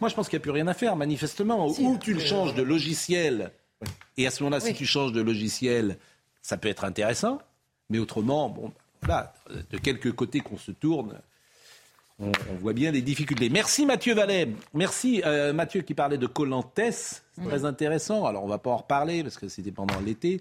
[0.00, 1.68] Moi, je pense qu'il n'y a plus rien à faire, manifestement.
[1.68, 3.52] Ou tu le changes de logiciel,
[4.16, 5.98] et à ce moment-là, si tu changes de logiciel,
[6.44, 7.40] ça peut être intéressant,
[7.88, 8.70] mais autrement, bon,
[9.02, 9.32] voilà,
[9.70, 11.18] de quelque côté qu'on se tourne,
[12.20, 12.30] on,
[12.60, 13.48] voit bien les difficultés.
[13.48, 14.48] Merci Mathieu Vallet.
[14.72, 16.70] Merci euh, Mathieu qui parlait de Colantes.
[16.76, 18.24] C'est très intéressant.
[18.24, 20.40] Alors on va pas en reparler parce que c'était pendant l'été.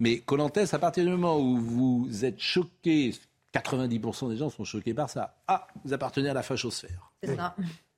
[0.00, 3.14] Mais Colantes, à partir du moment où vous êtes choqué,
[3.54, 5.36] 90% des gens sont choqués par ça.
[5.48, 7.12] Ah, vous appartenez à la fachosphère.
[7.22, 7.54] C'est ça.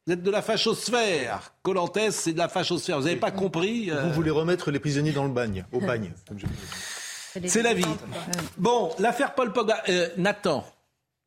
[0.07, 1.53] Vous êtes de la fachosphère.
[1.63, 2.99] Colantes, c'est de la fachosphère.
[2.99, 6.13] Vous n'avez pas compris euh, Vous voulez remettre les prisonniers dans le bagne, au bagne,
[6.29, 6.47] comme je
[7.45, 7.85] c'est la vie.
[8.59, 9.83] Bon, l'affaire Paul Pogba.
[9.89, 10.65] Euh, Nathan,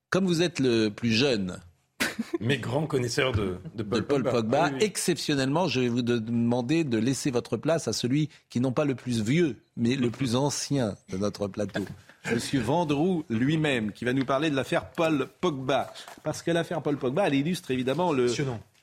[0.09, 1.59] comme vous êtes le plus jeune.
[2.39, 7.87] Mais grand connaisseur de, Paul, Pogba, exceptionnellement, je vais vous demander de laisser votre place
[7.87, 11.85] à celui qui non pas le plus vieux, mais le plus ancien de notre plateau.
[12.31, 15.93] Monsieur Vendroux lui-même, qui va nous parler de l'affaire Paul Pogba.
[16.23, 18.27] Parce que l'affaire Paul Pogba, elle illustre évidemment le.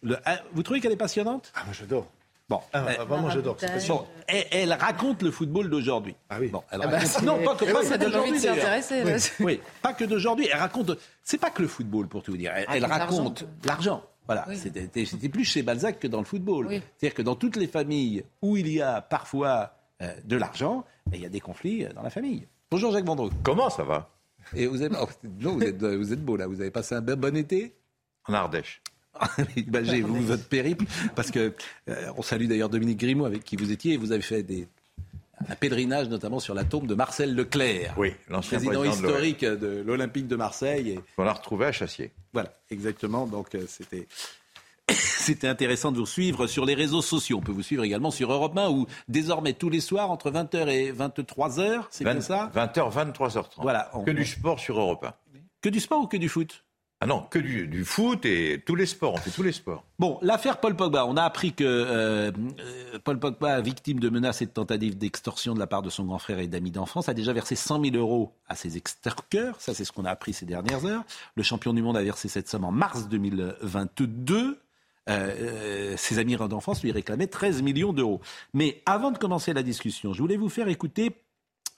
[0.03, 1.53] le ah, vous trouvez qu'elle est passionnante?
[1.55, 2.11] Ah, moi j'adore.
[2.49, 3.57] Bon, ah, bah, vraiment, j'adore.
[3.89, 6.15] Bon, elle, raconte le football d'aujourd'hui.
[6.31, 6.49] Ah oui.
[6.49, 9.03] Bon, elle ah bah, non, pas que pas ça donne envie de s'y intéresser.
[9.41, 9.61] Oui.
[9.83, 10.49] pas que d'aujourd'hui.
[10.53, 10.93] Elle raconte.
[11.25, 12.53] C'est pas que le football, pour tout vous dire.
[12.55, 14.03] Elle, ah, raconte l'argent.
[14.27, 16.69] Voilà, c'était plus chez Balzac que dans le football.
[16.71, 19.73] C'est-à-dire que dans toutes les familles où il y a parfois
[20.03, 22.47] euh, de l'argent, il y a des conflits euh, dans la famille.
[22.71, 23.31] Bonjour Jacques Vendroux.
[23.43, 24.11] Comment ça va?
[24.55, 27.75] Et vous, oh, vous, êtes, vous êtes beau là, vous avez passé un bon été?
[28.29, 28.83] En Ardèche.
[29.57, 31.55] Imaginez vous votre périple, parce que
[31.89, 34.69] euh, on salue d'ailleurs Dominique Grimaud avec qui vous étiez, et vous avez fait des,
[35.49, 40.27] un pèlerinage notamment sur la tombe de Marcel Leclerc, oui, l'ancien président, historique de l'Olympique
[40.29, 40.91] de Marseille.
[40.91, 41.01] Et...
[41.19, 42.13] On l'a retrouvé à Chassier.
[42.33, 43.27] Voilà, exactement.
[43.27, 44.09] Donc euh, c'était
[44.89, 47.39] c'était intéressant de vous suivre sur les réseaux sociaux.
[47.39, 50.69] On peut vous suivre également sur Europe 1 où désormais tous les soirs entre 20h
[50.69, 52.51] et 23h, c'est comme ça?
[52.55, 53.45] 20h, 23h30.
[53.59, 53.91] Voilà.
[54.05, 55.15] Que du sport sur Europe 1.
[55.61, 56.65] Que du sport ou que du foot?
[57.01, 59.85] Ah non, que du, foot et tous les sports, on fait tous les sports.
[59.99, 64.41] Bon, l'affaire Paul Pogba, on a appris que euh, euh, Paul Pogba, victime de menaces
[64.41, 67.15] et de tentatives d'extorsion de la part de son grand frère et d'amis d'enfance, a
[67.15, 69.61] déjà versé 100 000 euros à ses extorqueurs.
[69.61, 71.05] Ça, c'est ce qu'on a appris ces dernières heures.
[71.35, 74.59] Le champion du monde a versé cette somme en mars 2022.
[75.09, 78.23] Euh, ses amis d'enfance lui réclamaient 13 millions d'euros.
[78.55, 81.15] Mais avant de commencer la discussion, je voulais vous faire écouter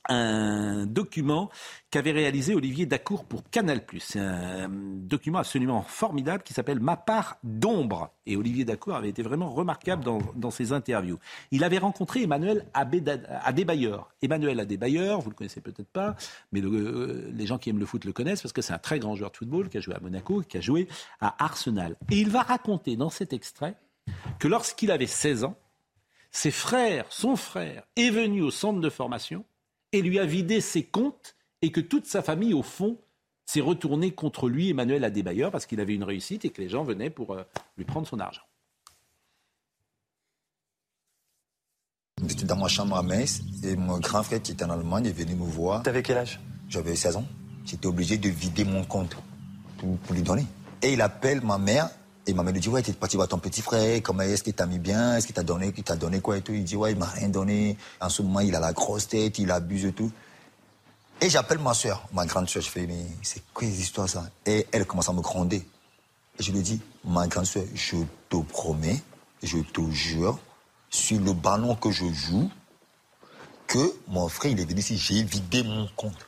[0.08, 1.50] un document
[1.90, 3.82] qu'avait réalisé Olivier Dacour pour Canal+.
[3.98, 8.10] C'est un document absolument formidable qui s'appelle Ma part d'ombre.
[8.26, 11.18] Et Olivier Dacour avait été vraiment remarquable dans, ses interviews.
[11.50, 14.10] Il avait rencontré Emmanuel Adebayor.
[14.22, 16.16] Emmanuel Adebayor, vous le connaissez peut-être pas,
[16.52, 18.98] mais euh, les gens qui aiment le foot le connaissent parce que c'est un très
[18.98, 20.88] grand joueur de football qui a joué à Monaco, qui a joué
[21.20, 21.96] à Arsenal.
[22.10, 23.76] Et il va raconter dans cet extrait
[24.38, 25.56] que lorsqu'il avait 16 ans,
[26.30, 29.44] ses frères, son frère, est venu au centre de formation
[29.92, 32.98] et lui a vidé ses comptes et que toute sa famille, au fond,
[33.46, 36.84] s'est retournée contre lui, Emmanuel Adébailleur, parce qu'il avait une réussite et que les gens
[36.84, 37.42] venaient pour euh,
[37.76, 38.42] lui prendre son argent.
[42.26, 45.12] J'étais dans ma chambre à Metz et mon grand frère qui était en Allemagne est
[45.12, 45.82] venu me voir.
[45.82, 46.40] T'avais quel âge?
[46.68, 47.24] J'avais 16 ans.
[47.64, 49.16] J'étais obligé de vider mon compte
[49.78, 50.44] pour, lui donner.
[50.82, 51.88] Et il appelle ma mère
[52.28, 54.52] et ma mère lui dit Ouais, t'es parti voir ton petit frère, comment est-ce qu'il
[54.52, 55.16] t'a mis bien?
[55.16, 56.52] Est-ce qu'il t'a donné, qu'il t'a donné quoi et tout?
[56.52, 57.78] Il dit Ouais, il m'a rien donné.
[58.00, 60.12] En ce moment, il a la grosse tête, il abuse et tout.
[61.22, 62.62] Et j'appelle ma soeur, ma grande soeur.
[62.62, 64.26] Je fais Mais c'est quoi les histoires ça?
[64.44, 65.66] Et elle commence à me gronder.
[66.38, 67.96] Et je lui dis Ma grande soeur, je
[68.28, 69.00] te promets,
[69.42, 70.38] je te jure,
[70.90, 72.50] sur le ballon que je joue,
[73.66, 76.26] que mon frère, il est venu ici, j'ai vidé mon compte.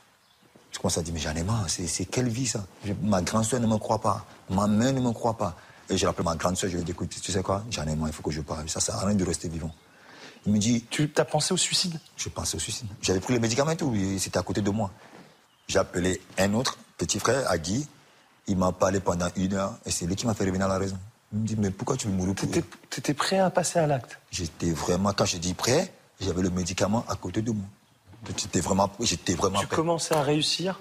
[0.71, 2.65] Je commence à dire, mais j'en ai marre, c'est quelle vie ça?
[3.03, 5.55] Ma grande soeur ne me croit pas, ma mère ne me croit pas.
[5.91, 7.85] Et j'ai appelé ma grande soeur, je lui ai dit, écoute, tu sais quoi, j'en
[7.85, 8.67] ai marre, il faut que je parle.
[8.69, 9.71] Ça sert à rien de rester vivant.
[10.45, 10.85] Il me dit.
[10.89, 11.99] Tu as pensé au suicide?
[12.15, 12.87] Je pensais au suicide.
[13.01, 14.89] J'avais pris les médicaments et tout, c'était à côté de moi.
[15.67, 17.85] J'ai appelé un autre petit frère, Agui.
[18.47, 20.77] Il m'a parlé pendant une heure et c'est lui qui m'a fait revenir à la
[20.77, 20.97] raison.
[21.33, 23.85] Il me dit, mais pourquoi tu veux mourir pour Tu étais prêt à passer à
[23.85, 24.17] l'acte?
[24.31, 27.65] J'étais vraiment, quand je dis prêt, j'avais le médicament à côté de moi.
[28.37, 30.79] J'étais vraiment, j'étais vraiment Tu commençais à réussir?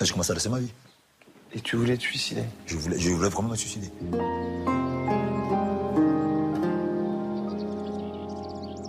[0.00, 0.72] Je commençais à laisser ma vie.
[1.52, 3.90] Et tu voulais te suicider je voulais, je voulais vraiment me suicider.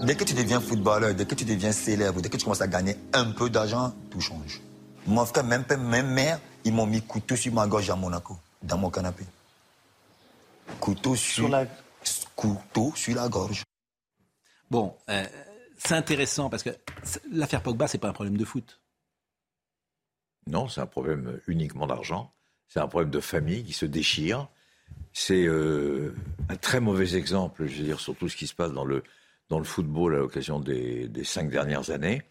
[0.06, 2.68] Dès que tu deviens footballeur, dès que tu deviens célèbre, dès que tu commences à
[2.68, 4.62] gagner un peu d'argent, tout change.
[5.06, 8.38] Mon frère, même père, même mère, ils m'ont mis couteau sur ma gorge à Monaco,
[8.62, 9.24] dans mon canapé.
[10.80, 11.66] Couteau sur, la...
[12.36, 13.64] couteau sur la gorge.
[14.70, 15.26] Bon, euh,
[15.78, 16.70] c'est intéressant parce que
[17.32, 18.80] l'affaire Pogba, c'est pas un problème de foot.
[20.48, 22.32] Non, c'est un problème uniquement d'argent.
[22.72, 24.48] C'est un problème de famille qui se déchire.
[25.12, 26.16] C'est euh,
[26.48, 29.04] un très mauvais exemple, je veux dire, sur tout ce qui se passe dans le,
[29.50, 32.22] dans le football à l'occasion des, des cinq dernières années.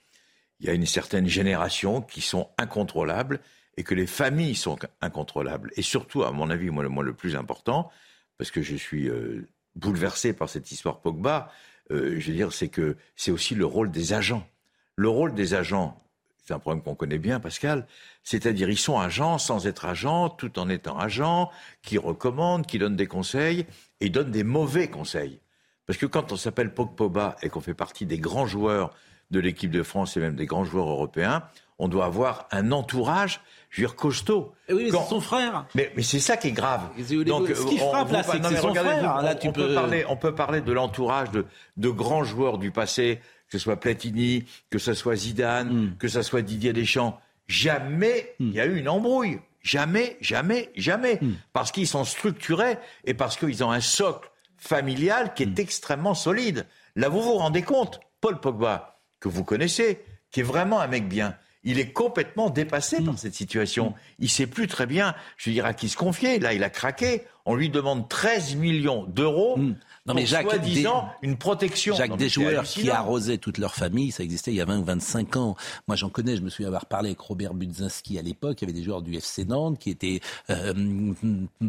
[0.59, 3.41] Il y a une certaine génération qui sont incontrôlables
[3.77, 5.73] et que les familles sont incontrôlables.
[5.77, 7.91] Et surtout, à mon avis, moi, le, moi, le plus important,
[8.39, 11.53] parce que je suis euh, bouleversé par cette histoire Pogba,
[11.91, 14.49] euh, je veux dire, c'est que c'est aussi le rôle des agents.
[14.97, 16.03] Le rôle des agents,
[16.51, 17.87] c'est un problème qu'on connaît bien, Pascal,
[18.25, 21.49] c'est-à-dire ils sont agents sans être agents, tout en étant agents,
[21.81, 23.67] qui recommandent, qui donnent des conseils,
[24.01, 25.39] et donnent des mauvais conseils.
[25.87, 28.91] Parce que quand on s'appelle Pogba et qu'on fait partie des grands joueurs
[29.31, 31.45] de l'équipe de France et même des grands joueurs européens,
[31.79, 34.53] on doit avoir un entourage, je veux dire, costaud.
[34.69, 35.67] Et oui, mais c'est son frère.
[35.77, 36.89] Mais, mais c'est ça qui est grave.
[37.27, 39.23] Donc, ce qui frappe là, c'est que c'est son frère.
[39.23, 39.69] Là, tu on, peux...
[39.69, 41.47] peut parler, on peut parler de l'entourage de,
[41.77, 43.21] de grands joueurs du passé,
[43.51, 45.97] que ce soit Platini, que ce soit Zidane, Hmm.
[45.99, 47.21] que ce soit Didier Deschamps.
[47.49, 49.41] Jamais il y a eu une embrouille.
[49.63, 51.19] Jamais, jamais, jamais.
[51.21, 51.33] Hmm.
[51.53, 55.55] Parce qu'ils sont structurés et parce qu'ils ont un socle familial qui est Hmm.
[55.61, 56.67] extrêmement solide.
[56.97, 61.09] Là, vous vous rendez compte, Paul Pogba, que vous connaissez, qui est vraiment un mec
[61.09, 63.07] bien, il est complètement dépassé Hmm.
[63.07, 63.95] par cette situation.
[64.19, 66.39] Il sait plus très bien, je veux dire, à qui se confier.
[66.39, 67.25] Là, il a craqué.
[67.47, 69.59] On lui demande 13 millions d'euros.
[70.07, 71.95] Non, mais pour Jacques, soi-disant des- une protection.
[71.95, 74.79] Jacques, Non, des joueurs qui arrosaient toute leur famille, ça existait il y a 20
[74.79, 75.57] ou 25 ans.
[75.89, 78.61] Moi, j'en connais, je me souviens avoir parlé avec Robert Budzinski à l'époque.
[78.63, 80.73] Il y avait des joueurs du FC Nantes qui étaient euh,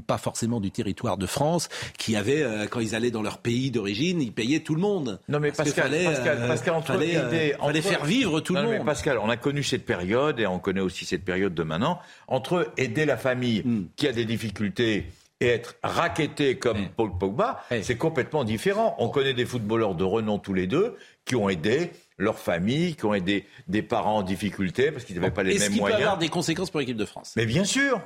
[0.07, 3.69] pas forcément du territoire de France, qui avaient, euh, quand ils allaient dans leur pays
[3.71, 5.19] d'origine, ils payaient tout le monde.
[5.29, 8.39] Non mais Parce Pascal, fallait, Pascal, euh, Pascal, entre fallait, aider- fallait entre- faire vivre
[8.39, 8.85] tout Non, le monde.
[8.85, 11.99] Pascal, on a connu cette période et on connaît aussi cette période de maintenant.
[12.27, 13.83] Entre aider la famille Hmm.
[13.95, 15.05] qui a des difficultés
[15.41, 18.95] et être racketté comme Paul Pogba, c'est complètement différent.
[18.99, 23.05] On connaît des footballeurs de renom tous les deux qui ont aidé leur famille, qui
[23.05, 25.81] ont aidé des parents en difficulté parce qu'ils n'avaient pas les Est-ce mêmes qu'il peut
[25.87, 26.01] moyens.
[26.03, 27.33] avoir des conséquences pour l'équipe de France?
[27.35, 27.99] Mais bien sûr.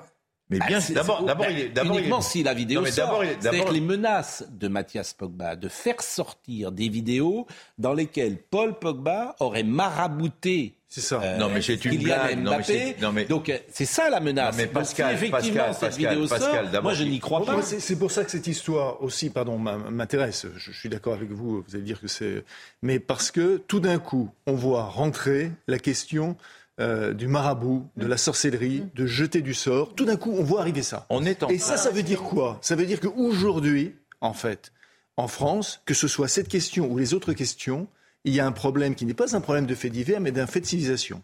[0.51, 0.93] Mais Bah, bien c'est-.
[0.93, 3.05] D'abord, c'est- d'abord, il est, d'abord, il est- uniquement si la vidéo Non, sort.
[3.07, 6.87] d'abord, il est- C'est-à-dire d'abord- que les menaces de Mathias Pogba de faire sortir des
[6.87, 7.47] vidéos
[7.79, 10.75] dans lesquelles Paul Pogba aurait marabouté.
[10.95, 11.35] C'est ça.
[11.37, 12.37] Non, mais c'est une blague.
[12.37, 12.63] Non, mais Mbappé.
[12.63, 14.53] c'est- non, mais- Donc euh, c'est ça la menace.
[14.53, 17.03] Non, mais Donc, Pascal, si effectivement Pascal, cette Pascal, vidéo Pascal, sort, d'abord, moi je
[17.03, 17.51] n'y crois pas.
[17.51, 20.45] Moi, c'est c'est pour ça que cette histoire aussi, pardon, m'intéresse.
[20.55, 21.65] Je, je suis d'accord avec vous.
[21.67, 22.45] Vous allez dire que c'est,
[22.81, 26.37] mais parce que tout d'un coup, on voit rentrer la question
[26.79, 29.95] euh, du marabout, de la sorcellerie, de jeter du sort.
[29.95, 31.05] Tout d'un coup, on voit arriver ça.
[31.09, 32.57] On est en Et ça, ça veut dire quoi?
[32.61, 34.71] Ça veut dire qu'aujourd'hui, en fait,
[35.17, 37.87] en France, que ce soit cette question ou les autres questions,
[38.25, 40.47] il y a un problème qui n'est pas un problème de fait divers, mais d'un
[40.47, 41.21] fait de civilisation.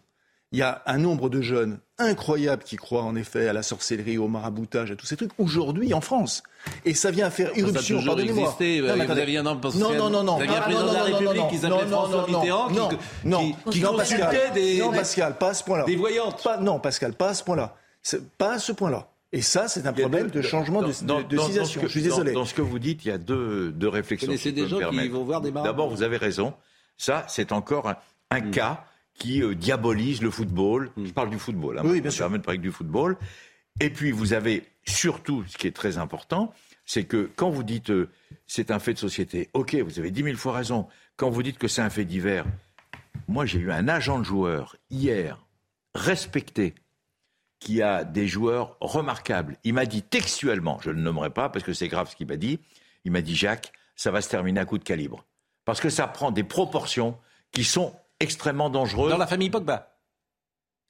[0.54, 4.18] Il y a un nombre de jeunes incroyables qui croient en effet à la sorcellerie,
[4.18, 6.42] au maraboutage, à tous ces trucs, aujourd'hui en France.
[6.84, 8.42] Et ça vient faire Ça a irruption, toujours pardonnez-moi.
[8.44, 8.80] existé.
[8.80, 9.20] Non, mais Vous attendez.
[9.22, 11.00] aviez un homme non, non, non, non, vous aviez un pas- président non, de la
[11.00, 13.52] non, non, République non, qui non, s'appelait non, François non, Mitterrand, qui- non, qui- non,
[13.70, 15.84] qui non, Pascal, consultait des- non, Pascal, pas à ce point-là.
[15.86, 16.42] des voyantes.
[16.44, 17.76] Pas, non, Pascal, pas à ce point-là.
[18.02, 19.08] C'est- Pas à ce point-là.
[19.32, 21.80] Et ça, c'est un problème deux- de changement de, dans- de- dans- civilisation.
[21.82, 22.32] Je suis désolé.
[22.32, 24.30] Dans, ce que vous dites, il y a deux, deux réflexions.
[24.36, 26.52] Si des gens qui vont voir des D'abord, vous avez raison.
[26.96, 27.96] Ça, c'est encore un,
[28.30, 28.50] un Hmm.
[28.50, 28.84] cas
[29.14, 30.90] qui euh, diabolise le football.
[30.96, 31.78] Je parle du football.
[31.78, 32.24] Hein, Oui, je bien sûr.
[32.24, 33.16] permets de parler du football.
[33.80, 36.52] Et puis, vous avez surtout, ce qui est très important,
[36.84, 38.10] c'est que quand vous dites euh,
[38.46, 40.88] c'est un fait de société, ok, vous avez dix mille fois raison.
[41.16, 42.44] Quand vous dites que c'est un fait divers,
[43.28, 45.44] moi, j'ai eu un agent de joueur hier,
[45.94, 46.74] respecté,
[47.60, 49.56] qui a des joueurs remarquables.
[49.62, 52.26] Il m'a dit textuellement, je ne le nommerai pas parce que c'est grave ce qu'il
[52.26, 52.58] m'a dit,
[53.04, 55.24] il m'a dit Jacques, ça va se terminer à coup de calibre.
[55.64, 57.16] Parce que ça prend des proportions
[57.52, 59.10] qui sont extrêmement dangereuses.
[59.10, 59.96] Dans la famille Pogba.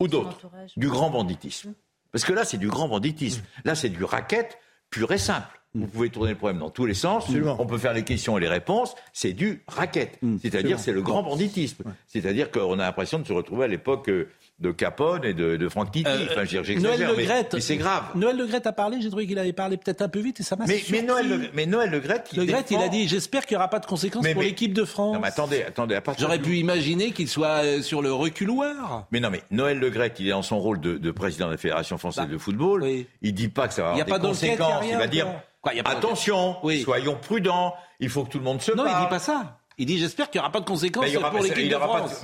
[0.00, 0.50] Ou d'autres.
[0.76, 1.74] Du grand banditisme.
[2.10, 3.42] Parce que là, c'est du grand banditisme.
[3.64, 4.58] Là, c'est du racket
[4.90, 5.62] pur et simple.
[5.74, 7.24] Vous pouvez tourner le problème dans tous les sens.
[7.24, 7.56] Absolument.
[7.58, 8.94] On peut faire les questions et les réponses.
[9.14, 10.18] C'est du racket.
[10.42, 11.84] C'est-à-dire, c'est le grand banditisme.
[12.06, 14.28] C'est-à-dire qu'on a l'impression de se retrouver à l'époque euh,
[14.58, 16.04] de Capone et de, de Titi.
[16.06, 16.44] Euh, enfin,
[16.78, 18.04] Noël Le mais, mais c'est grave.
[18.14, 20.42] Noël Le Graët a parlé, j'ai trouvé qu'il avait parlé peut-être un peu vite et
[20.44, 20.92] ça m'a Mais, surpris.
[21.00, 23.56] mais, Noël le, mais Noël Le Graët, il Le Graët, il a dit j'espère qu'il
[23.56, 25.14] n'y aura pas de conséquences Mais- pour l'équipe de France.
[25.14, 25.98] Non, mais attendez, attendez.
[26.18, 29.06] J'aurais pu imaginer qu'il soit euh, sur le reculoir.
[29.10, 31.52] Mais non, mais Noël Le Graët, il est en son rôle de, de président de
[31.52, 32.86] la Fédération française de football.
[33.22, 34.80] Il dit pas que ça va y avoir a des pas conséquences.
[34.80, 35.42] rien, il va dire quoi.
[35.62, 37.74] Quoi, il y a pas attention, soyons prudents.
[38.00, 39.04] Il faut que tout le monde se Non, il parle.
[39.04, 39.58] dit pas ça.
[39.78, 42.22] Il dit j'espère qu'il n'y aura pas de conséquences pour l'équipe de France.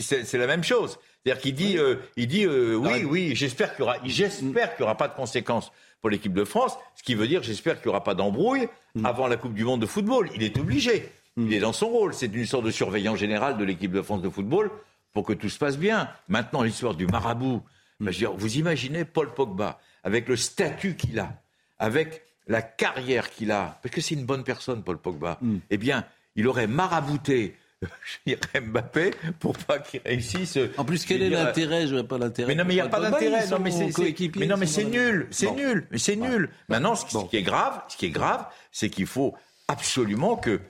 [0.00, 0.98] c'est la même chose.
[1.28, 5.14] C'est-à-dire qu'il dit, euh, il dit euh, oui, oui, j'espère qu'il y aura, pas de
[5.14, 5.70] conséquences
[6.00, 8.68] pour l'équipe de France, ce qui veut dire j'espère qu'il n'y aura pas d'embrouille
[9.04, 10.30] avant la Coupe du Monde de football.
[10.34, 11.10] Il est obligé.
[11.36, 12.14] Il est dans son rôle.
[12.14, 14.70] C'est une sorte de surveillant général de l'équipe de France de football
[15.12, 16.08] pour que tout se passe bien.
[16.28, 17.62] Maintenant, l'histoire du marabout.
[18.00, 21.42] Ben, je veux dire, vous imaginez Paul Pogba avec le statut qu'il a,
[21.78, 25.38] avec la carrière qu'il a, parce que c'est une bonne personne, Paul Pogba.
[25.68, 26.04] Eh bien,
[26.36, 27.56] il aurait marabouté
[28.60, 30.58] Mbappé pour pas qu'il réussisse.
[30.76, 31.86] En plus, quel est l'intérêt?
[31.86, 32.48] Je vois pas l'intérêt.
[32.48, 33.46] Mais non, mais il n'y a pas d'intérêt.
[33.48, 34.36] Non, mais c'est.
[34.36, 35.28] Mais non, mais c'est nul.
[35.30, 35.86] C'est nul.
[35.90, 36.50] Mais c'est nul.
[36.68, 39.34] Maintenant, ce, qui est grave, ce qui est grave, c'est qu'il faut
[39.68, 40.60] absolument que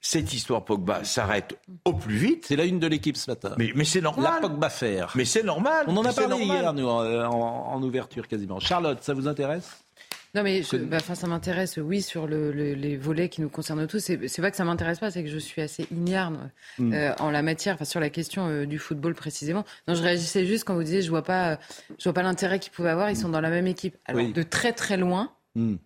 [0.00, 2.44] cette histoire Pogba s'arrête au plus vite.
[2.46, 3.54] C'est la une de l'équipe ce matin.
[3.58, 4.34] Mais, mais c'est normal.
[4.34, 5.12] La Pogba faire.
[5.16, 5.86] Mais c'est normal.
[5.88, 6.60] On en a parlé normal.
[6.60, 8.60] hier, nous, en, en ouverture quasiment.
[8.60, 9.78] Charlotte, ça vous intéresse?
[10.34, 13.86] Non, mais je- bah, ça m'intéresse, oui, sur le- le- les volets qui nous concernent
[13.86, 13.98] tous.
[13.98, 16.32] C'est pas que ça m'intéresse pas, c'est que je suis assez ignare
[16.78, 16.92] Mm.
[16.92, 19.64] euh, en la matière, enfin, sur la question euh, du football précisément.
[19.88, 21.56] Non, je réagissais juste quand vous disiez, je vois pas, euh,
[21.98, 23.10] je vois pas l'intérêt qu'ils pouvaient avoir.
[23.10, 23.96] Ils sont dans la même équipe.
[24.04, 24.32] Alors, Oui.
[24.32, 25.32] de très très loin.
[25.54, 25.76] Hmm.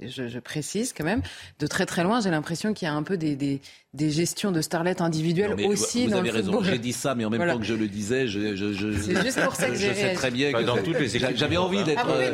[0.00, 1.22] Je, je précise quand même,
[1.58, 3.60] de très très loin, j'ai l'impression qu'il y a un peu des, des,
[3.94, 6.62] des gestions de starlets individuelles mais aussi vous dans avez le raison.
[6.62, 7.54] J'ai dit ça, mais en même Voilà.
[7.54, 10.52] temps que je le disais, je, je, juste pour ça que je sais très bien
[10.52, 12.00] que dans toutes les j'avais envie monde, d'être.
[12.04, 12.26] Ah oui,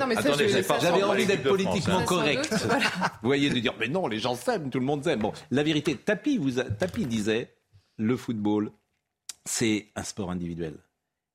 [0.83, 2.05] J'avais envie d'être France, politiquement hein.
[2.05, 2.45] correct.
[2.45, 2.87] Sans doute, voilà.
[3.23, 5.21] Vous voyez, de dire, mais non, les gens s'aiment, tout le monde s'aime.
[5.21, 7.55] Bon, la vérité, Tapi, vous a- Tapi disait,
[7.97, 8.73] le football,
[9.47, 10.75] c'est un sport individuel.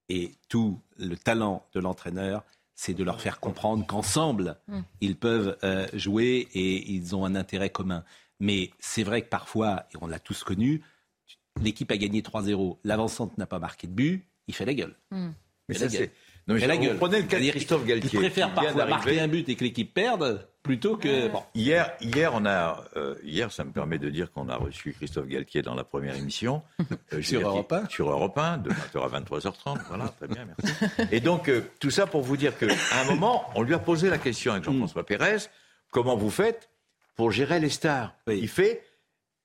[0.09, 2.43] Et tout le talent de l'entraîneur,
[2.81, 4.79] c'est de leur faire comprendre qu'ensemble, Mm.
[5.01, 8.05] ils peuvent euh, jouer et ils ont un intérêt commun.
[8.39, 10.81] Mais c'est vrai que parfois, et on l'a tous connu,
[11.61, 14.95] l'équipe a gagné 3-0, l'avancante n'a pas marqué de but, il fait la gueule.
[15.11, 15.31] Hmm.
[15.67, 16.03] Mais Il ça,
[16.47, 16.97] Non, mais la gueule.
[16.97, 18.09] prenez le cas de Christophe Galtier.
[18.13, 21.27] Il préfère parfois marquer un but et que l'équipe perde plutôt que.
[21.29, 21.43] Bon.
[21.53, 25.27] Hier, hier, on a, euh, hier, ça me permet de dire qu'on a reçu Christophe
[25.27, 26.63] Galtier dans la première émission.
[27.13, 27.89] Euh, Sur Europe qu'il- 1.
[27.89, 29.79] Sur Europe 1, de 20h à 23h30.
[29.87, 30.75] Voilà, très bien, merci.
[31.11, 32.67] Et donc, euh, tout ça pour vous dire qu'à
[33.01, 35.37] un moment, on lui a posé la question avec Jean-François Pérez
[35.91, 36.69] comment vous faites
[37.15, 38.13] pour gérer les stars?
[38.27, 38.83] Il fait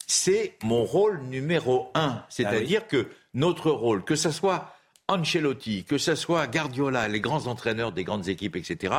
[0.06, 2.22] c'est mon rôle numéro un.
[2.28, 4.74] C'est-à-dire que notre rôle, que ce soit
[5.08, 8.94] Ancelotti, que ce soit Guardiola, les grands entraîneurs des grandes équipes, etc.,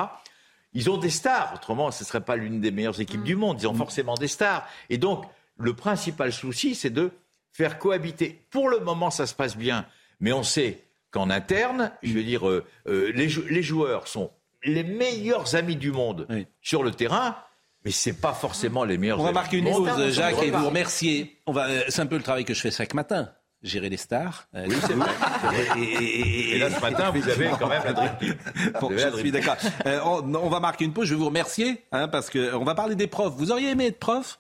[0.73, 1.53] ils ont des stars.
[1.55, 3.61] Autrement, ce ne serait pas l'une des meilleures équipes du monde.
[3.61, 4.67] Ils ont forcément des stars.
[4.89, 5.23] Et donc,
[5.57, 7.11] le principal souci, c'est de
[7.53, 8.41] faire cohabiter.
[8.51, 9.85] Pour le moment, ça se passe bien.
[10.19, 14.31] Mais on sait qu'en interne, je veux dire, euh, euh, les, jou- les joueurs sont
[14.65, 16.27] les meilleurs amis du monde
[16.61, 17.37] sur le terrain.
[17.85, 19.19] Mais c'est pas forcément les meilleurs.
[19.19, 21.39] On va amis marquer une pause, Jacques, et vous remercier.
[21.45, 23.31] On va, euh, c'est un peu le travail que je fais chaque matin.
[23.65, 24.47] Gérer les stars.
[24.55, 25.09] Euh, Oui, c'est vrai.
[25.77, 28.35] Et, et- et- Et là, ce matin, vous avez quand même la team.
[28.79, 29.55] Bon, je suis d'accord.
[29.85, 31.05] Euh, on, on va marquer une pause.
[31.07, 33.33] Je vais vous remercier hein, parce que on va parler des profs.
[33.35, 34.39] Vous auriez aimé être prof?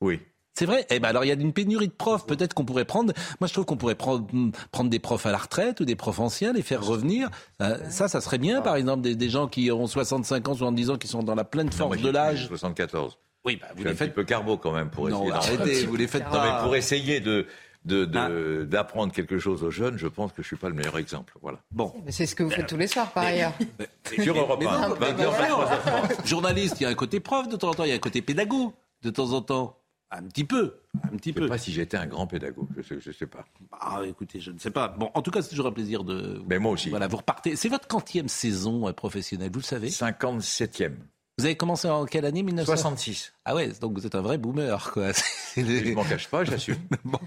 [0.00, 0.20] Oui.
[0.54, 0.86] C'est vrai?
[0.90, 2.26] Eh ben alors il y a une pénurie de profs.
[2.26, 3.12] Peut-être qu'on pourrait prendre.
[3.40, 4.26] Moi je trouve qu'on pourrait prendre,
[4.72, 7.28] prendre des profs à la retraite ou des profs anciens, les faire revenir.
[7.62, 8.60] Euh, ça, ça serait bien.
[8.60, 11.44] Par exemple, des, des gens qui ont 65 ans, 70 ans, qui sont dans la
[11.44, 12.46] pleine Non, force moi, de l'âge.
[12.48, 13.18] 74.
[13.44, 14.08] Oui, bah, vous les un faites.
[14.10, 15.56] petit peu carbo quand même pour Non, essayer.
[15.56, 17.46] arrêtez, vous les faites Non, mais pour essayer de
[17.84, 18.64] de- de- Ah.
[18.66, 21.34] d'apprendre quelque chose aux jeunes, je pense que je suis pas le meilleur exemple.
[21.40, 21.58] Voilà.
[21.70, 21.94] Bon.
[22.04, 23.52] Mais C'est ce que vous faites tous les soirs, par ailleurs.
[24.22, 25.62] Sur Europe Mais 1, non, mais 20h, non.
[25.64, 26.26] 23h30.
[26.26, 27.98] Journaliste, il y a un côté prof de temps en temps, il y a un
[27.98, 29.76] côté pédago de temps en temps.
[30.12, 30.74] Un petit peu,
[31.04, 31.42] un petit Je peu.
[31.42, 33.44] sais pas si j'étais un grand pédagogue, je sais, je sais pas.
[33.80, 34.88] Ah, écoutez, je ne sais pas.
[34.88, 36.42] Bon, en tout cas, c'est toujours un plaisir de.
[36.48, 36.90] Mais moi aussi.
[36.90, 37.54] Voilà, vous repartez.
[37.54, 40.94] C'est votre quantième saison euh, professionnelle, vous le savez 57e.
[41.40, 43.32] Vous avez commencé en quelle année 1900 66.
[43.46, 45.10] Ah ouais, donc vous êtes un vrai boomer, quoi.
[45.14, 46.76] C'est Je m'en cache pas, j'assume.
[47.04, 47.18] Bon,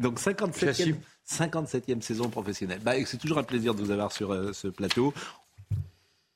[0.00, 0.96] donc 57e, J'assume.
[1.30, 2.80] 57e saison professionnelle.
[2.82, 5.14] Bah, c'est toujours un plaisir de vous avoir sur euh, ce plateau.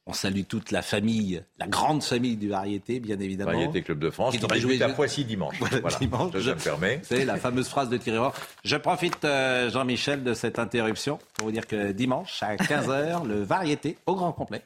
[0.07, 3.51] On salue toute la famille, la grande famille du variété, bien évidemment.
[3.51, 5.57] Variété Club de France, Qui devrait jouer à Poissy dimanche.
[5.59, 6.33] Voilà, Voilà, dimanche.
[6.41, 7.01] ça me permet.
[7.03, 8.33] C'est la fameuse phrase de Thierry Roy.
[8.63, 13.43] Je profite, euh, Jean-Michel, de cette interruption pour vous dire que dimanche, à 15h, le
[13.43, 14.63] variété au grand complet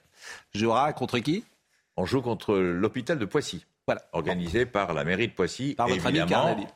[0.55, 1.45] jouera contre qui?
[1.97, 3.65] On joue contre l'hôpital de Poissy.
[3.87, 4.03] Voilà.
[4.13, 5.75] Organisé par la mairie de Poissy.
[5.75, 6.67] Par votre ami évidemment, Carl Lely.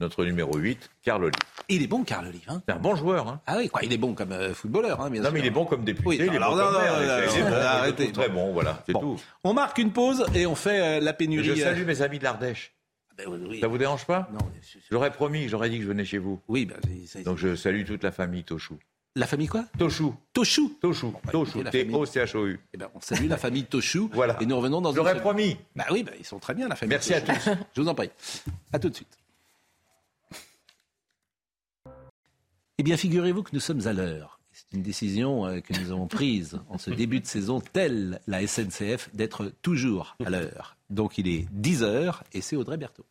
[0.00, 1.36] Notre numéro 8, Carl Oli.
[1.68, 2.42] Il est bon, Carl Olive.
[2.48, 3.28] Hein C'est un bon joueur.
[3.28, 3.40] Hein.
[3.46, 5.34] ah oui, quoi, il est bon comme euh, footballeur, hein, bien Non, sûr.
[5.34, 6.92] mais il est bon comme député, Oui, il est alors, bon non, comme non, maire.
[6.94, 8.12] non, il est- bon, arrêtez.
[8.12, 9.00] Très bon, voilà, c'est Bon.
[9.00, 9.20] tout.
[9.44, 11.44] On marque une pause et on fait euh, la pénurie.
[11.46, 12.74] Je euh, salue mes amis de l'Ardèche.
[13.16, 13.60] ben oui.
[13.60, 14.28] Ça vous dérange pas?
[14.32, 14.40] Non,
[14.90, 16.40] J'aurais promis, j'aurais dit que je venais chez vous.
[16.48, 16.76] oui, ben,
[17.24, 18.76] Donc je salue toute la famille Tochou.
[19.16, 19.64] La famille quoi?
[19.78, 20.14] Tochou.
[20.32, 20.76] Tochou.
[20.80, 21.12] Tochou.
[21.24, 21.62] bah, Tochou.
[21.62, 24.10] Eh ben, on salue la famille Tochou.
[24.12, 24.36] Voilà.
[24.40, 25.56] Et nous revenons dans une J'aurais promis.
[25.76, 26.90] Bah oui, bah, ils sont très bien, la famille.
[26.90, 27.48] Merci à tous.
[27.74, 28.10] Je vous en prie.
[28.72, 29.18] À tout de suite.
[32.76, 34.40] Eh bien, figurez-vous que nous sommes à l'heure.
[34.50, 38.44] C'est une décision euh, que nous avons prise en ce début de saison, telle la
[38.44, 40.76] SNCF, d'être toujours à l'heure.
[40.90, 43.06] Donc il est 10 heures et c'est Audrey Berthaud.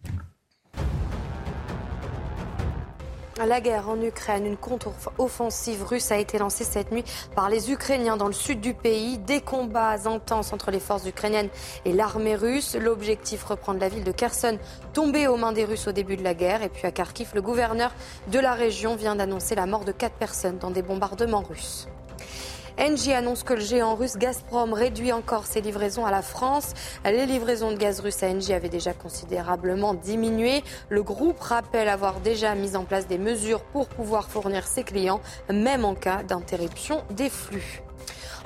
[3.40, 7.04] La guerre en Ukraine, une contre-offensive russe a été lancée cette nuit
[7.36, 9.18] par les Ukrainiens dans le sud du pays.
[9.18, 11.50] Des combats intenses entre les forces ukrainiennes
[11.84, 12.76] et l'armée russe.
[12.76, 14.60] L'objectif, reprendre la ville de Kherson,
[14.94, 16.62] tombée aux mains des Russes au début de la guerre.
[16.62, 17.92] Et puis à Kharkiv, le gouverneur
[18.28, 21.88] de la région vient d'annoncer la mort de quatre personnes dans des bombardements russes.
[22.80, 26.74] Engie annonce que le géant russe Gazprom réduit encore ses livraisons à la France.
[27.06, 30.64] Les livraisons de gaz russe à Engie avaient déjà considérablement diminué.
[30.90, 35.22] Le groupe rappelle avoir déjà mis en place des mesures pour pouvoir fournir ses clients,
[35.52, 37.84] même en cas d'interruption des flux.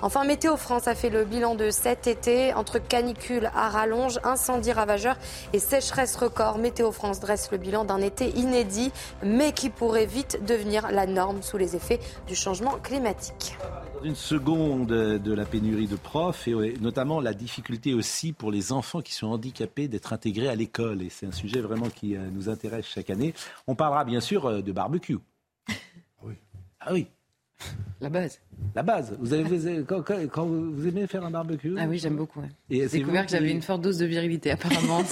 [0.01, 2.53] Enfin, Météo France a fait le bilan de cet été.
[2.53, 5.15] Entre canicule à rallonge, incendie ravageur
[5.53, 8.91] et sécheresse record, Météo France dresse le bilan d'un été inédit,
[9.23, 13.57] mais qui pourrait vite devenir la norme sous les effets du changement climatique.
[14.03, 19.01] Une seconde de la pénurie de profs et notamment la difficulté aussi pour les enfants
[19.01, 21.01] qui sont handicapés d'être intégrés à l'école.
[21.01, 23.33] Et c'est un sujet vraiment qui euh, nous intéresse chaque année.
[23.65, 25.17] On parlera bien sûr euh, de barbecue.
[26.23, 26.35] Oui.
[26.79, 27.07] Ah oui.
[27.99, 28.39] La base.
[28.75, 29.17] La base.
[29.19, 31.75] Vous, avez, quand, vous aimez faire un barbecue?
[31.79, 32.41] Ah oui, j'aime beaucoup.
[32.69, 35.03] J'ai découvert que j'avais une forte dose de virilité, apparemment.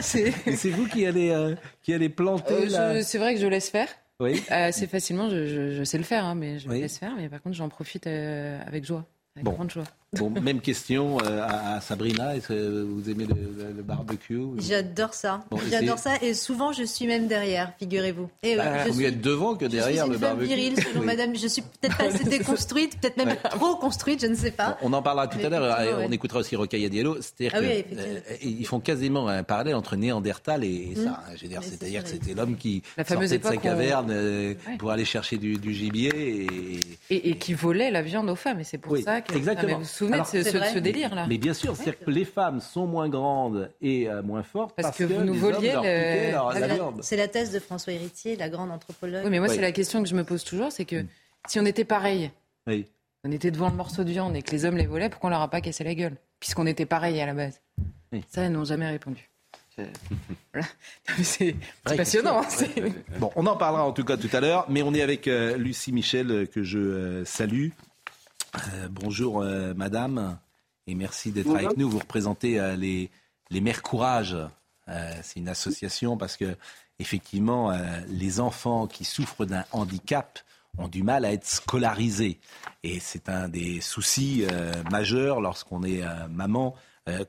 [0.00, 2.68] c'est vous qui allez, euh, qui allez planter.
[3.02, 3.88] C'est vrai que je laisse faire.
[4.20, 4.42] Oui.
[4.48, 7.14] assez euh, facilement, je, sais le faire, hein, mais je laisse faire.
[7.16, 9.04] Mais par contre, j'en profite euh, avec joie,
[9.34, 9.84] avec grande joie.
[10.18, 12.36] Bon, même question euh, à, Sabrina.
[12.36, 15.44] Est-ce que vous aimez le, barbecue J'adore ça.
[15.70, 18.28] J'adore ça et souvent je suis même derrière, figurez-vous.
[18.42, 20.46] Et bah, je suis, devant que derrière le barbecue.
[20.46, 21.36] Virile, selon Madame.
[21.36, 24.78] Je suis peut-être pas assez déconstruite, peut-être même trop construite, je ne sais pas.
[24.82, 25.78] On en parlera tout à l'heure.
[26.06, 27.16] On écoutera aussi Rocaille Diallo.
[27.20, 31.02] C'est-à-dire ah qu'ils font quasiment un parallèle entre Néandertal et, ça.
[31.02, 31.06] Mm.
[31.06, 31.20] Hein.
[31.40, 35.04] Je dire, c'est-à-dire que c'était l'homme qui La sortait de sa caverne euh, pour aller
[35.04, 36.46] chercher du, gibier
[37.10, 37.30] et...
[37.30, 38.60] et, qui volait la viande aux femmes.
[38.60, 41.26] Et c'est pour ça que exactement souvenez de ce, délire-là.
[41.28, 44.96] Mais bien sûr, c'est-à-dire que les femmes sont moins grandes et euh, moins fortes parce,
[44.96, 45.74] que, vous nous voliez
[47.00, 49.22] C'est la thèse de François Héritier, la grande anthropologue.
[49.24, 51.04] Oui, mais moi, c'est la question que je me pose toujours, c'est que
[51.48, 52.30] si on était pareil,
[52.66, 55.30] on était devant le morceau de viande et que les hommes les volaient, pourquoi on
[55.32, 57.60] leur a pas cassé la gueule Puisqu'on était pareil à la base.
[58.28, 59.30] Ça, elles n'ont jamais répondu.
[61.22, 61.54] C'est
[61.84, 62.40] passionnant.
[62.40, 65.28] Hein, bon, on en parlera en tout cas tout à l'heure, mais on est avec
[65.28, 67.68] euh, Lucie Michel euh, que je salue.
[68.56, 70.38] Euh, bonjour euh, madame
[70.86, 71.88] et merci d'être avec nous.
[71.88, 73.10] Vous représentez euh, les,
[73.50, 74.36] les Mères Courage.
[75.22, 76.56] c'est une association parce que
[76.98, 77.72] effectivement
[78.08, 80.38] les enfants qui souffrent d'un handicap
[80.78, 82.38] ont du mal à être scolarisés.
[82.82, 84.44] Et c'est un des soucis
[84.90, 86.74] majeurs lorsqu'on est maman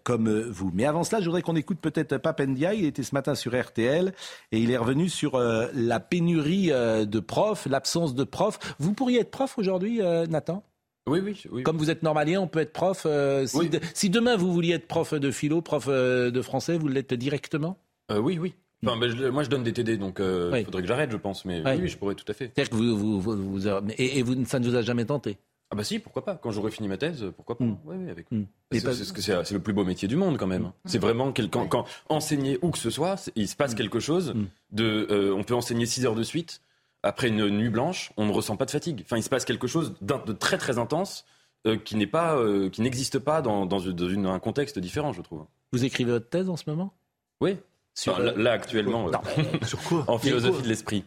[0.03, 0.71] comme vous.
[0.73, 2.73] Mais avant cela, je voudrais qu'on écoute peut-être Papendia.
[2.73, 4.13] Il était ce matin sur RTL
[4.51, 8.59] et il est revenu sur la pénurie de profs, l'absence de profs.
[8.79, 9.99] Vous pourriez être prof aujourd'hui,
[10.29, 10.63] Nathan?
[11.07, 13.03] Oui, oui, Comme vous êtes normalien, on peut être prof.
[13.05, 13.45] Euh,
[13.93, 17.77] si, demain vous vouliez être prof de philo, prof euh, de français, vous l'êtes directement?
[18.11, 18.53] Euh, Oui, oui.
[18.85, 21.45] Enfin, ben, moi, je donne des TD, donc il faudrait que j'arrête, je pense.
[21.45, 22.51] Mais oui, je pourrais tout à fait.
[22.53, 25.37] C'est-à-dire que vous, vous, et, vous, ça ne vous a jamais tenté?
[25.69, 26.35] Ah bah si, pourquoi pas.
[26.35, 27.65] Quand j'aurai fini ma thèse, pourquoi pas.
[27.65, 27.75] Hmm.
[27.83, 28.31] Oui, oui, avec.
[28.31, 28.43] Hmm.
[28.71, 30.63] C'est le plus beau métier du monde quand même.
[30.63, 30.71] Hmm.
[30.85, 34.33] C'est vraiment quand, quand, enseigner où que ce soit, il se passe quelque chose.
[34.71, 36.61] De, on peut enseigner 6 heures de suite
[37.03, 39.01] après une nuit blanche, on ne ressent pas de fatigue.
[39.05, 41.25] Enfin, il se passe quelque chose de très très intense
[41.65, 45.45] euh, qui n'est pas, euh, qui n'existe pas dans, dans, un contexte différent, je trouve.
[45.71, 46.93] Vous écrivez votre thèse en ce moment?
[47.41, 47.57] Oui.
[47.93, 49.09] Sur, là, actuellement.
[49.09, 50.05] Euh, sur quoi?
[50.07, 51.03] En philosophie de l'esprit.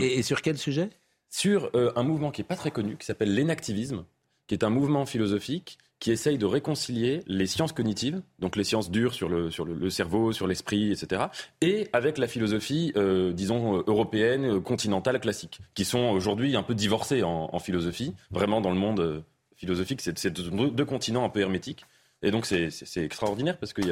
[0.00, 0.90] Et, sur quel sujet?
[1.28, 4.04] Sur un mouvement qui est pas très connu, qui s'appelle l'énactivisme,
[4.46, 8.90] qui est un mouvement philosophique qui essaye de réconcilier les sciences cognitives, donc les sciences
[8.90, 11.26] dures sur le, sur le, cerveau, sur l'esprit, etc.,
[11.60, 16.64] et avec la philosophie, euh, disons, euh, européenne, euh, continentale, classique, qui sont aujourd'hui un
[16.64, 18.14] peu divorcées en, philosophie.
[18.32, 19.22] Vraiment, dans le monde
[19.54, 21.86] philosophique, c'est deux, continents un peu hermétiques.
[22.22, 23.82] Et donc, c'est extraordinaire parce que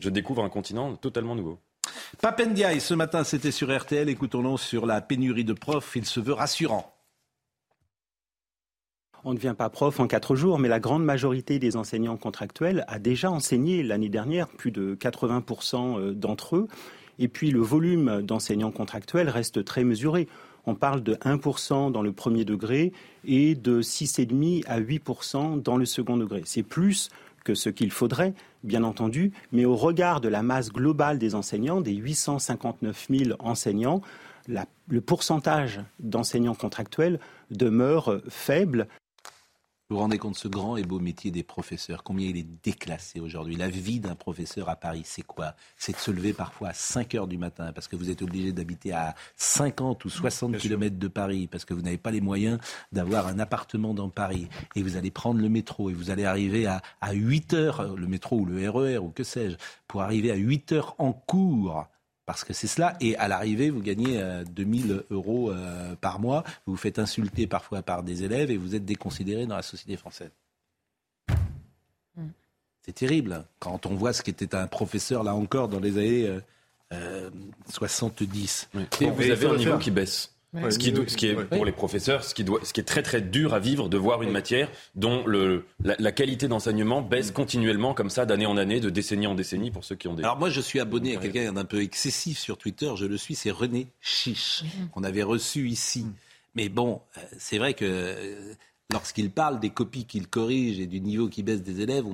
[0.00, 1.60] je découvre un continent totalement nouveau.
[2.20, 4.08] Papendiaï, ce matin, c'était sur RTL.
[4.08, 5.94] Écoutons-le sur la pénurie de profs.
[5.94, 6.95] Il se veut rassurant.
[9.28, 12.84] On ne devient pas prof en quatre jours, mais la grande majorité des enseignants contractuels
[12.86, 16.68] a déjà enseigné l'année dernière, plus de 80% euh, d'entre eux.
[17.18, 20.28] Et puis le volume d'enseignants contractuels reste très mesuré.
[20.64, 22.92] On parle de 1% dans le premier degré
[23.24, 26.42] et de 6,5 à 8% dans le second degré.
[26.44, 27.08] C'est plus
[27.42, 31.80] que ce qu'il faudrait, bien entendu, mais au regard de la masse globale des enseignants,
[31.80, 34.02] des 859 000 enseignants,
[34.88, 37.18] le pourcentage d'enseignants contractuels
[37.50, 38.86] demeure faible.
[39.88, 43.20] Vous vous rendez compte ce grand et beau métier des professeurs, combien il est déclassé
[43.20, 43.54] aujourd'hui.
[43.54, 45.54] La vie d'un professeur à Paris, c'est quoi?
[45.76, 48.52] C'est de se lever parfois à 5 heures du matin parce que vous êtes obligé
[48.52, 52.58] d'habiter à 50 ou 60 kilomètres de Paris parce que vous n'avez pas les moyens
[52.90, 54.48] d'avoir un appartement dans Paris.
[54.74, 58.08] Et vous allez prendre le métro et vous allez arriver à, à 8 heures, le
[58.08, 59.54] métro ou le RER e ou que sais-je,
[59.86, 61.86] pour arriver à 8 heures en cours
[62.26, 62.96] parce que c'est cela.
[63.00, 64.20] Et à l'arrivée, vous gagnez
[64.50, 65.52] 2000 euros
[66.00, 66.44] par mois.
[66.66, 69.96] Vous vous faites insulter parfois par des élèves et vous êtes déconsidéré dans la société
[69.96, 70.30] française.
[72.16, 72.28] Hmm.
[72.82, 76.40] C'est terrible quand on voit ce qu'était un professeur, là encore, dans les années
[77.70, 78.68] 70.
[79.00, 80.35] Et vous avez un niveau qui baisse.
[80.70, 83.02] Ce, qui, ce, qui, est pour les professeurs, ce qui, doit, ce qui est très
[83.02, 87.94] très dur à vivre, de voir une matière dont le, la, qualité d'enseignement baisse continuellement
[87.94, 90.22] comme ça d'année en année, de décennie en décennie pour ceux qui ont des.
[90.22, 93.34] Alors moi je suis abonné à quelqu'un d'un peu excessif sur Twitter, je le suis,
[93.34, 96.04] c'est René Chiche qu'on avait reçu ici.
[96.04, 96.12] Mm.
[96.54, 98.54] Mais bon, euh, c'est vrai que euh,
[98.90, 102.04] lorsqu'il parle des copies qu'il corrige et du niveau qui baisse des élèves,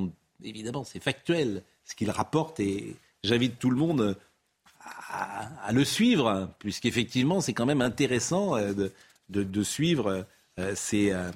[0.42, 1.62] évidemment c'est factuel.
[1.84, 4.16] Ce qu'il rapporte et j'invite tout le monde
[5.12, 8.72] à, le suivre, puisqu'effectivement, c'est quand même intéressant euh,
[9.28, 10.24] de, suivre
[10.58, 11.30] euh, euh,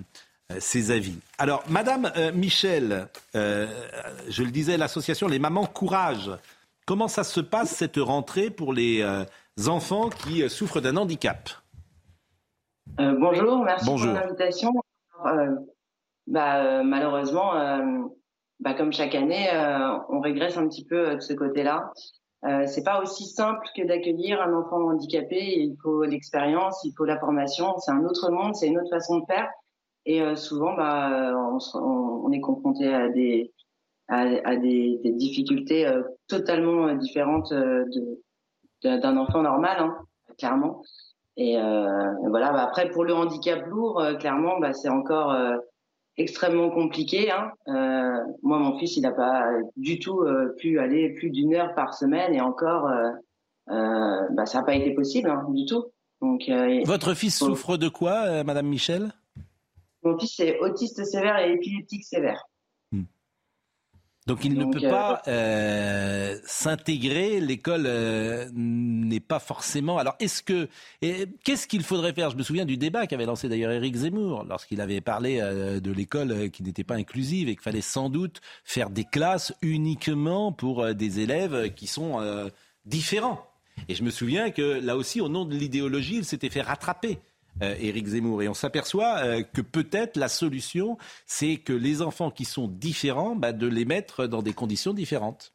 [0.61, 1.19] ces, avis.
[1.39, 6.31] Alors, Madame Michel, je le disais, l'association Les Mamans Courage,
[6.87, 9.05] comment ça se passe cette rentrée pour les
[9.67, 11.51] enfants qui souffrent d'un handicap?
[12.99, 14.73] Bonjour, merci pour l'invitation.
[16.29, 17.53] Bah, malheureusement,
[18.61, 19.49] bah, comme chaque année,
[20.09, 21.93] on régresse un petit peu de ce côté-là.
[22.47, 25.37] Euh, c'est pas aussi simple que d'accueillir un enfant handicapé.
[25.41, 27.77] Il faut l'expérience, il faut la formation.
[27.79, 29.49] C'est un autre monde, c'est une autre façon de faire.
[30.05, 31.33] Et euh, souvent, bah,
[31.75, 33.53] on, est confronté à des
[34.09, 38.21] à, des, difficultés euh, totalement différentes de,
[38.85, 39.97] d'un enfant normal, hein,
[40.39, 40.83] clairement.
[41.37, 42.53] Et voilà.
[42.53, 45.35] Bah, après, pour le handicap lourd, clairement, bah, c'est encore
[46.19, 47.31] extrêmement compliqué.
[47.31, 47.51] Hein.
[47.69, 51.75] Euh, moi, mon fils, il n'a pas du tout euh, pu aller plus d'une heure
[51.75, 55.85] par semaine et encore, euh, bah, ça n'a pas été possible hein, du tout.
[56.23, 56.51] Donc,
[56.87, 59.13] Votre fils souffre de quoi, Madame Michel?
[60.03, 62.43] Mon fils est autiste sévère et épileptique sévère.
[64.27, 67.41] Donc il ne peut pas euh, euh, s'intégrer.
[67.41, 69.99] L'école euh, n'est pas forcément.
[69.99, 70.69] Alors est-ce que
[71.45, 72.31] qu'est-ce qu'il faudrait faire?
[72.31, 76.51] Je me souviens du débat qu'avait lancé d'ailleurs Éric Zemmour lorsqu'il avait parlé de l'école
[76.51, 81.21] qui n'était pas inclusive et qu'il fallait sans doute faire des classes uniquement pour des
[81.21, 82.21] élèves qui sont
[82.85, 83.47] différents.
[83.89, 87.19] Et je me souviens que là aussi, au nom de l'idéologie, il s'était fait rattraper.
[87.63, 88.43] Euh, Éric Zemmour.
[88.43, 93.35] Et on s'aperçoit euh, que peut-être la solution, c'est que les enfants qui sont différents,
[93.35, 95.55] bah, de les mettre dans des conditions différentes.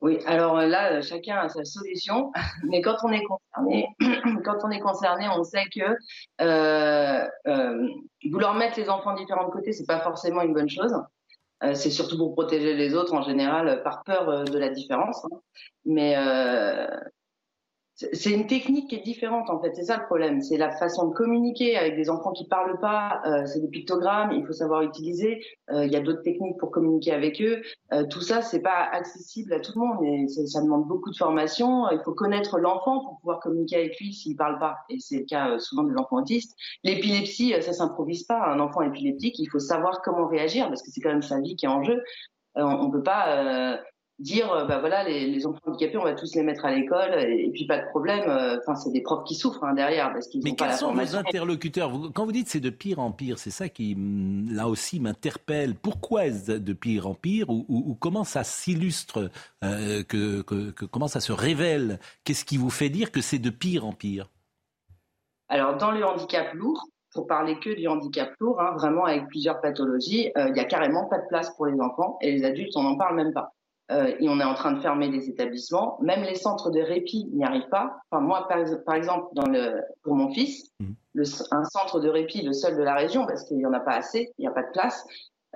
[0.00, 2.32] Oui, alors euh, là, chacun a sa solution,
[2.64, 3.86] mais quand on est concerné,
[4.44, 5.96] quand on est concerné, on sait que
[8.30, 10.94] vouloir mettre les enfants différents de côté, c'est pas forcément une bonne chose.
[11.74, 15.22] c'est surtout pour protéger les autres en général par peur de la différence.
[15.24, 15.38] Hein.
[15.84, 16.16] Mais
[17.96, 20.42] c'est une technique qui est différente en fait, c'est ça le problème.
[20.42, 23.22] C'est la façon de communiquer avec des enfants qui parlent pas.
[23.24, 25.42] Euh, c'est des pictogrammes, il faut savoir utiliser.
[25.70, 27.62] Euh, il y a d'autres techniques pour communiquer avec eux.
[27.94, 31.16] Euh, tout ça, c'est pas accessible à tout le monde et ça demande beaucoup de
[31.16, 31.88] formation.
[31.90, 34.76] Il faut connaître l'enfant pour pouvoir communiquer avec lui s'il parle pas.
[34.90, 36.54] Et c'est le cas souvent des enfants autistes.
[36.84, 38.46] L'épilepsie, ça s'improvise pas.
[38.46, 41.56] Un enfant épileptique, il faut savoir comment réagir parce que c'est quand même sa vie
[41.56, 42.02] qui est en jeu.
[42.56, 43.80] on peut pas
[44.18, 47.14] dire euh, bah voilà les, les, enfants handicapés on va tous les mettre à l'école
[47.20, 50.28] et, puis pas de problème euh, enfin c'est des profs qui souffrent hein, derrière parce
[50.28, 51.92] qu'ils mais quels sont vos interlocuteurs?
[52.14, 55.74] Quand vous dites c'est de pire en pire c'est ça qui mm, là aussi m'interpelle.
[55.74, 59.30] Pourquoi est-ce de pire en pire ou, ou, comment ça s'illustre
[59.62, 61.98] euh, que, que, que, comment ça se révèle?
[62.24, 64.30] Qu'est-ce qui vous fait dire que c'est de pire en pire?
[65.48, 69.60] Alors dans le handicap lourd pour parler que du handicap lourd, hein, vraiment avec plusieurs
[69.60, 72.82] pathologies, il y a carrément pas de place pour les enfants et les adultes, on
[72.82, 73.55] n'en parle même pas
[73.92, 75.98] euh, et on est en train de fermer des établissements.
[76.02, 77.96] Même les centres de répit n'y arrivent pas.
[78.10, 80.84] Enfin, moi, par, par, exemple, dans le, pour mon fils, mmh.
[81.14, 83.80] le, un centre de répit, le seul de la région, parce qu'il n'y en a
[83.80, 85.06] pas assez, il n'y a pas de place,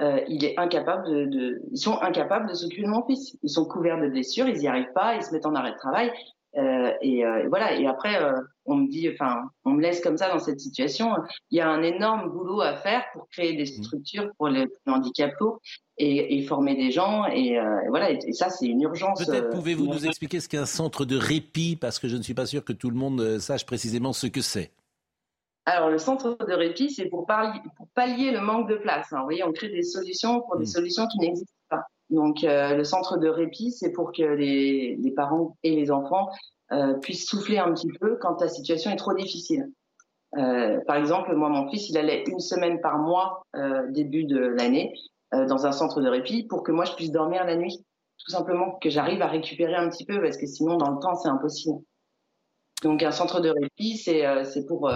[0.01, 3.37] euh, il est incapable de, de, ils sont incapables de s'occuper de mon fils.
[3.43, 5.79] Ils sont couverts de blessures, ils n'y arrivent pas, ils se mettent en arrêt de
[5.79, 6.13] travail.
[6.57, 7.75] Euh, et, euh, voilà.
[7.75, 8.33] Et après, euh,
[8.65, 11.13] on me dit, enfin, on me laisse comme ça dans cette situation.
[11.51, 13.83] Il y a un énorme boulot à faire pour créer des mmh.
[13.83, 15.61] structures pour les, handicap lourds
[15.99, 17.27] et, et, former des gens.
[17.27, 18.11] Et, voilà.
[18.11, 19.25] Et, ça, c'est une urgence.
[19.25, 22.35] Peut-être pouvez-vous nous expliquer ce qu'est un centre de répit, parce que je ne suis
[22.35, 24.71] pas sûr que tout le monde sache précisément ce que c'est.
[25.67, 29.13] Alors, le centre de répit, c'est pour, pour, pallier le manque de place.
[29.13, 29.19] Hein.
[29.19, 30.67] Vous voyez, on crée des solutions pour des mmh.
[30.67, 31.60] solutions qui n'existent pas.
[32.11, 36.29] Donc, euh, le centre de répit, c'est pour que les, parents et les enfants
[36.73, 39.71] euh, puissent souffler un petit peu quand la situation est trop difficile.
[40.37, 43.43] Euh, par exemple, moi, mon fils, il allait une semaine par mois
[43.91, 44.93] début de l'année
[45.33, 47.85] dans un centre de répit pour que moi, je puisse dormir la nuit.
[48.25, 51.15] Tout simplement, que j'arrive à récupérer un petit peu parce que sinon, dans le temps,
[51.15, 51.79] c'est impossible.
[52.83, 54.91] Donc, un centre de répit, c'est pour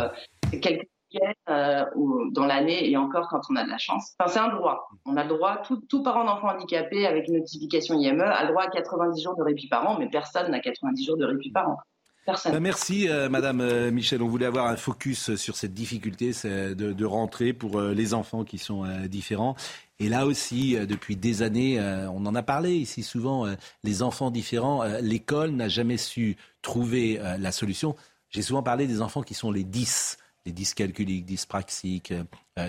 [0.51, 0.85] quelqu'un
[1.15, 4.15] week-end ou dans l'année et encore quand on a de la chance.
[4.19, 4.89] Enfin, c'est un droit.
[5.07, 8.65] On a le droit, tout, parent d'enfant handicapé avec une notification IME a le droit
[8.65, 11.69] à 90 jours de répit par an, mais personne n'a 90 jours de répit par
[11.69, 11.79] an.
[12.27, 14.23] Bah, merci, euh, Madame euh, Michel.
[14.23, 18.45] On voulait avoir un focus sur cette difficulté de, de rentrer pour euh, les enfants
[18.45, 19.57] qui sont différents.
[19.99, 23.47] Et là aussi, depuis des années, on en a parlé ici souvent,
[23.85, 27.95] les enfants différents, l'école n'a jamais su trouver la solution.
[28.29, 32.13] J'ai souvent parlé des enfants qui sont les 10 les dyscalculiques, dyspraxiques,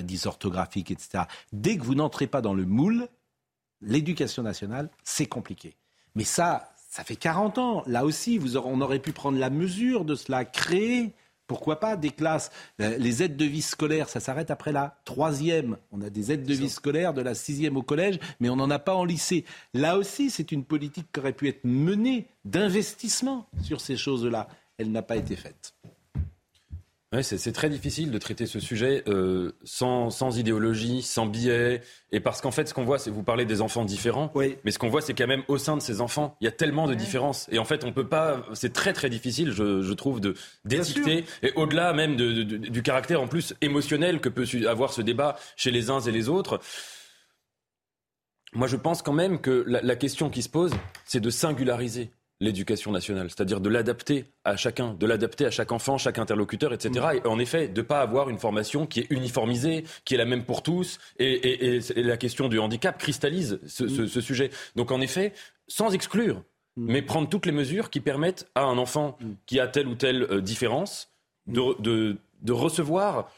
[0.02, 1.24] dysorthographiques, etc.
[1.52, 3.08] Dès que vous n'entrez pas dans le moule,
[3.82, 5.76] l'éducation nationale, c'est compliqué.
[6.16, 7.84] Mais ça, ça fait 40 ans.
[7.88, 11.14] Là aussi, vous on aurait pu prendre la mesure de cela, créer,
[11.48, 12.52] pourquoi pas, des classes.
[12.82, 15.78] Euh, les aides de vie scolaire, ça s'arrête après la troisième.
[15.92, 18.70] On a des aides de vie scolaire de la sixième au collège, mais on n'en
[18.70, 19.46] a pas en lycée.
[19.74, 24.48] Là aussi, c'est une politique qui aurait pu être menée d'investissement sur ces choses-là.
[24.78, 25.74] Elle n'a pas été faite
[27.24, 31.82] c'est très difficile de traiter ce sujet euh, sans, sans, idéologie, sans biais.
[32.12, 34.32] Et parce qu'en fait, ce qu'on voit, c'est vous parlez des enfants différents.
[34.64, 36.52] Mais ce qu'on voit, c'est quand même au sein de ces enfants, il y a
[36.52, 37.48] tellement de différences.
[37.52, 38.46] Et en fait, on peut pas.
[38.54, 41.26] C'est très très difficile, je, je trouve, de d'étiqueter.
[41.44, 45.72] Et au-delà même de, du caractère en plus émotionnel que peut avoir ce débat chez
[45.72, 46.60] les uns et les autres.
[48.54, 50.72] Moi, je pense quand même que la, la question qui se pose,
[51.04, 52.10] c'est de singulariser
[52.40, 57.20] l'éducation nationale, c'est-à-dire de l'adapter à chacun, de l'adapter à chaque enfant, chaque interlocuteur, etc.
[57.24, 60.26] Et en effet, de ne pas avoir une formation qui est uniformisée, qui est la
[60.26, 61.00] même pour tous.
[61.18, 64.50] Et, la question du handicap cristallise ce, sujet.
[64.76, 65.34] Donc en effet,
[65.68, 66.44] sans exclure,
[66.76, 70.24] mais prendre toutes les mesures qui permettent à un enfant qui a telle ou telle
[70.24, 71.10] euh, différence
[71.48, 73.32] de, de recevoir.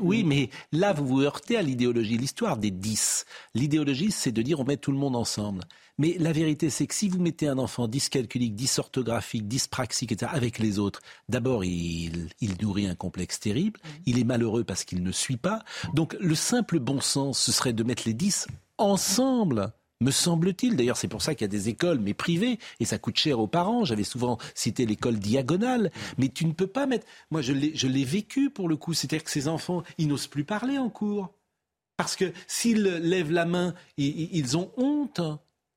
[0.00, 2.16] oui, mais là, vous vous heurtez à l'idéologie.
[2.16, 3.26] L'histoire des 10.
[3.54, 5.62] L'idéologie, c'est de dire on met tout le monde ensemble.
[6.00, 10.58] Mais la vérité, c'est que si vous mettez un enfant dyscalculique, dysorthographique, dyspraxique, etc., avec
[10.58, 13.78] les autres, d'abord, il, il, nourrit un complexe terrible.
[14.06, 15.62] Il est malheureux parce qu'il ne suit pas.
[15.92, 18.48] Donc, le simple bon sens, ce serait de mettre les 10
[18.78, 20.74] ensemble me semble-t-il.
[20.74, 23.38] D'ailleurs, c'est pour ça qu'il y a des écoles, mais privées, et ça coûte cher
[23.38, 23.84] aux parents.
[23.84, 27.06] J'avais souvent cité l'école diagonale, mais tu ne peux pas mettre.
[27.30, 28.94] Moi, je l'ai vécu pour le coup.
[28.94, 31.28] C'est-à-dire que ces enfants, ils n'osent plus parler en cours.
[31.98, 35.20] Parce que s'ils lèvent la main, ils ont honte.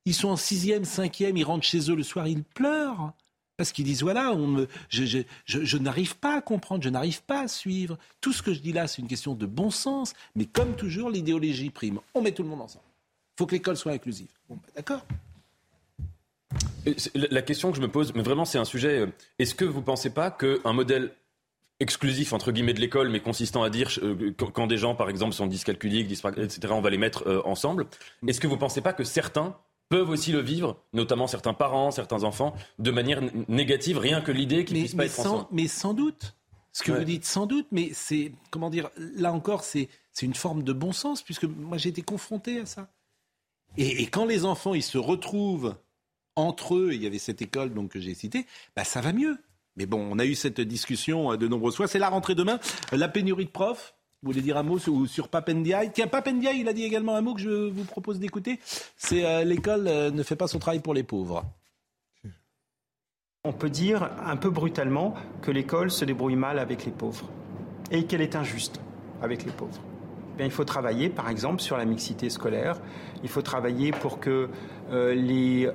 [0.05, 3.13] Ils sont en sixième, cinquième, ils rentrent chez eux le soir, ils pleurent.
[3.55, 7.97] Parce qu'ils disent, voilà, on je, n'arrive pas à comprendre, je n'arrive pas à suivre.
[8.19, 10.13] Tout ce que je dis là, c'est une question de bon sens.
[10.35, 11.99] Mais comme toujours, l'idéologie prime.
[12.15, 12.85] On met tout le monde ensemble.
[12.87, 14.27] Il faut que l'école soit inclusive.
[14.49, 15.05] Bah, d'accord.
[17.15, 19.07] La question que je me pose, mais vraiment c'est un sujet, euh,
[19.39, 21.13] est-ce que vous ne pensez pas qu'un modèle
[21.79, 25.33] exclusif entre guillemets de l'école, mais consistant à dire euh, quand des gens, par exemple,
[25.33, 27.87] sont dyscalculiques, etc., on va les mettre euh, ensemble.
[28.27, 29.55] Est-ce que vous ne pensez pas que certains
[29.89, 34.65] peuvent aussi le vivre, notamment certains parents, certains enfants, de manière négative, rien que l'idée
[34.65, 35.47] qu'ils puissent pas être sans, ensemble.
[35.51, 36.36] Mais sans doute.
[36.71, 40.34] Ce que vous dites, sans doute, mais c'est, comment dire, là encore, c'est, c'est une
[40.34, 42.89] forme de bon sens, puisque moi j'ai été confronté à ça.
[43.77, 45.75] Et, quand les enfants, ils se retrouvent
[46.36, 49.38] entre eux, il y avait cette école donc, que j'ai citée, bah, ça va mieux.
[49.75, 51.88] Mais bon, on a eu cette discussion euh, de nombreuses fois.
[51.88, 52.59] C'est la rentrée demain.
[52.91, 55.91] La pénurie de profs, vous voulez dire un mot sur, sur Papendiaï?
[55.91, 58.57] Tiens, Papendiaï, il a dit également un mot que je vous propose d'écouter.
[58.95, 61.43] C'est euh, l'école euh, ne fait pas son travail pour les pauvres.
[63.43, 67.30] On peut dire un peu brutalement que l'école se débrouille mal avec les pauvres
[67.91, 68.80] et qu'elle est injuste
[69.21, 69.82] avec les pauvres.
[70.39, 72.80] Eh il faut travailler, par exemple, sur la mixité scolaire.
[73.24, 74.49] Il faut travailler pour que
[74.93, 75.67] les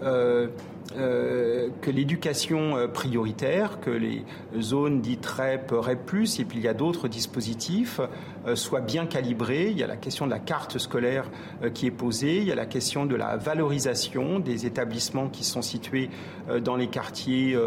[0.96, 4.24] euh, que l'éducation euh, prioritaire, que les
[4.58, 8.00] zones dites REP, REP+, et puis il y a d'autres dispositifs,
[8.46, 9.70] euh, soient bien calibrés.
[9.70, 11.30] Il y a la question de la carte scolaire
[11.74, 15.60] qui est posée, il y a la question de la valorisation des établissements qui sont
[15.60, 16.08] situés
[16.62, 17.58] dans les quartiers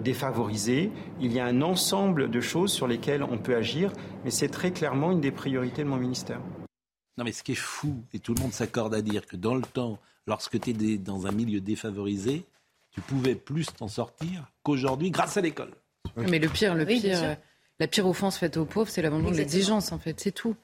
[0.00, 0.90] défavorisés.
[1.20, 3.92] Il y a un ensemble de choses sur lesquelles on peut agir,
[4.24, 6.40] mais c'est très clairement une des priorités de mon ministère.
[7.18, 9.54] Non mais ce qui est fou, et tout le monde s'accorde à dire que dans
[9.54, 12.44] le temps, lorsque tu es dans un milieu défavorisé,
[12.90, 15.72] tu pouvais plus t'en sortir qu'aujourd'hui grâce à l'école.
[16.16, 17.36] Mais le pire, le pire,
[17.80, 20.54] la pire offense faite aux pauvres, c'est l'abandon de l'exigence, en fait, c'est tout.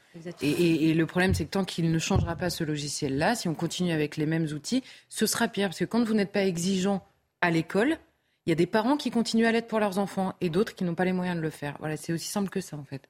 [0.40, 3.92] Et, le problème, c'est que tant qu'il ne changera pas ce logiciel-là, si on continue
[3.92, 5.68] avec les mêmes outils, ce sera pire.
[5.68, 7.04] Parce que quand vous n'êtes pas exigeant
[7.40, 7.96] à l'école,
[8.46, 10.84] il y a des parents qui continuent à l'être pour leurs enfants et d'autres qui
[10.84, 11.76] n'ont pas les moyens de le faire.
[11.80, 13.08] Voilà, c'est aussi simple que ça, en fait.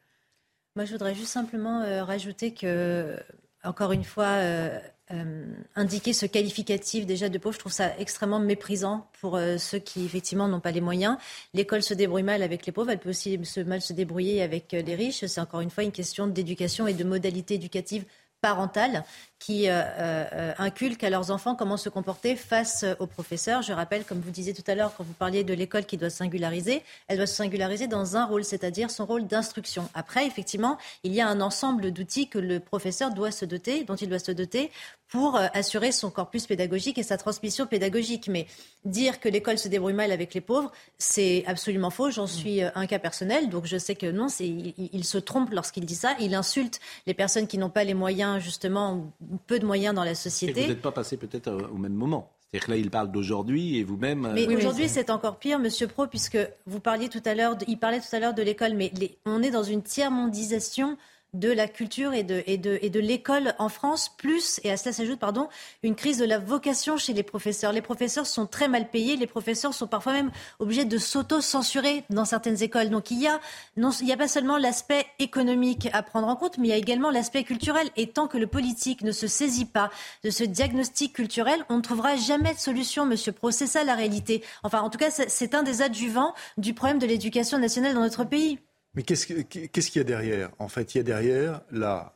[0.74, 3.16] Moi, je voudrais juste simplement euh, rajouter que,
[3.64, 4.78] encore une fois, euh,
[5.10, 9.78] euh, indiquer ce qualificatif déjà de pauvre, je trouve ça extrêmement méprisant pour euh, ceux
[9.78, 11.16] qui effectivement n'ont pas les moyens.
[11.54, 14.72] L'école se débrouille mal avec les pauvres, elle peut aussi se mal se débrouiller avec
[14.72, 15.24] les riches.
[15.26, 18.04] C'est encore une fois une question d'éducation et de modalité éducative
[18.40, 19.04] parentale
[19.38, 23.62] qui euh, euh, inculquent à leurs enfants comment se comporter face aux professeurs.
[23.62, 26.10] Je rappelle, comme vous disiez tout à l'heure, quand vous parliez de l'école qui doit
[26.10, 29.88] singulariser, elle doit se singulariser dans un rôle, c'est-à-dire son rôle d'instruction.
[29.94, 33.94] Après, effectivement, il y a un ensemble d'outils que le professeur doit se doter, dont
[33.94, 34.70] il doit se doter
[35.08, 38.28] pour euh, assurer son corpus pédagogique et sa transmission pédagogique.
[38.28, 38.46] Mais
[38.84, 42.10] dire que l'école se débrouille mal avec les pauvres, c'est absolument faux.
[42.10, 45.86] J'en suis un cas personnel, donc je sais que non, il, il, se trompe lorsqu'il
[45.86, 46.14] dit ça.
[46.20, 49.12] Il insulte les personnes qui n'ont pas les moyens, justement,
[49.46, 50.60] peu de moyens dans la société.
[50.60, 52.30] Et vous n'êtes pas passé peut-être au même moment.
[52.50, 54.24] C'est-à-dire que là, il parle d'aujourd'hui et vous-même.
[54.24, 57.78] Euh, mais aujourd'hui, c'est encore pire, Monsieur Pro, puisque vous parliez tout à l'heure, il
[57.78, 58.90] parlait tout à l'heure de l'école, mais
[59.26, 60.96] on est dans une tiers-mondisation
[61.34, 64.76] de la culture et de, et de, et de l'école en France, plus, et à
[64.76, 65.48] cela s'ajoute, pardon,
[65.82, 67.72] une crise de la vocation chez les professeurs.
[67.72, 72.24] Les professeurs sont très mal payés, les professeurs sont parfois même obligés de s'auto-censurer dans
[72.24, 72.90] certaines écoles.
[72.90, 73.40] Donc il y a,
[73.76, 76.74] non, il y a pas seulement l'aspect économique à prendre en compte, mais il y
[76.74, 77.88] a également l'aspect culturel.
[77.96, 79.90] Et tant que le politique ne se saisit pas
[80.24, 83.50] de ce diagnostic culturel, on ne trouvera jamais de solution, Monsieur Pro.
[83.50, 84.42] C'est ça la réalité.
[84.62, 88.24] Enfin, en tout cas, c'est un des adjuvants du problème de l'éducation nationale dans notre
[88.24, 88.58] pays.
[88.98, 90.50] Mais qu'est-ce qu'il y a derrière?
[90.58, 92.12] En fait, il y a derrière la,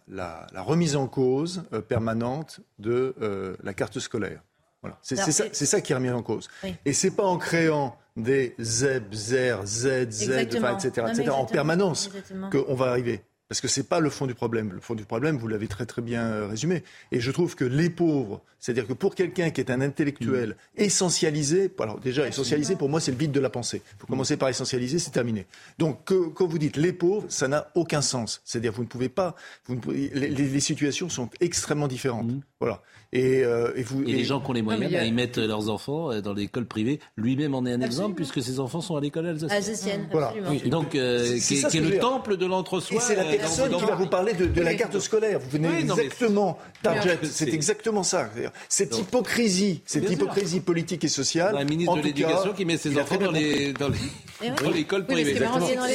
[0.56, 4.42] remise en cause euh, permanente de euh, la carte scolaire.
[4.80, 4.98] Voilà.
[5.00, 6.50] C'est ça, qui est remis en cause.
[6.84, 12.10] Et c'est pas en créant des ZEB, ZER, Z, Z, etc., en permanence
[12.50, 13.22] qu'on va arriver.
[13.53, 14.72] Parce que ce n'est pas le fond du problème.
[14.72, 16.82] Le fond du problème, vous l'avez très très bien euh, résumé.
[17.11, 20.80] Et je trouve que les pauvres, c'est-à-dire que pour quelqu'un qui est un intellectuel mm.
[20.80, 23.82] essentialisé, alors déjà essentialisé pour moi c'est le vide de la pensée.
[23.84, 25.44] Il faut commencer par essentialiser, c'est terminé.
[25.78, 28.40] Donc quand vous dites les pauvres, ça n'a aucun sens.
[28.46, 29.36] C'est-à-dire vous ne pouvez pas,
[29.66, 32.28] vous les, situations sont extrêmement différentes.
[32.32, 32.40] Mm.
[32.59, 32.80] Voilà.
[33.12, 36.10] Et, euh, et, vous, et, les gens qui ont les moyens, ils mettent leurs enfants
[36.10, 36.98] euh, dans l'école privée.
[37.16, 39.58] Lui-même en est un exemple puisque ses enfants sont à l'école alsacienne.
[39.58, 40.32] Alsacienne, voilà.
[40.66, 42.96] donc, euh, qui, est, le temple de l'entre-soi.
[42.96, 45.40] Et c'est la personne qui va vous parler de, de la carte scolaire.
[45.40, 47.18] Vous venez exactement, target.
[47.24, 48.30] C'est exactement ça.
[48.68, 51.56] Cette hypocrisie, cette hypocrisie politique et sociale.
[51.56, 53.90] Un ministre de l'Éducation qui met ses enfants dans les dans
[54.70, 55.38] l'école privée.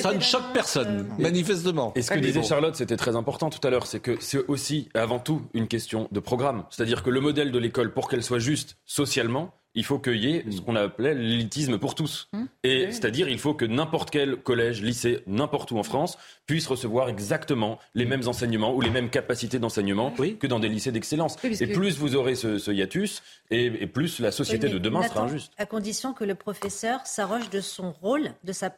[0.01, 1.93] Ça ne choque personne, manifestement.
[1.95, 4.89] Et ce que disait Charlotte, c'était très important tout à l'heure, c'est que c'est aussi
[4.93, 6.63] avant tout une question de programme.
[6.69, 10.35] C'est-à-dire que le modèle de l'école, pour qu'elle soit juste socialement, il faut qu'il y
[10.35, 12.29] ait ce qu'on appelait l'élitisme pour tous.
[12.33, 12.43] Mmh.
[12.63, 16.17] Et c'est-à-dire, il faut que n'importe quel collège, lycée, n'importe où en France,
[16.47, 20.91] puisse recevoir exactement les mêmes enseignements ou les mêmes capacités d'enseignement que dans des lycées
[20.91, 21.35] d'excellence.
[21.43, 23.21] et plus vous aurez ce, hiatus,
[23.51, 25.51] et, plus la société de demain sera injuste.
[25.57, 28.71] À condition que le professeur s'arroge de son rôle, de sa,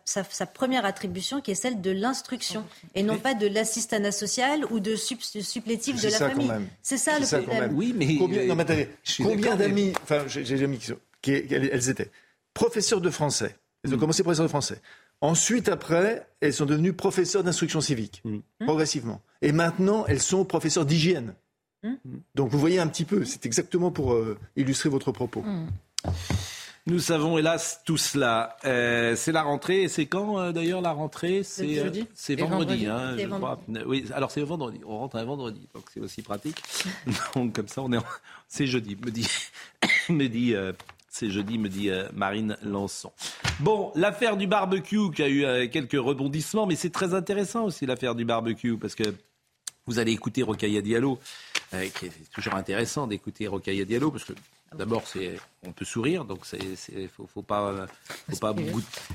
[0.53, 4.95] première attribution, qui est celle de l'instruction, et non pas de l'assistanat social ou de
[4.95, 6.51] supplétif de la famille.
[6.81, 7.71] C'est ça, le problème.
[7.73, 8.89] Oui, mais combien, non, mais
[9.23, 10.43] combien d'amis, enfin, j'ai
[10.79, 10.88] qui,
[11.27, 12.11] elles étaient
[12.53, 13.55] professeurs de français.
[13.83, 13.99] Elles ont mm.
[13.99, 14.81] commencé professeurs de français.
[15.21, 18.35] Ensuite, après, elles sont devenues professeurs d'instruction civique, mm.
[18.35, 18.65] Mm.
[18.65, 19.21] progressivement.
[19.41, 21.33] Et maintenant, elles sont professeurs d'hygiène.
[22.35, 25.45] Donc vous voyez un petit peu, c'est exactement pour euh, illustrer votre propos.
[26.87, 28.57] Nous savons hélas tout cela.
[28.65, 29.83] Euh, c'est la rentrée.
[29.83, 31.43] Et c'est quand euh, d'ailleurs la rentrée?
[31.43, 32.87] C'est c'est vendredi.
[32.87, 33.15] Hein,
[33.85, 34.81] Oui, alors c'est vendredi.
[34.85, 36.61] On rentre un vendredi, donc c'est aussi pratique.
[37.35, 37.99] donc comme ça, on est.
[38.47, 38.97] C'est jeudi.
[38.97, 39.29] Me dit,
[40.09, 40.55] me dit
[41.09, 43.11] c'est jeudi, me dit euh, Marine Lançon.
[43.59, 47.85] Bon, l'affaire du barbecue qui a eu euh, quelques rebondissements, mais c'est très intéressant aussi
[47.85, 49.03] l'affaire du barbecue parce que
[49.85, 51.19] vous allez écouter Rocaille Diallo,
[51.73, 54.33] euh, qui est toujours intéressant d'écouter Rocaille Diallo parce que
[54.77, 55.01] D'abord,
[55.63, 56.41] on peut sourire, donc
[56.93, 57.87] il faut, faut pas,
[58.29, 58.53] faut pas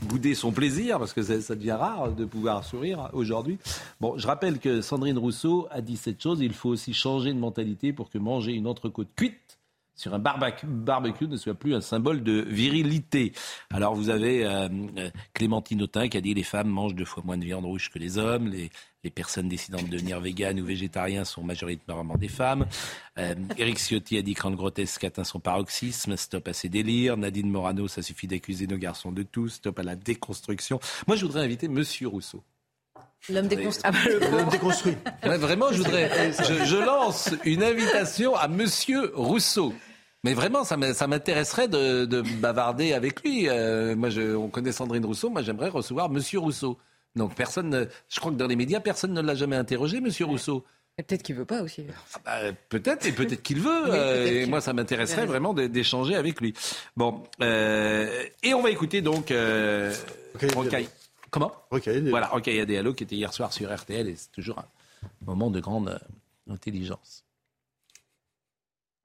[0.03, 3.59] bouder son plaisir parce que ça, devient rare de pouvoir sourire aujourd'hui.
[4.01, 6.40] Bon, je rappelle que Sandrine Rousseau a dit cette chose.
[6.40, 9.59] Il faut aussi changer de mentalité pour que manger une entrecôte cuite
[9.97, 13.32] sur un barbecue, ne soit plus un symbole de virilité.
[13.72, 14.68] Alors vous avez euh,
[14.99, 17.90] euh, Clémentine Autain qui a dit les femmes mangent deux fois moins de viande rouge
[17.90, 18.70] que les hommes, les,
[19.14, 22.66] personnes décidant de devenir véganes ou végétariens sont majoritairement des femmes.
[23.18, 27.18] Euh, Eric Ciotti a dit quand le grotesque atteint son paroxysme, stop à ses délires.
[27.18, 30.80] Nadine Morano, ça suffit d'accuser nos garçons de tout, stop à la déconstruction.
[31.07, 32.42] Moi je voudrais inviter Monsieur Rousseau.
[33.29, 33.93] L'homme déconstruit.
[34.31, 34.97] L'homme déconstruit.
[35.22, 36.33] vraiment, je voudrais.
[36.33, 39.72] Je, lance une invitation à Monsieur Rousseau.
[40.25, 43.49] Mais vraiment, ça m'intéresserait de, bavarder avec lui.
[43.49, 45.31] Euh, moi, je, on connaît Sandrine Rousseau.
[45.31, 46.79] Moi, j'aimerais recevoir Monsieur Rousseau.
[47.16, 47.89] Donc, personne.
[48.09, 50.64] je crois que dans les médias, personne ne l'a jamais interrogé, Monsieur Rousseau.
[50.97, 51.87] Peut-être qu'il veut pas aussi.
[52.14, 53.70] Ah bah, peut-être et peut-être qu'il veut.
[53.95, 56.55] Euh, et moi, ça m'intéresserait vraiment d'échanger avec lui.
[56.97, 59.93] Bon, euh, et on va écouter donc euh,
[61.35, 61.53] Comment
[62.11, 64.66] Voilà, Rocaille Diallo qui était hier soir sur RTL et c'est toujours un
[65.26, 65.99] moment de grande
[66.49, 67.24] intelligence.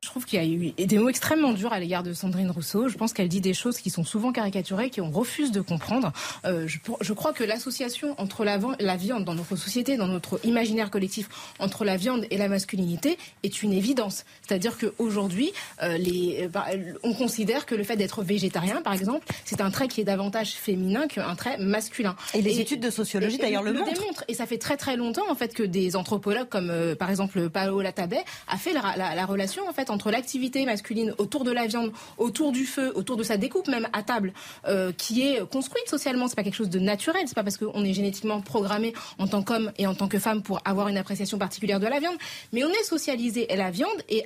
[0.01, 2.87] Je trouve qu'il y a eu des mots extrêmement durs à l'égard de Sandrine Rousseau.
[2.87, 6.13] Je pense qu'elle dit des choses qui sont souvent caricaturées, qu'on refuse de comprendre.
[6.45, 10.39] Euh, je, je, crois que l'association entre la, la, viande dans notre société, dans notre
[10.45, 11.27] imaginaire collectif,
[11.59, 14.23] entre la viande et la masculinité est une évidence.
[14.47, 15.51] C'est-à-dire qu'aujourd'hui,
[15.83, 16.67] euh, bah,
[17.03, 20.53] on considère que le fait d'être végétarien, par exemple, c'est un trait qui est davantage
[20.53, 22.15] féminin qu'un trait masculin.
[22.33, 24.23] Et les études de sociologie d'ailleurs le, le démontrent.
[24.29, 27.49] Et ça fait très très longtemps en fait que des anthropologues comme euh, par exemple
[27.49, 31.51] Paolo Latabé a fait la, la, la relation en fait entre l'activité masculine autour de
[31.51, 34.33] la viande, autour du feu, autour de sa découpe même à table,
[34.67, 36.27] euh, qui est construite socialement.
[36.27, 37.23] C'est pas quelque chose de naturel.
[37.25, 40.41] C'est pas parce qu'on est génétiquement programmé en tant qu'homme et en tant que femme
[40.41, 42.17] pour avoir une appréciation particulière de la viande,
[42.53, 44.25] mais on est socialisé à la viande et,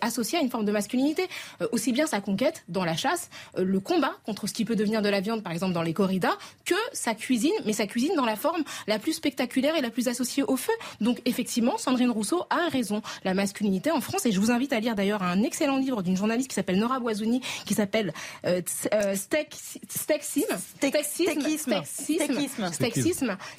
[0.00, 1.26] associé à une forme de masculinité.
[1.62, 4.76] Euh, aussi bien sa conquête dans la chasse, euh, le combat contre ce qui peut
[4.76, 8.14] devenir de la viande, par exemple dans les corridas, que sa cuisine, mais sa cuisine
[8.16, 10.72] dans la forme la plus spectaculaire et la plus associée au feu.
[11.00, 13.02] Donc effectivement, Sandrine Rousseau a raison.
[13.24, 16.16] La masculinité en France, et je vous invite à lire d'ailleurs un excellent livre d'une
[16.16, 18.12] journaliste qui s'appelle Nora Boisouni, qui s'appelle
[18.44, 18.60] euh,
[18.92, 20.56] euh Stexisme,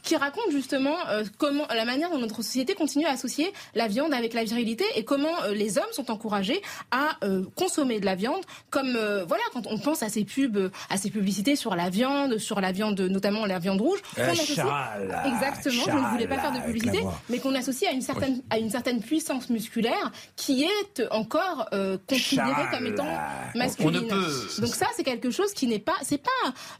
[0.03, 4.13] qui raconte justement euh, comment la manière dont notre société continue à associer la viande
[4.13, 6.61] avec la virilité et comment euh, les hommes sont encouragés
[6.91, 7.17] à
[7.55, 11.55] consommer de la viande, comme voilà quand on pense à ces pubs, à ces publicités
[11.55, 13.99] sur la viande, sur la viande, notamment la viande rouge,
[15.25, 16.99] exactement, je ne voulais pas faire de publicité,
[17.29, 21.01] mais qu'on associe à une certaine à une certaine puissance musculaire qui est
[21.31, 23.07] encore euh, considérée comme étant
[23.55, 24.07] masculine.
[24.07, 26.29] Donc ça, c'est quelque chose qui n'est pas, c'est pas.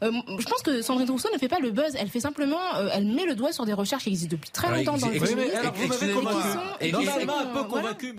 [0.02, 1.96] Euh, je pense que Sandrine Rousseau ne fait pas le buzz.
[1.98, 4.70] Elle fait simplement, euh, elle met le doigt sur des recherches qui existent depuis très
[4.70, 8.16] longtemps dans le féminisme et qui sont un peu convaincu.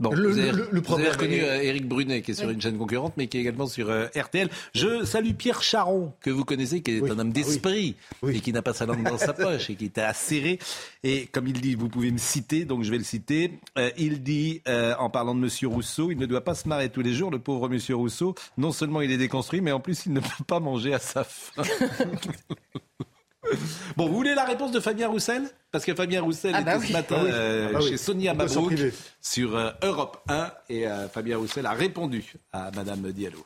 [0.00, 2.62] Bon, le, vous, avez, le, vous avez reconnu Eric euh, Brunet, qui est sur une
[2.62, 4.48] chaîne concurrente, mais qui est également sur euh, RTL.
[4.72, 8.62] Je salue Pierre Charon, que vous connaissez, qui est un homme d'esprit, et qui n'a
[8.62, 10.60] pas sa langue dans sa poche, et qui était acéré.
[11.02, 13.58] Et comme il dit, vous pouvez me citer, donc je vais le citer.
[13.76, 14.62] Euh, il dit,
[15.00, 17.40] en parlant de Monsieur Rousseau, il ne doit pas se marrer tous les jours, le
[17.40, 18.36] pauvre Monsieur Rousseau.
[18.56, 21.24] Non seulement il est déconstruit, mais en plus il ne peut pas manger à sa
[21.24, 21.64] faim.
[23.96, 25.48] Bon, vous voulez la réponse de Fabien Roussel?
[25.70, 28.34] Parce que Fabien Roussel ah était bah ce matin ah euh, ah bah chez Sonia
[28.34, 28.74] Mabrouk
[29.20, 33.44] sur euh, Europe 1 et euh, Fabien Roussel a répondu à Madame Diallo.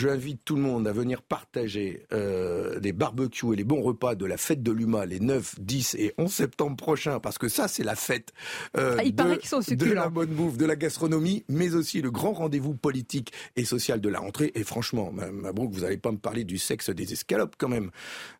[0.00, 4.24] J'invite tout le monde à venir partager euh, des barbecues et les bons repas de
[4.24, 7.84] la fête de l'UMA les 9, 10 et 11 septembre prochains, parce que ça, c'est
[7.84, 8.32] la fête
[8.78, 12.72] euh, ah, de, de, la bonne bouffe, de la gastronomie, mais aussi le grand rendez-vous
[12.72, 14.52] politique et social de la rentrée.
[14.54, 17.90] Et franchement, Mabrouk, vous n'allez pas me parler du sexe des escalopes quand même.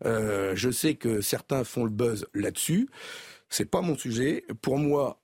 [0.07, 2.89] Euh, je sais que certains font le buzz là-dessus.
[3.51, 4.47] C'est pas mon sujet.
[4.63, 5.20] Pour moi,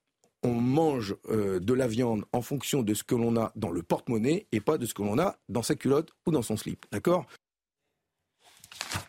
[0.46, 3.82] on mange euh, de la viande en fonction de ce que l'on a dans le
[3.82, 6.86] porte-monnaie et pas de ce que l'on a dans sa culotte ou dans son slip.
[6.92, 7.26] D'accord?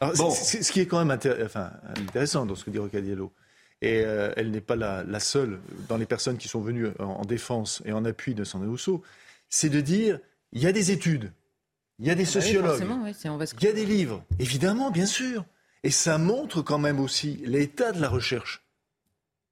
[0.01, 3.33] Ce qui est quand même intéressant dans ce que dit Rocadiello,
[3.81, 7.81] et euh, elle n'est pas la, seule dans les personnes qui sont venues en, défense
[7.85, 9.03] et en appui de Sandrine Rousseau,
[9.49, 10.19] c'est de dire
[10.51, 11.31] il y a des études,
[11.99, 12.83] il y a des ah sociologues,
[13.59, 15.45] il y a des livres, évidemment, bien sûr.
[15.83, 18.66] Et ça montre quand même aussi l'état de la recherche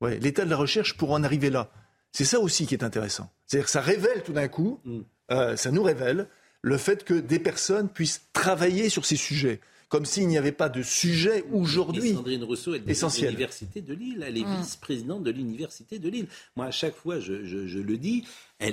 [0.01, 1.69] l'état de la recherche pour en arriver là.
[2.11, 3.29] C'est ça aussi qui est intéressant.
[3.45, 4.99] C'est-à-dire que ça révèle tout d'un coup, mm.
[5.31, 6.27] euh, ça nous révèle
[6.61, 9.59] le fait que des personnes puissent travailler sur ces sujets
[9.89, 13.93] comme s'il n'y avait pas de sujet aujourd'hui Sandrine Rousseau, elle est de l'université de
[13.93, 14.25] Lille.
[14.27, 14.57] Elle est mm.
[14.57, 16.27] vice-présidente de l'université de Lille.
[16.55, 18.25] Moi, à chaque fois, je, le dis,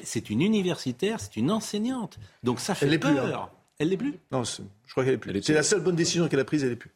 [0.02, 2.18] c'est une universitaire, c'est une enseignante.
[2.42, 3.52] Donc ça fait peur.
[3.82, 5.42] Elle l'est plus Non, je crois qu'elle est plus.
[5.42, 6.92] C'est la seule bonne décision qu'elle a prise, elle n'est plus.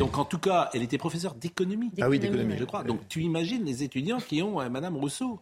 [0.00, 1.92] Donc en tout cas, elle était professeure d'économie.
[2.00, 2.56] Ah oui, d'économie.
[2.58, 2.82] Je crois.
[2.82, 5.38] Donc tu imagines les étudiants qui ont euh, Madame Rousseau.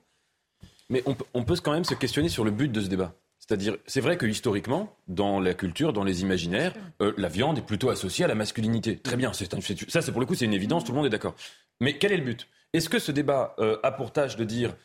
[0.90, 3.14] Mais on, peut quand même se questionner sur le but de ce débat.
[3.38, 7.66] C'est-à-dire, c'est vrai que historiquement, dans la culture, dans les imaginaires, euh, la viande est
[7.66, 8.98] plutôt associée à la masculinité.
[8.98, 9.50] Très bien, c'est
[9.88, 11.34] ça, c'est pour le coup, c'est une évidence, tout le monde est d'accord.
[11.80, 12.46] Mais quel est le but?
[12.74, 14.76] Est-ce que ce débat euh, a pour tâche de dire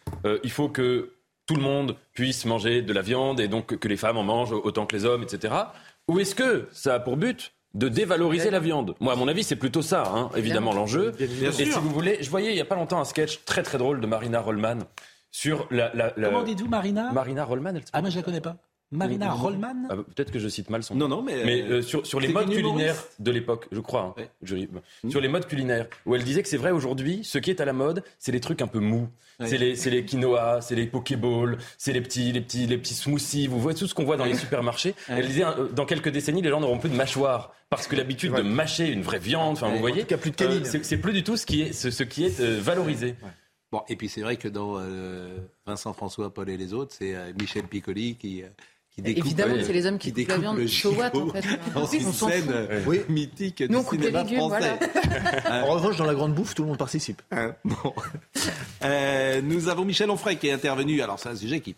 [0.43, 1.17] il faut que
[1.47, 4.51] tout le monde puisse manger de la viande et donc que les femmes en mangent
[4.51, 5.53] autant que les hommes, etc.
[6.07, 8.95] Ou est-ce que ça a pour but de dévaloriser la viande?
[9.01, 11.13] Moi, à mon avis, c'est plutôt ça, hein, évidemment, l'enjeu.
[11.19, 13.77] Et si vous voulez, je voyais il n'y a pas longtemps un sketch très très
[13.77, 14.79] drôle de Marina Rollman
[15.31, 15.91] sur la.
[15.93, 17.11] la, Comment dites-vous, Marina?
[17.11, 17.81] Marina Rollman.
[17.91, 18.55] ah, moi, je la connais pas.
[18.91, 21.07] Marina Rollman ah, Peut-être que je cite mal son nom.
[21.07, 21.43] Non, non, mais.
[21.43, 24.15] Mais euh, sur, sur les modes culinaires de l'époque, je crois.
[24.17, 25.09] Hein, hmm.
[25.09, 27.65] Sur les modes culinaires, où elle disait que c'est vrai aujourd'hui, ce qui est à
[27.65, 29.09] la mode, c'est les trucs un peu mous.
[29.45, 33.45] C'est les, les quinoa, c'est les pokéballs, c'est les petits, les, petits, les petits smoothies.
[33.45, 34.95] Vous voyez tout ce qu'on voit dans les supermarchés.
[35.09, 37.53] Elle disait, euh, dans quelques décennies, les gens n'auront plus de mâchoire.
[37.69, 40.05] Parce que l'habitude de mâcher une vraie viande, enfin, vous voyez.
[40.05, 43.15] plus de euh, c'est plus du tout ce qui est, ce, qui est valorisé.
[43.71, 44.81] Bon, et puis c'est vrai que dans
[45.65, 48.41] Vincent François, Paul et les autres, c'est Michel Piccoli qui
[49.03, 51.45] Évidemment, c'est les hommes qui coupent la viande en fait.
[51.73, 53.01] Dans une scène oui.
[53.09, 54.79] mythique du cinéma français.
[55.51, 57.21] en revanche, dans la grande bouffe, tout le monde participe.
[57.31, 57.93] Hein, bon.
[58.83, 61.01] euh, nous avons Michel Onfray qui est intervenu.
[61.01, 61.75] Alors, c'est un sujet qui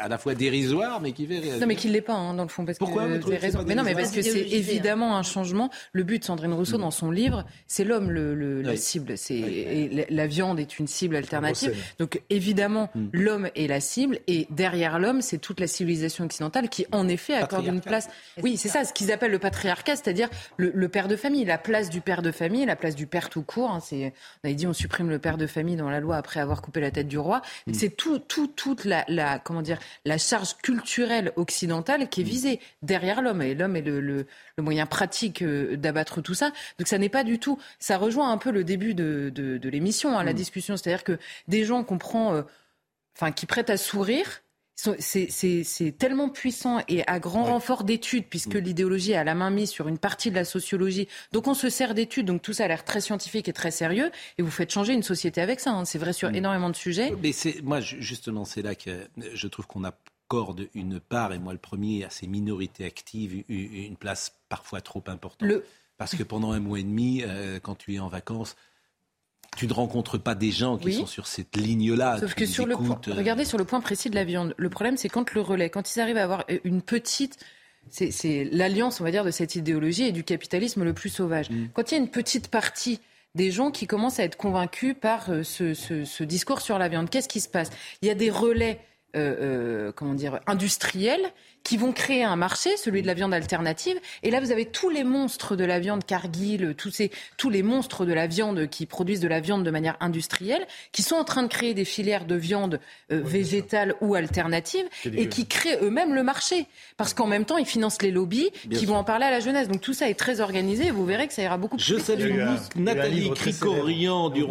[0.00, 1.60] à la fois dérisoire, mais qui fait réagir.
[1.60, 2.64] Non, mais qui ne l'est pas, hein, dans le fond.
[2.64, 3.62] Parce Pourquoi que, vous avez raison.
[3.66, 5.70] Mais non, mais parce que c'est évidemment un changement.
[5.92, 8.78] Le but de Sandrine Rousseau, dans son livre, c'est l'homme, le, le- la Oui.
[8.78, 9.16] cible.
[9.16, 11.74] C'est, et la, la viande est une cible alternative.
[11.98, 13.06] Donc, évidemment, Mm.
[13.12, 14.18] l'homme est la cible.
[14.26, 18.08] Et derrière l'homme, c'est toute la civilisation occidentale qui, en effet, accorde une place.
[18.42, 21.58] Oui, c'est ça, ce qu'ils appellent le patriarcat, c'est-à-dire le, le père de famille, la
[21.58, 23.70] place du père de famille, la place du père tout court.
[23.70, 26.40] hein, c'est, on avait dit, on supprime le père de famille dans la loi après
[26.40, 27.42] avoir coupé la tête du roi.
[27.66, 27.74] Mm.
[27.74, 32.60] C'est tout, tout, toute la, la, comment dire, la charge culturelle occidentale qui est visée
[32.82, 33.42] derrière l'homme.
[33.42, 34.26] Et l'homme est le, le,
[34.56, 36.52] le moyen pratique euh, d'abattre tout ça.
[36.78, 37.58] Donc ça n'est pas du tout.
[37.78, 40.76] Ça rejoint un peu le début de, de, de l'émission, hein, la discussion.
[40.76, 41.18] C'est-à-dire que
[41.48, 42.42] des gens qu'on prend, euh,
[43.16, 44.42] enfin, qui prêtent à sourire.
[44.98, 49.88] C'est tellement puissant et à grand renfort d'études, puisque l'idéologie a la main mise sur
[49.88, 51.08] une partie de la sociologie.
[51.32, 54.10] Donc on se sert d'études, donc tout ça a l'air très scientifique et très sérieux,
[54.38, 55.70] et vous faites changer une société avec ça.
[55.72, 55.84] hein.
[55.84, 57.12] C'est vrai sur énormément de sujets.
[57.22, 57.32] Mais
[57.62, 58.90] moi ju- justement c'est là que
[59.34, 63.96] je trouve qu'on accorde une part et moi le premier à ces minorités actives une
[63.96, 65.48] place parfois trop importante.
[65.48, 65.64] Le-
[65.98, 68.56] Parce que pendant un mois et demi, euh, quand tu es en vacances,
[69.56, 70.94] tu ne rencontres pas des gens qui Oui.
[70.94, 72.18] sont sur cette ligne-là.
[72.20, 74.54] Sauf que sur le point, euh, regardez sur le point précis de la viande.
[74.56, 77.38] Le problème, c'est quand le relais, quand ils arrivent à avoir une petite,
[77.88, 81.50] c'est l'alliance, on va dire, de cette idéologie et du capitalisme le plus sauvage.
[81.50, 81.66] Mm.
[81.74, 83.00] Quand il y a une petite partie
[83.34, 86.88] des gens qui commencent à être convaincus par euh, ce, ce- ce discours sur la
[86.88, 87.70] viande, qu'est-ce qui se passe?
[88.02, 88.80] Il y a des relais,
[89.16, 89.36] euh,
[89.88, 91.32] euh, comment dire, industriels
[91.62, 93.98] qui vont créer un marché, celui de la viande alternative.
[94.22, 97.62] Et là, vous avez tous les monstres de la viande Cargill, tous, ces, tous les
[97.62, 101.24] monstres de la viande qui produisent de la viande de manière industrielle, qui sont en
[101.24, 102.80] train de créer des filières de viande
[103.12, 106.66] euh, végétale ou alternative et qui créent eux-mêmes le marché.
[106.96, 108.94] Parce qu'en même temps, ils financent les lobbies Bien qui sûr.
[108.94, 109.68] vont en parler à la jeunesse.
[109.68, 111.96] Donc tout ça est très organisé et vous verrez que ça ira beaucoup plus Je
[111.96, 112.04] vite.
[112.04, 114.44] salue eu un Nathalie Cricorian du.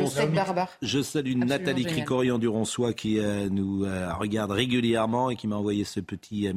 [0.82, 1.86] Je salue Nathalie.
[1.86, 6.48] Cricorian du Ronsois qui euh, nous euh, regarde régulièrement et qui m'a envoyé ce petit
[6.48, 6.54] euh,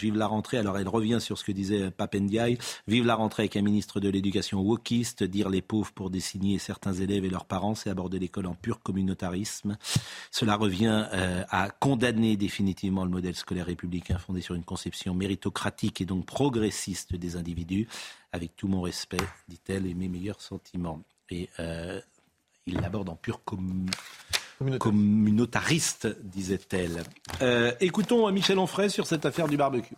[0.00, 0.58] Vive la rentrée.
[0.58, 2.58] Alors elle revient sur ce que disait Papendiaï.
[2.86, 5.24] Vive la rentrée avec un ministre de l'éducation wokiste.
[5.24, 8.80] Dire les pauvres pour désigner certains élèves et leurs parents, c'est aborder l'école en pur
[8.80, 9.76] communautarisme.
[10.30, 16.00] Cela revient euh, à condamner définitivement le modèle scolaire républicain fondé sur une conception méritocratique
[16.00, 17.88] et donc progressiste des individus.
[18.32, 19.16] Avec tout mon respect,
[19.48, 21.00] dit-elle, et mes meilleurs sentiments.
[21.30, 22.00] Et euh,
[22.66, 23.86] il l'aborde en pur com-
[24.78, 27.02] communautariste, disait-elle.
[27.42, 29.96] Euh, écoutons Michel Onfray sur cette affaire du barbecue.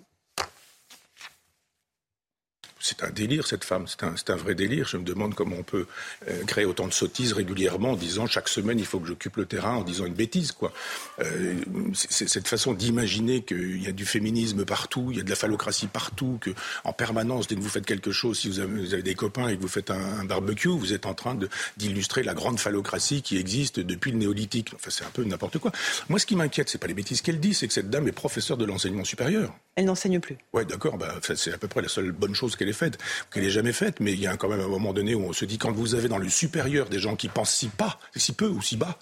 [2.87, 3.87] C'est un délire, cette femme.
[3.89, 4.87] C'est un, un vrai délire.
[4.87, 5.87] Je me demande comment on peut
[6.29, 9.45] euh, créer autant de sottises régulièrement en disant chaque semaine il faut que j'occupe le
[9.45, 10.73] terrain en disant une bêtise, quoi.
[11.19, 11.55] Euh,
[11.95, 15.35] c'est, cette façon d'imaginer qu'il y a du féminisme partout, il y a de la
[15.35, 16.51] phallocratie partout, que
[16.85, 19.49] en permanence, dès que vous faites quelque chose, si vous avez, vous avez des copains
[19.49, 21.37] et que vous faites un, un barbecue, vous êtes en train
[21.77, 24.71] d'illustrer la grande phallocratie qui existe depuis le néolithique.
[24.77, 25.73] Enfin, c'est un peu n'importe quoi.
[26.09, 28.13] Moi, ce qui m'inquiète, c'est pas les bêtises qu'elle dit, c'est que cette dame est
[28.13, 29.53] professeure de l'enseignement supérieur.
[29.75, 30.39] Elle n'enseigne plus.
[30.53, 30.97] Ouais, d'accord.
[30.97, 32.99] Bah, c'est à peu près la seule bonne chose qu'elle ait faite,
[33.33, 34.01] qu'elle ait jamais faite.
[34.01, 35.95] Mais il y a quand même un moment donné où on se dit quand vous
[35.95, 37.71] avez dans le supérieur des gens qui pensent si
[38.15, 38.99] si peu ou si bas.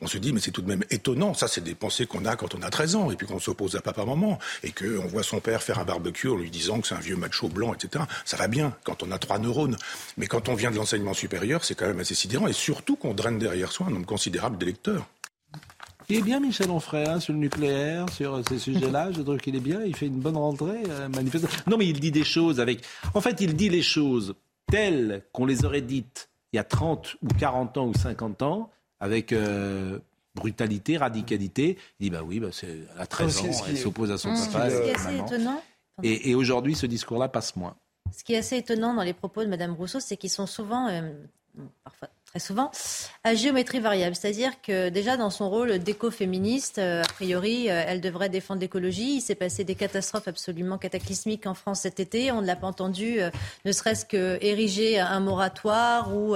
[0.00, 1.34] On se dit, mais c'est tout de même étonnant.
[1.34, 3.76] Ça, c'est des pensées qu'on a quand on a 13 ans et puis qu'on s'oppose
[3.76, 6.94] à papa-maman et qu'on voit son père faire un barbecue en lui disant que c'est
[6.94, 8.04] un vieux macho blanc, etc.
[8.24, 9.76] Ça va bien quand on a trois neurones.
[10.16, 13.14] Mais quand on vient de l'enseignement supérieur, c'est quand même assez sidérant et surtout qu'on
[13.14, 15.06] draine derrière soi un nombre considérable d'électeurs.
[16.08, 19.10] Il est bien Michel Onfray hein, sur le nucléaire, sur euh, ces sujets-là.
[19.12, 19.82] Je trouve qu'il est bien.
[19.84, 21.50] Il fait une bonne rentrée, euh, manifestement.
[21.66, 22.82] Non, mais il dit des choses avec.
[23.14, 24.34] En fait, il dit les choses
[24.70, 28.70] telles qu'on les aurait dites il y a 30 ou 40 ans ou 50 ans,
[29.00, 29.98] avec euh,
[30.34, 31.78] brutalité, radicalité.
[32.00, 34.30] Il dit bah oui, bah c'est elle a 13 Ce ans, elle s'oppose à son
[34.30, 34.52] Mmh.
[34.52, 34.70] papa.
[34.70, 35.62] Ce qui est et assez étonnant.
[36.02, 37.76] Et, et aujourd'hui, ce discours-là passe moins.
[38.16, 40.88] Ce qui est assez étonnant dans les propos de Mme Rousseau, c'est qu'ils sont souvent,
[40.88, 41.12] euh,
[41.82, 42.72] parfois très souvent,
[43.22, 44.16] à géométrie variable.
[44.16, 49.18] C'est-à-dire que déjà dans son rôle d'éco-féministe, euh, a priori, euh, elle devrait défendre l'écologie.
[49.18, 52.32] Il s'est passé des catastrophes absolument cataclysmiques en France cet été.
[52.32, 53.30] On ne l'a pas entendu, euh,
[53.64, 56.34] ne serait-ce que ériger un moratoire ou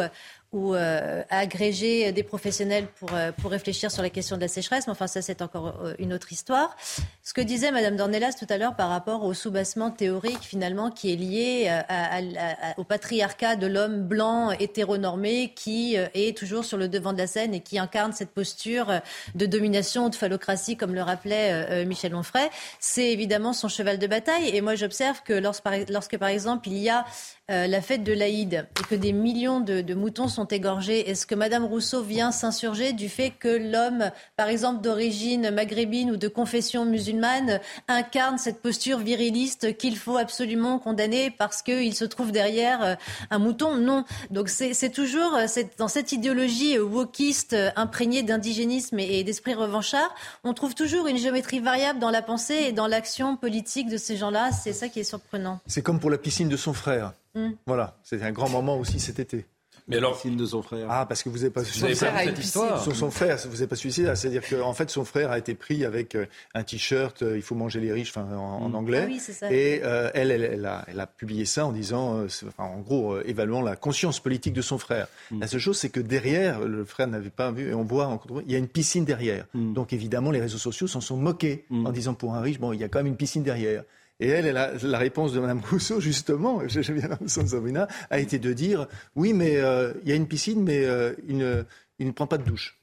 [0.53, 4.87] ou euh, agréger des professionnels pour, euh, pour réfléchir sur la question de la sécheresse.
[4.87, 6.75] Mais enfin, ça, c'est encore euh, une autre histoire.
[7.23, 11.13] Ce que disait Madame Dornelas tout à l'heure par rapport au soubassement théorique, finalement, qui
[11.13, 16.89] est lié euh, au patriarcat de l'homme blanc hétéronormé qui euh, est toujours sur le
[16.89, 19.01] devant de la scène et qui incarne cette posture
[19.35, 22.49] de domination, de phallocratie, comme le rappelait Michel Onfray,
[22.81, 24.49] c'est évidemment son cheval de bataille.
[24.55, 25.59] Et moi, j'observe que lorsque
[25.89, 27.05] lorsque, par exemple, il y a
[27.51, 31.35] euh, la fête de l'Aïd et que des millions de, moutons sont égorgés, est-ce que
[31.35, 36.85] Madame Rousseau vient s'insurger du fait que l'homme, par exemple d'origine maghrébine ou de confession
[36.85, 42.95] musulmane, incarne cette posture viriliste qu'il faut absolument condamner parce qu'il se trouve derrière euh,
[43.31, 43.77] un mouton?
[43.77, 44.05] Non.
[44.31, 45.39] Donc c'est toujours
[45.79, 50.15] dans cette idéologie wokiste imprégnée d'indigénisme et d'esprit revanchard,
[50.45, 54.17] on trouve toujours une géométrie variable dans la pensée et dans l'action politique de ces
[54.17, 54.51] gens-là.
[54.53, 55.61] C'est ça qui est surprenant.
[55.67, 57.13] C'est comme pour la piscine de son frère.
[57.35, 57.51] Mm.
[57.67, 59.47] Voilà, c'était un grand moment aussi cet été.
[59.89, 60.87] Mais alors, de son frère.
[60.91, 62.83] Ah, parce que vous n'avez pas suivi cette histoire.
[62.85, 64.15] Son, son frère, vous n'avez pas suivi ça.
[64.15, 67.55] C'est-à-dire qu'en fait, son frère a été pris avec euh, un t-shirt euh, "Il faut
[67.55, 68.75] manger les riches", enfin en, mm.
[68.75, 69.03] anglais.
[69.05, 69.51] Ah oui, ça.
[69.51, 73.63] Et euh, elle, elle, a, elle, a, publié ça en disant, enfin, en gros, évaluant
[73.63, 75.09] la conscience politique de son frère.
[75.31, 75.41] Mm.
[75.41, 78.53] La seule chose, c'est que derrière, le frère n'avait pas vu, et on voit, il
[78.53, 79.47] y a une piscine derrière.
[79.55, 82.81] Donc évidemment, les réseaux sociaux s'en sont moqués en disant pour un riche, bon, il
[82.81, 83.85] y a quand même une piscine derrière.
[84.21, 88.87] Et elle, la réponse de Mme Rousseau, justement, je bien Sabrina, a été de dire
[89.15, 92.45] oui, mais euh, il y a une piscine, mais euh, il, ne, prend pas de
[92.45, 92.77] douche.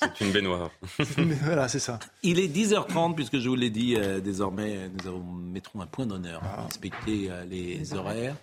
[0.00, 0.70] C'est une baignoire.
[1.42, 1.98] voilà, c'est ça.
[2.22, 6.42] Il est 10h30, puisque je vous l'ai dit, euh, désormais, nous mettrons un point d'honneur
[6.44, 6.64] à ah.
[6.64, 8.36] respecter les, horaires.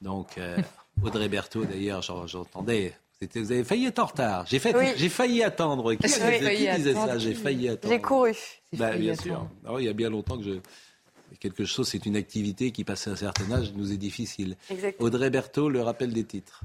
[0.00, 0.40] Donc,
[1.02, 2.94] Audrey Berthaud, d'ailleurs, j'entendais
[3.34, 4.46] vous avez failli être en retard.
[4.46, 5.94] J'ai failli attendre.
[5.94, 7.18] Qui, disait, ça?
[7.18, 7.94] J'ai failli attendre.
[7.94, 8.32] J'ai couru.
[8.72, 9.46] Bah, bien sûr.
[9.66, 10.52] Ah il y a bien longtemps que je.
[11.38, 14.56] Quelque chose, c'est une activité qui, passé un certain âge, nous est difficile.
[14.98, 16.62] Audrey Berthaud, le rappel des titres.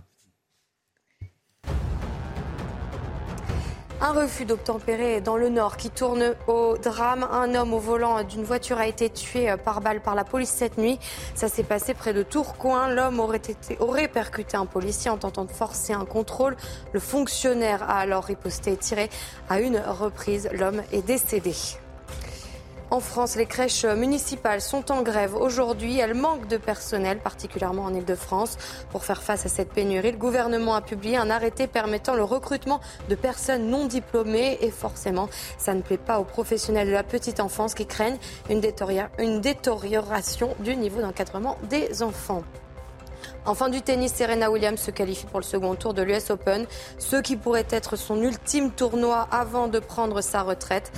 [4.01, 7.25] Un refus d'obtempérer dans le Nord qui tourne au drame.
[7.31, 10.77] Un homme au volant d'une voiture a été tué par balle par la police cette
[10.77, 10.99] nuit.
[11.33, 12.89] Ça s'est passé près de Tourcoing.
[12.89, 16.57] L'homme aurait, été, aurait percuté un policier en tentant de forcer un contrôle.
[16.91, 19.09] Le fonctionnaire a alors riposté et tiré
[19.49, 20.49] à une reprise.
[20.51, 21.53] L'homme est décédé.
[22.91, 25.97] En France, les crèches municipales sont en grève aujourd'hui.
[25.97, 28.57] Elles manquent de personnel, particulièrement en Ile-de-France.
[28.91, 32.79] Pour faire face à cette pénurie, le gouvernement a publié un arrêté permettant le recrutement
[33.09, 34.59] de personnes non diplômées.
[34.61, 38.61] Et forcément, ça ne plaît pas aux professionnels de la petite enfance qui craignent une,
[39.41, 42.43] détérioration du niveau d'encadrement des enfants.
[43.47, 46.65] En fin du tennis, Serena Williams se qualifie pour le second tour de l'US Open,
[46.99, 50.91] ce qui pourrait être son ultime tournoi avant de prendre sa retraite.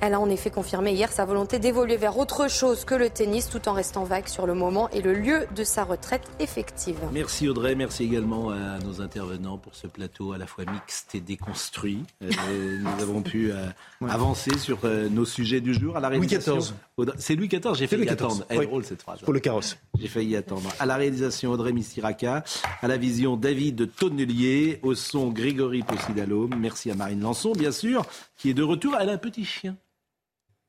[0.00, 3.48] Elle a en effet confirmé hier sa volonté d'évoluer vers autre chose que le tennis
[3.48, 6.98] tout en restant vague sur le moment et le lieu de sa retraite effective.
[7.12, 11.20] Merci Audrey, merci également à nos intervenants pour ce plateau à la fois mixte et
[11.20, 12.04] déconstruit.
[12.22, 12.30] Euh,
[12.80, 13.66] nous avons pu euh,
[14.08, 15.96] avancer sur euh, nos sujets du jour.
[15.96, 16.56] À la réalisation,
[16.96, 17.14] Louis XIV.
[17.18, 18.44] C'est Louis XIV, j'ai failli attendre.
[18.48, 19.20] Elle est drôle cette phrase.
[19.20, 19.76] Pour le carrosse.
[19.98, 20.68] J'ai failli attendre.
[20.78, 22.44] À la réalisation Audrey Mistiraka,
[22.82, 26.48] à la vision David Tonnelier, au son Grégory Possidalo.
[26.48, 28.04] Merci à Marine Lançon, bien sûr,
[28.36, 28.96] qui est de retour.
[29.00, 29.76] Elle a un petit chien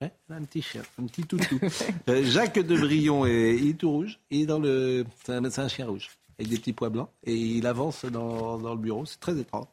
[0.02, 1.60] un petit chien, un petit toutou.
[2.10, 4.20] Euh, Jacques de Brion, est, il est tout rouge.
[4.30, 6.10] Il est dans le, c'est un, chien rouge
[6.40, 9.06] avec des petits pois blancs et il avance dans, le bureau.
[9.06, 9.66] C'est très étrange.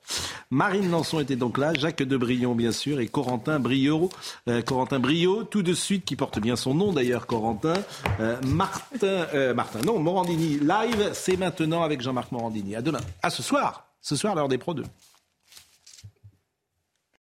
[0.50, 4.08] Marine Lançon était donc là, Jacques de Brion bien sûr et Corentin Brio,
[4.48, 7.74] euh, Corentin Brio tout de suite qui porte bien son nom d'ailleurs Corentin.
[8.20, 12.74] Euh, Martin, Martin non Morandini live, c'est maintenant avec Jean-Marc Morandini.
[12.74, 14.84] À demain, à ce soir, ce soir l'heure des Pro 2.